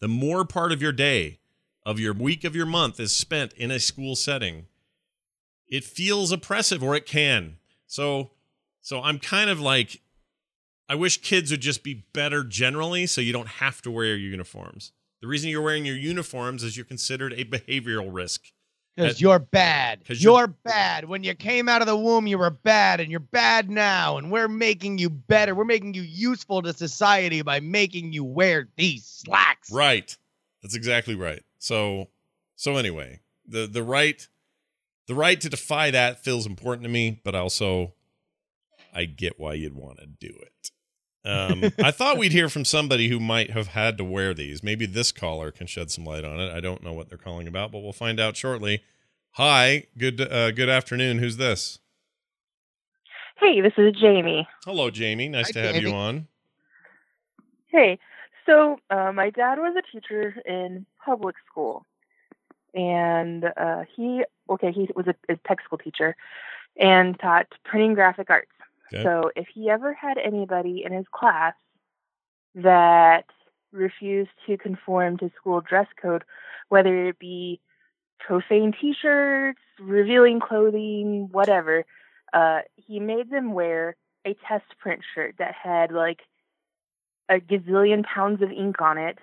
the 0.00 0.08
more 0.08 0.44
part 0.44 0.72
of 0.72 0.82
your 0.82 0.92
day, 0.92 1.40
of 1.84 2.00
your 2.00 2.14
week, 2.14 2.42
of 2.44 2.56
your 2.56 2.66
month 2.66 2.98
is 2.98 3.14
spent 3.14 3.52
in 3.54 3.70
a 3.70 3.78
school 3.78 4.16
setting, 4.16 4.66
it 5.68 5.84
feels 5.84 6.32
oppressive 6.32 6.82
or 6.82 6.96
it 6.96 7.06
can. 7.06 7.58
So, 7.86 8.32
so 8.80 9.02
I'm 9.02 9.18
kind 9.18 9.50
of 9.50 9.60
like, 9.60 10.00
I 10.88 10.94
wish 10.94 11.18
kids 11.18 11.50
would 11.50 11.60
just 11.60 11.84
be 11.84 12.06
better 12.12 12.42
generally 12.42 13.06
so 13.06 13.20
you 13.20 13.32
don't 13.32 13.48
have 13.48 13.80
to 13.82 13.90
wear 13.90 14.06
your 14.06 14.16
uniforms. 14.16 14.92
The 15.20 15.28
reason 15.28 15.50
you're 15.50 15.62
wearing 15.62 15.84
your 15.84 15.96
uniforms 15.96 16.62
is 16.62 16.76
you're 16.76 16.86
considered 16.86 17.32
a 17.34 17.44
behavioral 17.44 18.08
risk. 18.12 18.46
Because 18.96 19.20
you're 19.20 19.38
bad. 19.38 20.04
'Cause 20.04 20.22
You're, 20.22 20.40
you're- 20.40 20.54
bad. 20.64 21.04
When 21.06 21.22
you 21.22 21.34
came 21.34 21.68
out 21.68 21.80
of 21.80 21.86
the 21.86 21.96
womb, 21.96 22.26
you 22.26 22.36
were 22.38 22.50
bad, 22.50 23.00
and 23.00 23.10
you're 23.10 23.20
bad 23.20 23.70
now. 23.70 24.16
And 24.18 24.30
we're 24.30 24.48
making 24.48 24.98
you 24.98 25.08
better. 25.08 25.54
We're 25.54 25.64
making 25.64 25.94
you 25.94 26.02
useful 26.02 26.60
to 26.62 26.72
society 26.72 27.40
by 27.42 27.60
making 27.60 28.12
you 28.12 28.24
wear 28.24 28.68
these 28.76 29.04
slacks. 29.06 29.70
Right. 29.70 30.14
That's 30.62 30.74
exactly 30.74 31.14
right. 31.14 31.42
So 31.58 32.08
so 32.56 32.76
anyway, 32.76 33.20
the 33.46 33.66
the 33.66 33.82
right 33.82 34.26
the 35.06 35.14
right 35.14 35.40
to 35.40 35.48
defy 35.48 35.90
that 35.92 36.22
feels 36.22 36.44
important 36.46 36.82
to 36.82 36.90
me, 36.90 37.20
but 37.24 37.34
also 37.34 37.94
I 38.92 39.04
get 39.06 39.38
why 39.38 39.54
you'd 39.54 39.74
want 39.74 39.98
to 40.00 40.06
do 40.06 40.34
it. 40.42 40.70
Um, 41.24 41.64
I 41.78 41.90
thought 41.90 42.16
we'd 42.18 42.32
hear 42.32 42.48
from 42.48 42.64
somebody 42.64 43.08
who 43.08 43.20
might 43.20 43.50
have 43.50 43.68
had 43.68 43.98
to 43.98 44.04
wear 44.04 44.32
these. 44.32 44.62
Maybe 44.62 44.86
this 44.86 45.12
caller 45.12 45.50
can 45.50 45.66
shed 45.66 45.90
some 45.90 46.04
light 46.04 46.24
on 46.24 46.40
it. 46.40 46.50
I 46.52 46.60
don't 46.60 46.82
know 46.82 46.92
what 46.92 47.08
they're 47.08 47.18
calling 47.18 47.46
about, 47.46 47.72
but 47.72 47.80
we'll 47.80 47.92
find 47.92 48.18
out 48.18 48.36
shortly. 48.36 48.82
Hi, 49.32 49.86
good 49.98 50.20
uh, 50.20 50.50
good 50.52 50.68
afternoon. 50.68 51.18
Who's 51.18 51.36
this? 51.36 51.78
Hey, 53.38 53.60
this 53.60 53.72
is 53.76 53.94
Jamie. 54.00 54.48
Hello, 54.64 54.90
Jamie. 54.90 55.28
Nice 55.28 55.46
Hi, 55.46 55.52
to 55.52 55.60
have 55.60 55.74
Jamie. 55.74 55.88
you 55.90 55.94
on. 55.94 56.28
Hey, 57.68 57.98
so 58.46 58.78
uh, 58.90 59.12
my 59.12 59.30
dad 59.30 59.58
was 59.58 59.76
a 59.78 59.92
teacher 59.92 60.34
in 60.44 60.84
public 61.04 61.36
school, 61.50 61.86
and 62.74 63.44
uh, 63.56 63.84
he 63.94 64.24
okay, 64.48 64.72
he 64.72 64.88
was 64.96 65.06
a, 65.06 65.14
a 65.32 65.36
tech 65.46 65.62
school 65.62 65.78
teacher 65.78 66.16
and 66.78 67.18
taught 67.20 67.46
printing 67.64 67.94
graphic 67.94 68.30
arts. 68.30 68.50
Okay. 68.92 69.02
So 69.02 69.30
if 69.36 69.46
he 69.54 69.70
ever 69.70 69.94
had 69.94 70.18
anybody 70.18 70.82
in 70.84 70.92
his 70.92 71.06
class 71.12 71.54
that 72.54 73.24
refused 73.72 74.30
to 74.46 74.56
conform 74.56 75.18
to 75.18 75.30
school 75.36 75.60
dress 75.60 75.86
code, 76.00 76.24
whether 76.68 77.08
it 77.08 77.18
be 77.18 77.60
profane 78.18 78.72
T-shirts, 78.78 79.60
revealing 79.78 80.40
clothing, 80.40 81.28
whatever, 81.30 81.84
uh, 82.32 82.60
he 82.76 83.00
made 83.00 83.30
them 83.30 83.52
wear 83.52 83.96
a 84.26 84.34
test 84.46 84.66
print 84.78 85.00
shirt 85.14 85.36
that 85.38 85.54
had 85.54 85.92
like 85.92 86.20
a 87.28 87.40
gazillion 87.40 88.04
pounds 88.04 88.42
of 88.42 88.50
ink 88.50 88.80
on 88.80 88.98
it. 88.98 89.18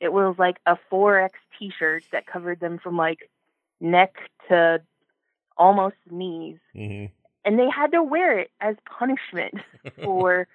It 0.00 0.12
was 0.12 0.36
like 0.38 0.56
a 0.66 0.76
4X 0.92 1.30
t-shirt 1.58 2.04
that 2.12 2.26
covered 2.26 2.60
them 2.60 2.78
from 2.82 2.96
like 2.96 3.30
neck 3.80 4.14
to 4.48 4.82
almost 5.56 5.96
knees. 6.10 6.58
hmm 6.74 7.06
And 7.44 7.58
they 7.58 7.68
had 7.68 7.92
to 7.92 8.02
wear 8.02 8.38
it 8.38 8.50
as 8.60 8.76
punishment 8.98 9.54
for 10.02 10.46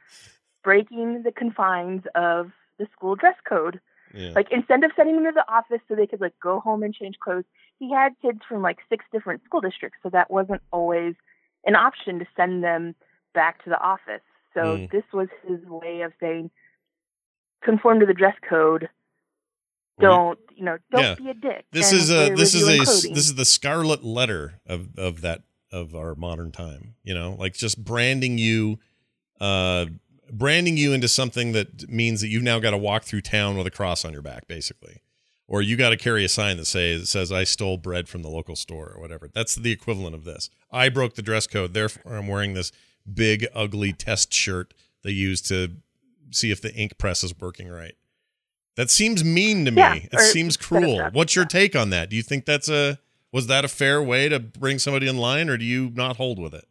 breaking 0.64 1.24
the 1.24 1.32
confines 1.32 2.04
of 2.16 2.52
the 2.78 2.88
school 2.94 3.16
dress 3.16 3.36
code. 3.48 3.80
Yeah. 4.14 4.32
Like 4.36 4.48
instead 4.52 4.84
of 4.84 4.92
sending 4.96 5.16
them 5.16 5.26
to 5.26 5.32
the 5.34 5.52
office 5.54 5.82
so 5.88 5.96
they 5.96 6.08
could 6.08 6.20
like 6.22 6.34
go 6.42 6.60
home 6.60 6.82
and 6.84 6.94
change 6.94 7.20
clothes, 7.20 7.44
he 7.78 7.92
had 7.94 8.14
kids 8.22 8.40
from 8.48 8.62
like 8.62 8.80
six 8.90 9.06
different 9.12 9.44
school 9.46 9.62
districts, 9.62 10.00
so 10.02 10.10
that 10.10 10.32
wasn't 10.32 10.62
always 10.72 11.14
an 11.66 11.76
option 11.76 12.20
to 12.20 12.26
send 12.36 12.64
them 12.64 12.96
back 13.36 13.64
to 13.64 13.70
the 13.70 13.80
office. 13.80 14.22
So 14.56 14.62
Mm. 14.62 14.92
this 14.92 15.04
was 15.14 15.28
his 15.48 15.64
way 15.66 16.02
of 16.02 16.12
saying 16.20 16.50
conform 17.62 18.00
to 18.00 18.06
the 18.08 18.14
dress 18.14 18.36
code. 18.50 18.90
Don't 20.00 20.40
you 20.56 20.64
know? 20.64 20.78
Don't 20.92 21.02
Yeah. 21.04 21.16
be 21.16 21.30
a 21.30 21.34
dick. 21.34 21.66
this 21.72 21.92
is 21.92 22.10
a 22.10 22.34
this 22.34 22.56
is 22.56 22.68
a 22.68 22.78
this 22.78 23.26
is 23.28 23.36
the 23.36 23.46
scarlet 23.46 24.04
letter 24.04 24.60
of 24.66 24.98
of 24.98 25.22
that 25.22 25.44
of 25.72 25.95
our 25.95 26.15
modern 26.15 26.51
time 26.51 26.95
you 27.03 27.13
know? 27.13 27.36
Like 27.38 27.53
just 27.53 27.84
branding 27.84 28.38
you 28.38 28.80
uh 29.39 29.86
branding 30.32 30.78
you 30.78 30.93
into 30.93 31.07
something 31.07 31.53
that 31.53 31.89
means 31.89 32.22
that 32.22 32.28
you've 32.28 32.43
now 32.43 32.59
got 32.59 32.72
to 32.72 32.78
walk 32.78 33.03
through 33.03 33.22
town 33.22 33.57
with 33.57 33.65
a 33.65 33.72
cross 33.72 34.05
on 34.05 34.13
your 34.13 34.22
back 34.22 34.47
basically. 34.47 35.01
Or 35.47 35.63
you 35.63 35.76
got 35.78 35.89
to 35.89 35.97
carry 35.97 36.24
a 36.24 36.30
sign 36.30 36.57
that 36.57 36.65
says 36.65 37.09
says 37.09 37.32
I 37.32 37.43
stole 37.43 37.78
bread 37.78 38.07
from 38.07 38.22
the 38.22 38.30
local 38.30 38.55
store 38.55 38.93
or 38.95 39.01
whatever. 39.01 39.30
That's 39.34 39.55
the 39.55 39.72
equivalent 39.72 40.15
of 40.15 40.24
this. 40.24 40.49
I 40.72 40.89
broke 40.89 41.15
the 41.15 41.22
dress 41.22 41.47
code 41.47 41.74
therefore 41.74 42.15
I'm 42.15 42.28
wearing 42.28 42.53
this 42.53 42.72
big 43.11 43.47
ugly 43.55 43.93
test 43.93 44.34
shirt 44.34 44.74
they 45.03 45.11
use 45.11 45.41
to 45.43 45.78
see 46.32 46.51
if 46.51 46.61
the 46.61 46.74
ink 46.76 46.97
press 46.97 47.24
is 47.24 47.34
working 47.39 47.70
right. 47.70 47.95
That 48.76 48.89
seems 48.89 49.24
mean 49.24 49.65
to 49.65 49.72
me. 49.72 49.82
Yeah, 49.82 49.95
it 50.13 50.20
seems 50.32 50.55
cruel. 50.55 51.09
What's 51.11 51.36
your 51.36 51.45
take 51.45 51.76
on 51.76 51.89
that? 51.89 52.09
Do 52.09 52.15
you 52.15 52.24
think 52.24 52.45
that's 52.45 52.70
a 52.70 52.97
was 53.32 53.48
that 53.48 53.66
a 53.66 53.68
fair 53.68 54.02
way 54.02 54.30
to 54.30 54.40
bring 54.40 54.80
somebody 54.80 55.08
in 55.08 55.18
line, 55.18 55.50
or 55.50 55.58
do 55.58 55.66
you 55.66 55.92
not 55.94 56.18
hold 56.18 56.40
with 56.40 56.54
it? 56.54 56.66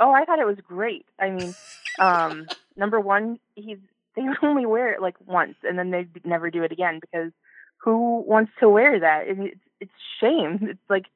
Oh, 0.00 0.12
I 0.12 0.24
thought 0.24 0.38
it 0.38 0.46
was 0.46 0.58
great. 0.66 1.06
I 1.18 1.30
mean, 1.30 1.54
um, 1.98 2.46
number 2.76 3.00
one, 3.00 3.38
he's 3.54 3.78
they 4.14 4.22
only 4.42 4.66
wear 4.66 4.92
it 4.92 5.02
like 5.02 5.16
once, 5.26 5.56
and 5.62 5.78
then 5.78 5.90
they 5.90 6.06
never 6.24 6.50
do 6.50 6.62
it 6.62 6.72
again 6.72 7.00
because 7.00 7.32
who 7.78 8.24
wants 8.26 8.52
to 8.60 8.68
wear 8.68 8.98
that? 9.00 9.28
It's 9.28 9.58
it's 9.80 9.92
shame. 10.20 10.68
It's 10.70 10.90
like 10.90 11.06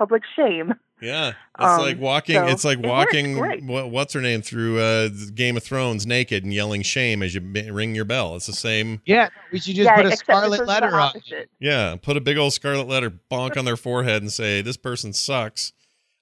public 0.00 0.22
shame. 0.34 0.72
Yeah, 1.02 1.28
it's 1.28 1.36
Um, 1.58 1.80
like 1.80 1.98
walking. 2.00 2.36
so 2.36 2.46
it's 2.46 2.64
like 2.64 2.78
walking. 2.78 3.34
great. 3.38 3.62
What, 3.62 3.90
what's 3.90 4.12
her 4.14 4.20
name 4.22 4.40
through 4.42 4.78
uh, 4.80 5.08
Game 5.34 5.56
of 5.58 5.62
Thrones 5.62 6.06
naked 6.06 6.42
and 6.44 6.52
yelling 6.54 6.80
shame 6.82 7.22
as 7.22 7.34
you 7.34 7.40
b- 7.42 7.70
ring 7.70 7.94
your 7.94 8.04
bell. 8.06 8.34
It's 8.36 8.46
the 8.46 8.52
same. 8.54 9.00
Yeah, 9.04 9.28
we 9.52 9.58
should 9.60 9.76
just 9.76 9.84
yeah, 9.86 9.96
put 9.96 10.06
a 10.06 10.16
scarlet 10.16 10.66
letter 10.66 10.98
on. 10.98 11.12
it. 11.30 11.50
Yeah, 11.58 11.96
put 12.00 12.16
a 12.16 12.20
big 12.20 12.38
old 12.38 12.52
scarlet 12.54 12.88
letter, 12.88 13.10
bonk 13.30 13.56
on 13.58 13.64
their 13.66 13.76
forehead, 13.76 14.22
and 14.22 14.32
say 14.32 14.62
this 14.62 14.76
person 14.78 15.12
sucks. 15.12 15.72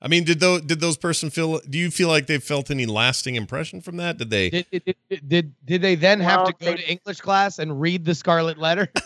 I 0.01 0.07
mean, 0.09 0.23
did 0.25 0.39
those 0.41 0.61
did 0.63 0.81
those 0.81 0.97
person 0.97 1.31
feel? 1.31 1.59
Do 1.69 1.77
you 1.79 1.91
feel 1.91 2.09
like 2.09 2.27
they 2.27 2.39
felt 2.39 2.71
any 2.71 2.87
lasting 2.87 3.35
impression 3.37 3.81
from 3.81 3.97
that? 3.99 4.17
Did 4.19 4.31
they? 4.31 4.51
Did, 4.51 4.67
did, 4.71 4.83
did, 5.09 5.29
did, 5.29 5.55
did 5.65 5.83
they 5.83 5.95
then 5.97 6.21
have 6.21 6.47
to 6.47 6.53
go 6.53 6.67
they- 6.67 6.77
to 6.77 6.91
English 6.91 7.21
class 7.21 7.59
and 7.59 7.81
read 7.81 8.05
the 8.05 8.15
scarlet 8.15 8.59
letter? 8.59 8.89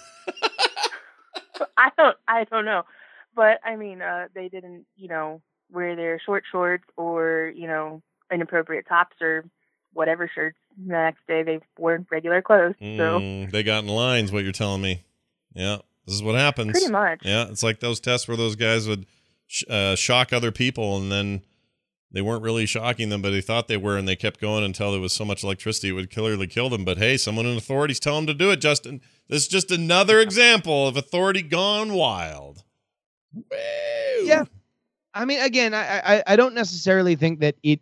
I 1.76 1.90
don't 1.96 2.16
I 2.28 2.44
don't 2.44 2.64
know, 2.64 2.82
but 3.34 3.58
I 3.64 3.76
mean, 3.76 4.02
uh, 4.02 4.28
they 4.34 4.48
didn't 4.48 4.86
you 4.96 5.08
know 5.08 5.40
wear 5.70 5.96
their 5.96 6.20
short 6.24 6.44
shorts 6.50 6.84
or 6.96 7.52
you 7.54 7.66
know 7.66 8.02
inappropriate 8.32 8.86
tops 8.88 9.16
or 9.20 9.44
whatever 9.92 10.30
shirts. 10.34 10.56
The 10.86 10.92
next 10.92 11.26
day 11.26 11.42
they 11.42 11.60
wore 11.78 12.04
regular 12.10 12.40
clothes. 12.42 12.74
So 12.80 12.86
Mm, 13.20 13.50
they 13.50 13.62
got 13.62 13.84
in 13.84 13.88
lines. 13.90 14.32
What 14.32 14.42
you're 14.44 14.52
telling 14.52 14.80
me? 14.82 15.04
Yeah, 15.54 15.78
this 16.06 16.14
is 16.14 16.22
what 16.22 16.34
happens. 16.34 16.72
pretty 16.72 16.90
much. 16.90 17.20
Yeah, 17.24 17.48
it's 17.48 17.62
like 17.62 17.80
those 17.80 18.00
tests 18.00 18.26
where 18.26 18.36
those 18.36 18.56
guys 18.56 18.88
would 18.88 19.04
sh- 19.46 19.64
uh, 19.68 19.94
shock 19.96 20.32
other 20.32 20.50
people, 20.50 20.96
and 20.96 21.12
then 21.12 21.42
they 22.10 22.22
weren't 22.22 22.42
really 22.42 22.64
shocking 22.66 23.10
them, 23.10 23.20
but 23.22 23.30
they 23.30 23.40
thought 23.42 23.68
they 23.68 23.76
were, 23.76 23.98
and 23.98 24.08
they 24.08 24.16
kept 24.16 24.40
going 24.40 24.64
until 24.64 24.92
there 24.92 25.00
was 25.00 25.12
so 25.12 25.24
much 25.26 25.44
electricity 25.44 25.88
it 25.90 25.92
would 25.92 26.10
clearly 26.10 26.46
kill 26.46 26.70
them. 26.70 26.84
But 26.86 26.96
hey, 26.98 27.16
someone 27.18 27.44
in 27.46 27.56
authority's 27.56 28.00
telling 28.00 28.24
them 28.26 28.34
to 28.38 28.44
do 28.44 28.50
it. 28.50 28.60
Justin, 28.60 29.02
this 29.28 29.42
is 29.42 29.48
just 29.48 29.70
another 29.70 30.20
example 30.20 30.88
of 30.88 30.96
authority 30.96 31.42
gone 31.42 31.92
wild. 31.92 32.64
Woo! 33.34 33.44
Yeah. 34.24 34.44
I 35.14 35.24
mean, 35.24 35.40
again, 35.40 35.74
I, 35.74 36.16
I 36.18 36.22
I 36.28 36.36
don't 36.36 36.54
necessarily 36.54 37.16
think 37.16 37.40
that 37.40 37.56
it 37.62 37.80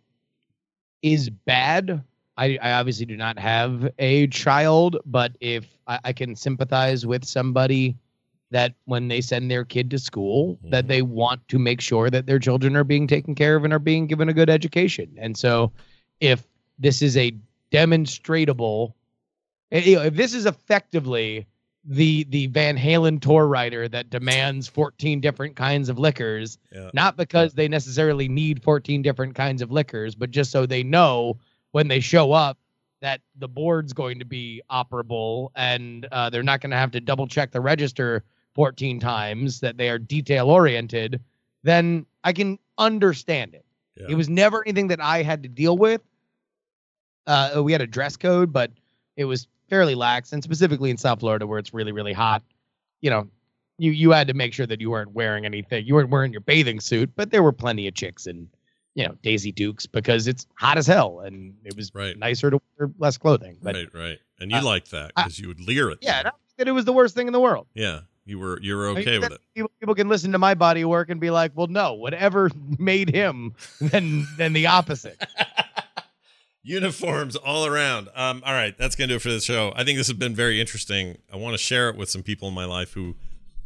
is 1.01 1.29
bad. 1.29 2.03
I, 2.37 2.57
I 2.61 2.73
obviously 2.73 3.05
do 3.05 3.17
not 3.17 3.37
have 3.39 3.89
a 3.99 4.27
child, 4.27 4.97
but 5.05 5.35
if 5.39 5.65
I, 5.87 5.99
I 6.05 6.13
can 6.13 6.35
sympathize 6.35 7.05
with 7.05 7.25
somebody 7.25 7.97
that 8.51 8.73
when 8.85 9.07
they 9.07 9.21
send 9.21 9.49
their 9.49 9.63
kid 9.63 9.89
to 9.91 9.99
school, 9.99 10.59
that 10.63 10.85
Mhm. 10.85 10.87
they 10.87 11.01
want 11.01 11.47
to 11.49 11.59
make 11.59 11.79
sure 11.81 12.09
that 12.09 12.25
their 12.25 12.39
children 12.39 12.75
are 12.75 12.83
being 12.83 13.07
taken 13.07 13.33
care 13.35 13.55
of 13.55 13.63
and 13.63 13.73
are 13.73 13.79
being 13.79 14.07
given 14.07 14.27
a 14.29 14.33
good 14.33 14.49
education. 14.49 15.09
And 15.17 15.37
so, 15.37 15.71
if 16.19 16.45
this 16.77 17.01
is 17.01 17.15
a 17.17 17.31
demonstrable, 17.71 18.95
eh, 19.71 19.79
you 19.81 19.95
know, 19.95 20.03
if 20.03 20.15
this 20.15 20.33
is 20.33 20.45
effectively 20.45 21.47
the 21.83 22.25
the 22.25 22.47
Van 22.47 22.77
Halen 22.77 23.19
tour 23.21 23.47
rider 23.47 23.87
that 23.87 24.09
demands 24.09 24.67
14 24.67 25.19
different 25.19 25.55
kinds 25.55 25.89
of 25.89 25.97
liquors, 25.97 26.57
Yeah. 26.71 26.91
not 26.93 27.17
because 27.17 27.53
they 27.53 27.67
necessarily 27.67 28.27
need 28.27 28.61
14 28.61 29.01
different 29.01 29.33
kinds 29.35 29.61
of 29.61 29.71
liquors, 29.71 30.13
but 30.13 30.29
just 30.31 30.51
so 30.51 30.65
they 30.65 30.83
know 30.83 31.37
when 31.71 31.87
they 31.87 31.99
show 31.99 32.31
up 32.33 32.57
that 33.01 33.21
the 33.37 33.47
board's 33.47 33.93
going 33.93 34.19
to 34.19 34.25
be 34.25 34.61
operable 34.69 35.49
and 35.55 36.07
uh, 36.11 36.29
they're 36.29 36.43
not 36.43 36.61
going 36.61 36.69
to 36.69 36.77
have 36.77 36.91
to 36.91 36.99
double 37.01 37.25
check 37.25 37.51
the 37.51 37.61
register 37.61 38.23
14 38.53 38.99
times, 38.99 39.59
that 39.61 39.77
they 39.77 39.89
are 39.89 39.97
detail 39.97 40.49
oriented, 40.51 41.19
then 41.63 42.05
I 42.23 42.33
can 42.33 42.59
understand 42.77 43.55
it. 43.55 43.65
Yeah. 43.95 44.07
It 44.09 44.15
was 44.15 44.29
never 44.29 44.61
anything 44.67 44.87
that 44.89 44.99
I 45.01 45.23
had 45.23 45.41
to 45.43 45.49
deal 45.49 45.75
with. 45.77 46.01
Uh, 47.25 47.61
we 47.63 47.71
had 47.71 47.81
a 47.81 47.87
dress 47.87 48.17
code, 48.17 48.51
but 48.51 48.71
it 49.15 49.25
was 49.25 49.47
fairly 49.71 49.95
lax, 49.95 50.33
and 50.33 50.43
specifically 50.43 50.91
in 50.91 50.97
South 50.97 51.21
Florida 51.21 51.47
where 51.47 51.57
it's 51.57 51.73
really, 51.73 51.91
really 51.93 52.13
hot. 52.13 52.43
You 52.99 53.09
know, 53.09 53.27
you 53.79 53.91
you 53.91 54.11
had 54.11 54.27
to 54.27 54.35
make 54.35 54.53
sure 54.53 54.67
that 54.67 54.79
you 54.79 54.91
weren't 54.91 55.13
wearing 55.13 55.45
anything. 55.45 55.85
You 55.87 55.95
weren't 55.95 56.09
wearing 56.11 56.31
your 56.31 56.41
bathing 56.41 56.79
suit, 56.79 57.09
but 57.15 57.31
there 57.31 57.41
were 57.41 57.53
plenty 57.53 57.87
of 57.87 57.95
chicks 57.95 58.27
and 58.27 58.47
you 58.93 59.07
know 59.07 59.15
Daisy 59.23 59.51
Dukes 59.51 59.87
because 59.87 60.27
it's 60.27 60.45
hot 60.55 60.77
as 60.77 60.85
hell, 60.85 61.21
and 61.21 61.55
it 61.63 61.75
was 61.75 61.91
Right. 61.95 62.15
nicer 62.19 62.51
to 62.51 62.61
wear 62.77 62.91
less 62.99 63.17
clothing. 63.17 63.57
But 63.63 63.75
right, 63.75 63.93
right. 63.95 64.19
And 64.39 64.51
you 64.51 64.57
uh, 64.57 64.63
liked 64.63 64.91
that 64.91 65.13
because 65.15 65.39
you 65.39 65.47
would 65.47 65.61
leer 65.61 65.89
at 65.89 65.99
yeah, 66.01 66.23
them. 66.23 66.33
that 66.57 66.67
it 66.67 66.73
was 66.73 66.85
the 66.85 66.93
worst 66.93 67.15
thing 67.15 67.27
in 67.27 67.33
the 67.33 67.39
world. 67.39 67.67
Yeah, 67.73 68.01
you 68.25 68.37
were 68.39 68.59
you 68.61 68.75
were 68.75 68.89
I 68.89 68.93
mean, 68.93 69.01
okay 69.01 69.19
with 69.19 69.31
it. 69.31 69.41
People, 69.55 69.71
people 69.79 69.95
can 69.95 70.09
listen 70.09 70.31
to 70.33 70.37
my 70.37 70.53
body 70.53 70.83
work 70.83 71.09
and 71.09 71.19
be 71.21 71.29
like, 71.29 71.53
"Well, 71.55 71.67
no, 71.67 71.93
whatever 71.93 72.51
made 72.77 73.09
him, 73.09 73.55
then 73.79 74.27
then 74.37 74.53
the 74.53 74.67
opposite." 74.67 75.23
Uniforms 76.63 77.35
all 77.35 77.65
around. 77.65 78.09
Um, 78.15 78.43
all 78.45 78.53
right, 78.53 78.77
that's 78.77 78.95
gonna 78.95 79.07
do 79.07 79.15
it 79.15 79.21
for 79.21 79.31
the 79.31 79.39
show. 79.39 79.73
I 79.75 79.83
think 79.83 79.97
this 79.97 80.07
has 80.07 80.17
been 80.17 80.35
very 80.35 80.61
interesting. 80.61 81.17
I 81.31 81.37
want 81.37 81.53
to 81.53 81.57
share 81.57 81.89
it 81.89 81.95
with 81.95 82.09
some 82.09 82.23
people 82.23 82.47
in 82.47 82.53
my 82.53 82.65
life 82.65 82.93
who 82.93 83.15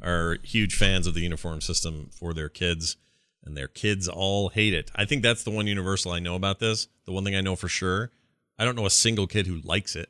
are 0.01 0.37
huge 0.43 0.75
fans 0.75 1.07
of 1.07 1.13
the 1.13 1.21
uniform 1.21 1.61
system 1.61 2.09
for 2.11 2.33
their 2.33 2.49
kids, 2.49 2.95
and 3.43 3.57
their 3.57 3.67
kids 3.67 4.07
all 4.07 4.49
hate 4.49 4.73
it. 4.73 4.91
I 4.95 5.05
think 5.05 5.23
that's 5.23 5.43
the 5.43 5.51
one 5.51 5.67
universal 5.67 6.11
I 6.11 6.19
know 6.19 6.35
about 6.35 6.59
this. 6.59 6.87
The 7.05 7.11
one 7.11 7.23
thing 7.23 7.35
I 7.35 7.41
know 7.41 7.55
for 7.55 7.67
sure, 7.67 8.11
I 8.57 8.65
don't 8.65 8.75
know 8.75 8.85
a 8.85 8.91
single 8.91 9.27
kid 9.27 9.47
who 9.47 9.59
likes 9.63 9.95
it. 9.95 10.09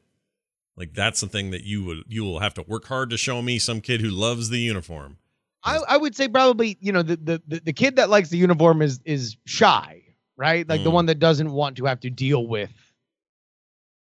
Like 0.77 0.93
that's 0.93 1.21
the 1.21 1.27
thing 1.27 1.51
that 1.51 1.63
you 1.63 1.83
would 1.85 2.03
you 2.07 2.23
will 2.23 2.39
have 2.39 2.53
to 2.55 2.61
work 2.63 2.85
hard 2.85 3.09
to 3.09 3.17
show 3.17 3.41
me 3.41 3.59
some 3.59 3.81
kid 3.81 4.01
who 4.01 4.09
loves 4.09 4.49
the 4.49 4.59
uniform. 4.59 5.17
I, 5.63 5.79
I 5.89 5.97
would 5.97 6.15
say 6.15 6.27
probably 6.27 6.77
you 6.81 6.91
know 6.91 7.01
the 7.01 7.15
the 7.15 7.61
the 7.61 7.73
kid 7.73 7.95
that 7.95 8.09
likes 8.09 8.29
the 8.29 8.37
uniform 8.37 8.81
is 8.81 8.99
is 9.05 9.37
shy, 9.45 10.03
right? 10.37 10.67
Like 10.67 10.83
the 10.83 10.89
Mm. 10.89 10.93
one 10.93 11.05
that 11.07 11.19
doesn't 11.19 11.51
want 11.51 11.77
to 11.77 11.85
have 11.85 11.99
to 12.01 12.09
deal 12.09 12.45
with 12.47 12.71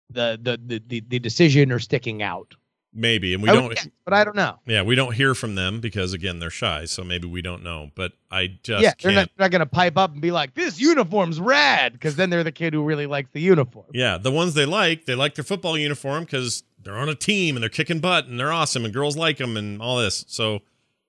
the 0.10 0.40
the 0.42 0.60
the 0.66 0.84
the, 0.88 1.00
the 1.08 1.20
decision 1.20 1.72
or 1.72 1.80
sticking 1.80 2.22
out. 2.24 2.56
Maybe, 2.92 3.36
and 3.36 3.44
we 3.44 3.50
I 3.50 3.54
don't. 3.54 3.70
guess, 3.70 3.88
but 4.04 4.16
I 4.16 4.24
don't 4.24 4.36
know. 4.36 4.58
Yeah, 4.66 4.82
we 4.82 4.96
don't 4.96 5.14
hear 5.14 5.36
from 5.36 5.54
them 5.54 5.80
because 5.80 6.14
again 6.14 6.40
they're 6.40 6.50
shy, 6.50 6.86
so 6.86 7.04
maybe 7.04 7.28
we 7.28 7.44
don't 7.44 7.62
know. 7.62 7.92
But 7.94 8.14
I 8.32 8.58
just 8.64 8.82
yeah, 8.84 8.94
they're 9.00 9.12
not, 9.12 9.30
they're 9.38 9.46
not 9.46 9.52
gonna 9.52 9.68
pipe 9.68 9.96
up 9.96 10.12
and 10.12 10.22
be 10.22 10.32
like, 10.32 10.56
"This 10.56 10.82
uniform's 10.82 11.40
rad," 11.40 11.94
because 11.94 12.16
then 12.16 12.32
they're 12.32 12.44
the 12.44 12.52
kid 12.52 12.74
who 12.74 12.84
really 12.84 13.06
likes 13.06 13.30
the 13.32 13.42
uniform. 13.42 13.86
Yeah, 13.94 14.18
the 14.18 14.32
ones 14.32 14.56
they 14.56 14.66
like, 14.66 15.06
they 15.06 15.14
like 15.14 15.36
their 15.36 15.44
football 15.46 15.78
uniform 15.78 16.24
because 16.24 16.64
they're 16.82 16.98
on 16.98 17.10
a 17.10 17.16
team 17.16 17.56
and 17.56 17.62
they're 17.62 17.70
kicking 17.70 18.00
butt 18.00 18.26
and 18.26 18.40
they're 18.40 18.52
awesome 18.52 18.86
and 18.86 18.92
girls 18.94 19.16
like 19.16 19.38
them 19.38 19.56
and 19.56 19.80
all 19.84 19.98
this. 20.00 20.26
So, 20.28 20.62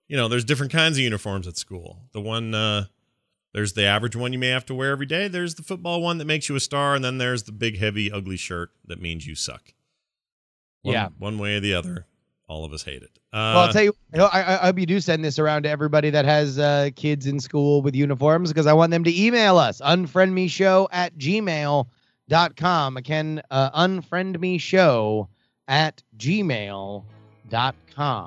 you 0.06 0.18
know, 0.18 0.28
there's 0.28 0.44
different 0.44 0.72
kinds 0.72 0.98
of 0.98 1.02
uniforms 1.04 1.48
at 1.48 1.56
school. 1.56 2.00
The 2.12 2.20
one, 2.20 2.54
uh, 2.54 2.86
there's 3.52 3.72
the 3.72 3.84
average 3.84 4.14
one 4.16 4.32
you 4.32 4.38
may 4.38 4.48
have 4.48 4.64
to 4.66 4.74
wear 4.74 4.90
every 4.92 5.06
day. 5.06 5.28
There's 5.28 5.54
the 5.56 5.62
football 5.62 6.00
one 6.02 6.18
that 6.18 6.24
makes 6.26 6.48
you 6.48 6.56
a 6.56 6.60
star, 6.60 6.94
and 6.94 7.04
then 7.04 7.18
there's 7.18 7.42
the 7.44 7.52
big, 7.52 7.78
heavy, 7.78 8.10
ugly 8.10 8.36
shirt 8.36 8.70
that 8.86 9.00
means 9.00 9.26
you 9.26 9.34
suck. 9.34 9.74
One, 10.82 10.94
Yeah. 10.94 11.08
one 11.18 11.38
way 11.38 11.56
or 11.56 11.60
the 11.60 11.74
other, 11.74 12.06
all 12.48 12.64
of 12.64 12.72
us 12.72 12.84
hate 12.84 13.02
it. 13.02 13.10
Uh, 13.32 13.52
well, 13.54 13.58
I'll 13.58 13.72
tell 13.72 13.82
you, 13.82 13.94
you 14.12 14.18
know, 14.18 14.26
I, 14.32 14.40
I 14.42 14.54
I 14.62 14.66
hope 14.66 14.78
you 14.78 14.86
do 14.86 15.00
send 15.00 15.24
this 15.24 15.38
around 15.38 15.62
to 15.64 15.68
everybody 15.68 16.10
that 16.10 16.24
has 16.24 16.58
uh, 16.58 16.90
kids 16.96 17.26
in 17.26 17.38
school 17.38 17.80
with 17.82 17.94
uniforms 17.94 18.50
because 18.50 18.66
I 18.66 18.72
want 18.72 18.90
them 18.90 19.04
to 19.04 19.20
email 19.22 19.56
us 19.58 19.80
unfriendmeshow 19.80 20.88
at 20.90 21.16
gmail.com. 21.16 22.96
Again, 22.96 23.42
uh, 23.50 23.70
unfriendmeshow 23.72 25.28
at 25.68 26.02
gmail.com. 26.16 27.04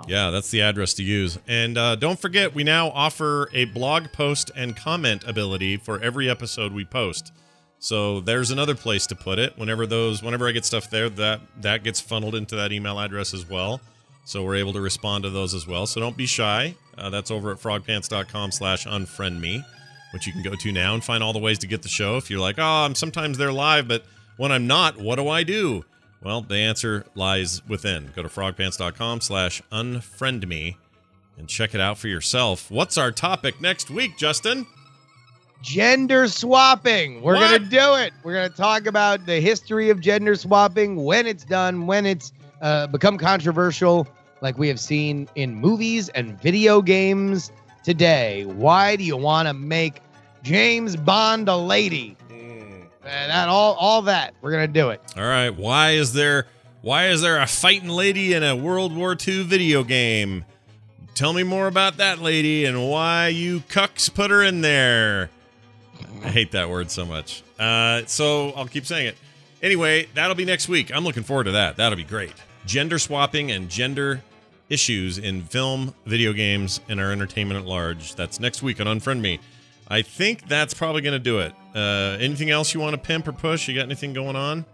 Yeah, 0.07 0.30
that's 0.30 0.51
the 0.51 0.61
address 0.61 0.93
to 0.95 1.03
use. 1.03 1.39
And 1.47 1.78
uh, 1.78 1.95
don't 1.95 2.19
forget, 2.19 2.53
we 2.53 2.63
now 2.63 2.89
offer 2.89 3.49
a 3.53 3.65
blog 3.65 4.11
post 4.11 4.51
and 4.55 4.76
comment 4.76 5.24
ability 5.26 5.78
for 5.78 5.99
every 6.01 6.30
episode 6.30 6.74
we 6.74 6.86
post. 6.86 7.32
So 7.80 8.21
there's 8.21 8.51
another 8.51 8.76
place 8.76 9.07
to 9.07 9.15
put 9.15 9.39
it. 9.39 9.57
Whenever 9.57 9.86
those, 9.86 10.24
whenever 10.24 10.47
I 10.47 10.51
get 10.51 10.63
stuff 10.63 10.89
there, 10.89 11.09
that 11.09 11.41
that 11.61 11.84
gets 11.84 11.99
funneled 11.99 12.36
into 12.36 12.55
that 12.55 12.71
email 12.71 12.99
address 12.99 13.34
as 13.34 13.49
well. 13.49 13.82
So 14.26 14.43
we're 14.43 14.55
able 14.55 14.71
to 14.74 14.80
respond 14.82 15.26
to 15.26 15.30
those 15.30 15.53
as 15.53 15.67
well. 15.67 15.86
So 15.86 15.99
don't 15.99 16.15
be 16.15 16.26
shy. 16.26 16.76
Uh, 16.97 17.09
that's 17.09 17.30
over 17.30 17.51
at 17.51 17.57
frogpants.com/slash 17.57 18.88
unfriend 18.88 19.39
me, 19.39 19.65
which 20.13 20.26
you 20.28 20.32
can 20.32 20.43
go 20.43 20.55
to 20.55 20.71
now 20.71 20.93
and 20.93 21.03
find 21.03 21.21
all 21.21 21.34
the 21.34 21.39
ways 21.39 21.59
to 21.59 21.67
get 21.67 21.82
the 21.82 21.89
show. 21.89 22.15
If 22.15 22.30
you're 22.30 22.39
like, 22.39 22.57
oh, 22.57 22.86
I'm 22.86 22.95
sometimes 22.95 23.38
they're 23.38 23.51
live, 23.51 23.88
but 23.88 24.05
when 24.38 24.51
I'm 24.51 24.65
not, 24.65 24.97
what 24.97 25.17
do 25.17 25.28
I 25.28 25.43
do? 25.43 25.84
Well, 26.24 26.41
the 26.41 26.55
answer 26.55 27.05
lies 27.15 27.61
within. 27.67 28.11
Go 28.15 28.24
to 28.24 28.30
frogpants.com 28.30 29.21
slash 29.21 29.61
unfriend 29.71 30.47
me 30.47 30.78
and 31.38 31.47
check 31.47 31.76
it 31.76 31.82
out 31.82 31.97
for 31.97 32.07
yourself. 32.07 32.71
What's 32.71 32.97
our 32.97 33.11
topic 33.11 33.59
next 33.59 33.89
week, 33.89 34.17
Justin? 34.17 34.65
Gender 35.61 36.28
swapping. 36.28 37.21
We're 37.21 37.36
going 37.36 37.61
to 37.63 37.69
do 37.69 37.95
it. 37.95 38.13
We're 38.24 38.34
going 38.34 38.49
to 38.49 38.55
talk 38.55 38.86
about 38.86 39.26
the 39.26 39.39
history 39.39 39.89
of 39.89 39.99
gender 40.01 40.36
swapping, 40.36 41.03
when 41.03 41.26
it's 41.26 41.43
done, 41.43 41.88
when 41.88 42.05
it's 42.05 42.32
uh, 42.61 42.88
become 42.88 43.17
controversial, 43.17 44.07
like 44.41 44.57
we 44.57 44.67
have 44.67 44.80
seen 44.80 45.28
in 45.36 45.55
movies 45.55 46.09
and 46.09 46.39
video 46.41 46.82
games 46.82 47.51
today. 47.84 48.45
Why 48.45 48.95
do 48.95 49.03
you 49.03 49.17
want 49.17 49.47
to 49.47 49.53
make 49.53 50.01
James 50.43 50.95
Bond 50.95 51.47
a 51.47 51.55
lady? 51.55 52.17
Uh, 53.04 53.08
that 53.08 53.49
all 53.49 53.74
all 53.76 54.04
that. 54.04 54.34
We're 54.41 54.51
to 54.51 54.68
do 54.68 54.89
it. 54.89 55.01
All 55.18 55.24
right. 55.24 55.49
Why 55.49 55.91
is 55.91 56.14
there 56.14 56.47
why 56.82 57.08
is 57.08 57.22
there 57.22 57.39
a 57.39 57.47
fighting 57.47 57.89
lady 57.89 58.34
in 58.34 58.43
a 58.43 58.56
World 58.56 58.95
War 58.95 59.16
II 59.16 59.43
video 59.43 59.84
game? 59.84 60.45
Tell 61.16 61.32
me 61.32 61.43
more 61.43 61.68
about 61.68 61.97
that 61.97 62.20
lady 62.20 62.66
and 62.66 62.89
why 62.89 63.28
you 63.28 63.62
cucks 63.62 64.14
put 64.14 64.32
her 64.32 64.41
in 64.41 64.62
there. 64.62 65.30
I 66.24 66.30
hate 66.30 66.51
that 66.51 66.70
word 66.70 66.89
so 66.89 67.06
much. 67.06 67.43
Uh, 67.60 68.01
so 68.08 68.49
I'll 68.51 68.68
keep 68.68 68.86
saying 68.86 69.08
it. 69.08 69.18
Anyway, 69.62 70.08
that'll 70.14 70.36
be 70.36 70.45
next 70.45 70.68
week. 70.68 70.93
I'm 70.93 71.04
looking 71.04 71.24
forward 71.24 71.45
to 71.45 71.51
that. 71.51 71.78
That'll 71.78 71.97
be 71.97 72.04
great. 72.04 72.34
Gender 72.66 72.99
swapping 72.99 73.51
and 73.51 73.70
gender 73.70 74.22
issues 74.70 75.18
in 75.18 75.43
film, 75.43 75.93
video 76.06 76.34
games, 76.34 76.82
and 76.89 76.99
our 76.99 77.12
entertainment 77.12 77.60
at 77.60 77.66
large. 77.66 78.16
That's 78.16 78.39
next 78.39 78.64
week 78.64 78.82
on 78.82 78.88
Unfriend 78.88 79.22
Me. 79.22 79.39
I 79.88 80.01
think 80.01 80.47
that's 80.47 80.74
probably 80.74 81.01
going 81.01 81.14
to 81.14 81.20
do 81.20 81.39
it. 81.39 81.54
Uh, 81.74 82.17
anything 82.19 82.49
else 82.49 82.74
you 82.74 82.80
want 82.80 82.93
to 82.93 82.97
pimp 82.97 83.28
or 83.28 83.34
push? 83.34 83.67
You 83.67 83.76
got 83.76 83.86
anything 83.86 84.13
going 84.13 84.36
on? 84.36 84.65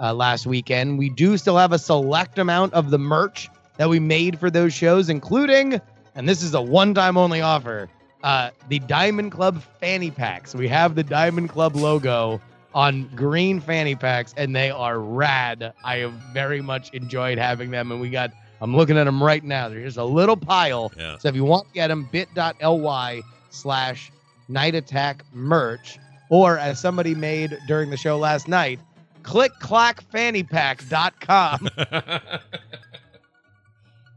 uh, 0.00 0.14
last 0.14 0.46
weekend, 0.46 0.98
we 0.98 1.10
do 1.10 1.36
still 1.36 1.58
have 1.58 1.72
a 1.72 1.78
select 1.78 2.38
amount 2.38 2.72
of 2.72 2.90
the 2.90 2.98
merch 2.98 3.50
that 3.76 3.90
we 3.90 4.00
made 4.00 4.38
for 4.38 4.50
those 4.50 4.72
shows, 4.72 5.10
including, 5.10 5.78
and 6.14 6.26
this 6.26 6.42
is 6.42 6.54
a 6.54 6.62
one-time 6.62 7.18
only 7.18 7.42
offer, 7.42 7.90
uh, 8.26 8.50
the 8.68 8.80
Diamond 8.80 9.30
Club 9.30 9.62
fanny 9.80 10.10
packs. 10.10 10.52
We 10.52 10.66
have 10.66 10.96
the 10.96 11.04
Diamond 11.04 11.48
Club 11.48 11.76
logo 11.76 12.40
on 12.74 13.08
green 13.14 13.60
fanny 13.60 13.94
packs, 13.94 14.34
and 14.36 14.54
they 14.54 14.68
are 14.68 14.98
rad. 14.98 15.72
I 15.84 15.98
have 15.98 16.12
very 16.34 16.60
much 16.60 16.90
enjoyed 16.90 17.38
having 17.38 17.70
them, 17.70 17.92
and 17.92 18.00
we 18.00 18.10
got. 18.10 18.32
I'm 18.60 18.74
looking 18.74 18.98
at 18.98 19.04
them 19.04 19.22
right 19.22 19.44
now. 19.44 19.68
There's 19.68 19.84
just 19.84 19.98
a 19.98 20.04
little 20.04 20.36
pile. 20.36 20.92
Yeah. 20.98 21.18
So 21.18 21.28
if 21.28 21.36
you 21.36 21.44
want 21.44 21.68
to 21.68 21.74
get 21.74 21.86
them, 21.86 22.08
bit.ly 22.10 23.22
slash 23.50 24.10
night 24.48 24.74
attack 24.74 25.24
merch, 25.32 26.00
or 26.28 26.58
as 26.58 26.80
somebody 26.80 27.14
made 27.14 27.56
during 27.68 27.90
the 27.90 27.96
show 27.96 28.18
last 28.18 28.48
night, 28.48 28.80
clickclackfannypack.com. 29.22 31.68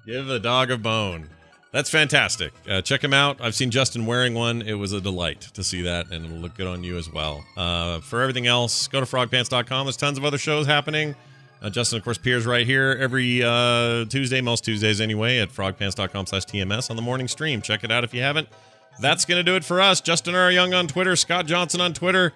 Give 0.08 0.26
the 0.26 0.40
dog 0.40 0.72
a 0.72 0.78
bone. 0.78 1.30
That's 1.72 1.90
fantastic. 1.90 2.52
Uh, 2.68 2.82
check 2.82 3.04
him 3.04 3.14
out. 3.14 3.40
I've 3.40 3.54
seen 3.54 3.70
Justin 3.70 4.08
wearing 4.08 4.34
one. 4.34 4.64
It 4.64 4.74
was 4.74 4.92
a 4.92 5.00
delight 5.00 5.42
to 5.54 5.64
see 5.64 5.84
that, 5.84 6.10
and 6.12 6.26
it'll 6.26 6.38
look 6.38 6.56
good 6.56 6.66
on 6.66 6.84
you 6.84 6.98
as 6.98 7.12
well. 7.12 7.44
Uh, 7.56 8.00
for 8.00 8.22
everything 8.22 8.48
else, 8.48 8.88
go 8.88 9.00
to 9.00 9.06
frogpants.com. 9.06 9.86
There's 9.86 9.98
tons 9.98 10.18
of 10.18 10.26
other 10.26 10.40
shows 10.40 10.66
happening. 10.66 11.16
Uh, 11.62 11.70
Justin, 11.70 11.98
of 11.98 12.04
course, 12.04 12.18
appears 12.18 12.46
right 12.46 12.66
here 12.66 12.98
every 13.00 13.44
uh, 13.44 14.06
Tuesday, 14.06 14.42
most 14.42 14.64
Tuesdays 14.64 15.00
anyway, 15.00 15.40
at 15.40 15.50
frogpants.com 15.50 16.26
slash 16.26 16.46
TMS 16.46 16.90
on 16.90 16.96
the 16.96 17.02
morning 17.02 17.28
stream. 17.28 17.62
Check 17.62 17.84
it 17.84 17.92
out 17.92 18.04
if 18.04 18.14
you 18.14 18.22
haven't. 18.22 18.48
That's 19.00 19.26
going 19.26 19.38
to 19.38 19.44
do 19.44 19.56
it 19.56 19.64
for 19.64 19.80
us. 19.80 20.02
Justin 20.02 20.36
R. 20.36 20.52
Young 20.52 20.74
on 20.74 20.88
Twitter, 20.88 21.16
Scott 21.16 21.46
Johnson 21.46 21.82
on 21.82 21.94
Twitter, 21.94 22.34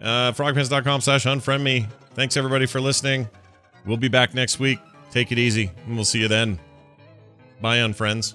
uh, 0.00 0.32
frogpants.com 0.32 1.00
slash 1.00 1.24
unfriend 1.24 1.62
me. 1.62 1.86
Thanks, 2.14 2.36
everybody, 2.36 2.66
for 2.66 2.80
listening. 2.80 3.28
We'll 3.86 3.96
be 3.96 4.08
back 4.08 4.34
next 4.34 4.58
week. 4.58 4.80
Take 5.10 5.32
it 5.32 5.38
easy, 5.38 5.70
and 5.86 5.94
we'll 5.94 6.04
see 6.04 6.20
you 6.20 6.28
then. 6.28 6.58
Bye, 7.60 7.78
unfriends. 7.78 8.34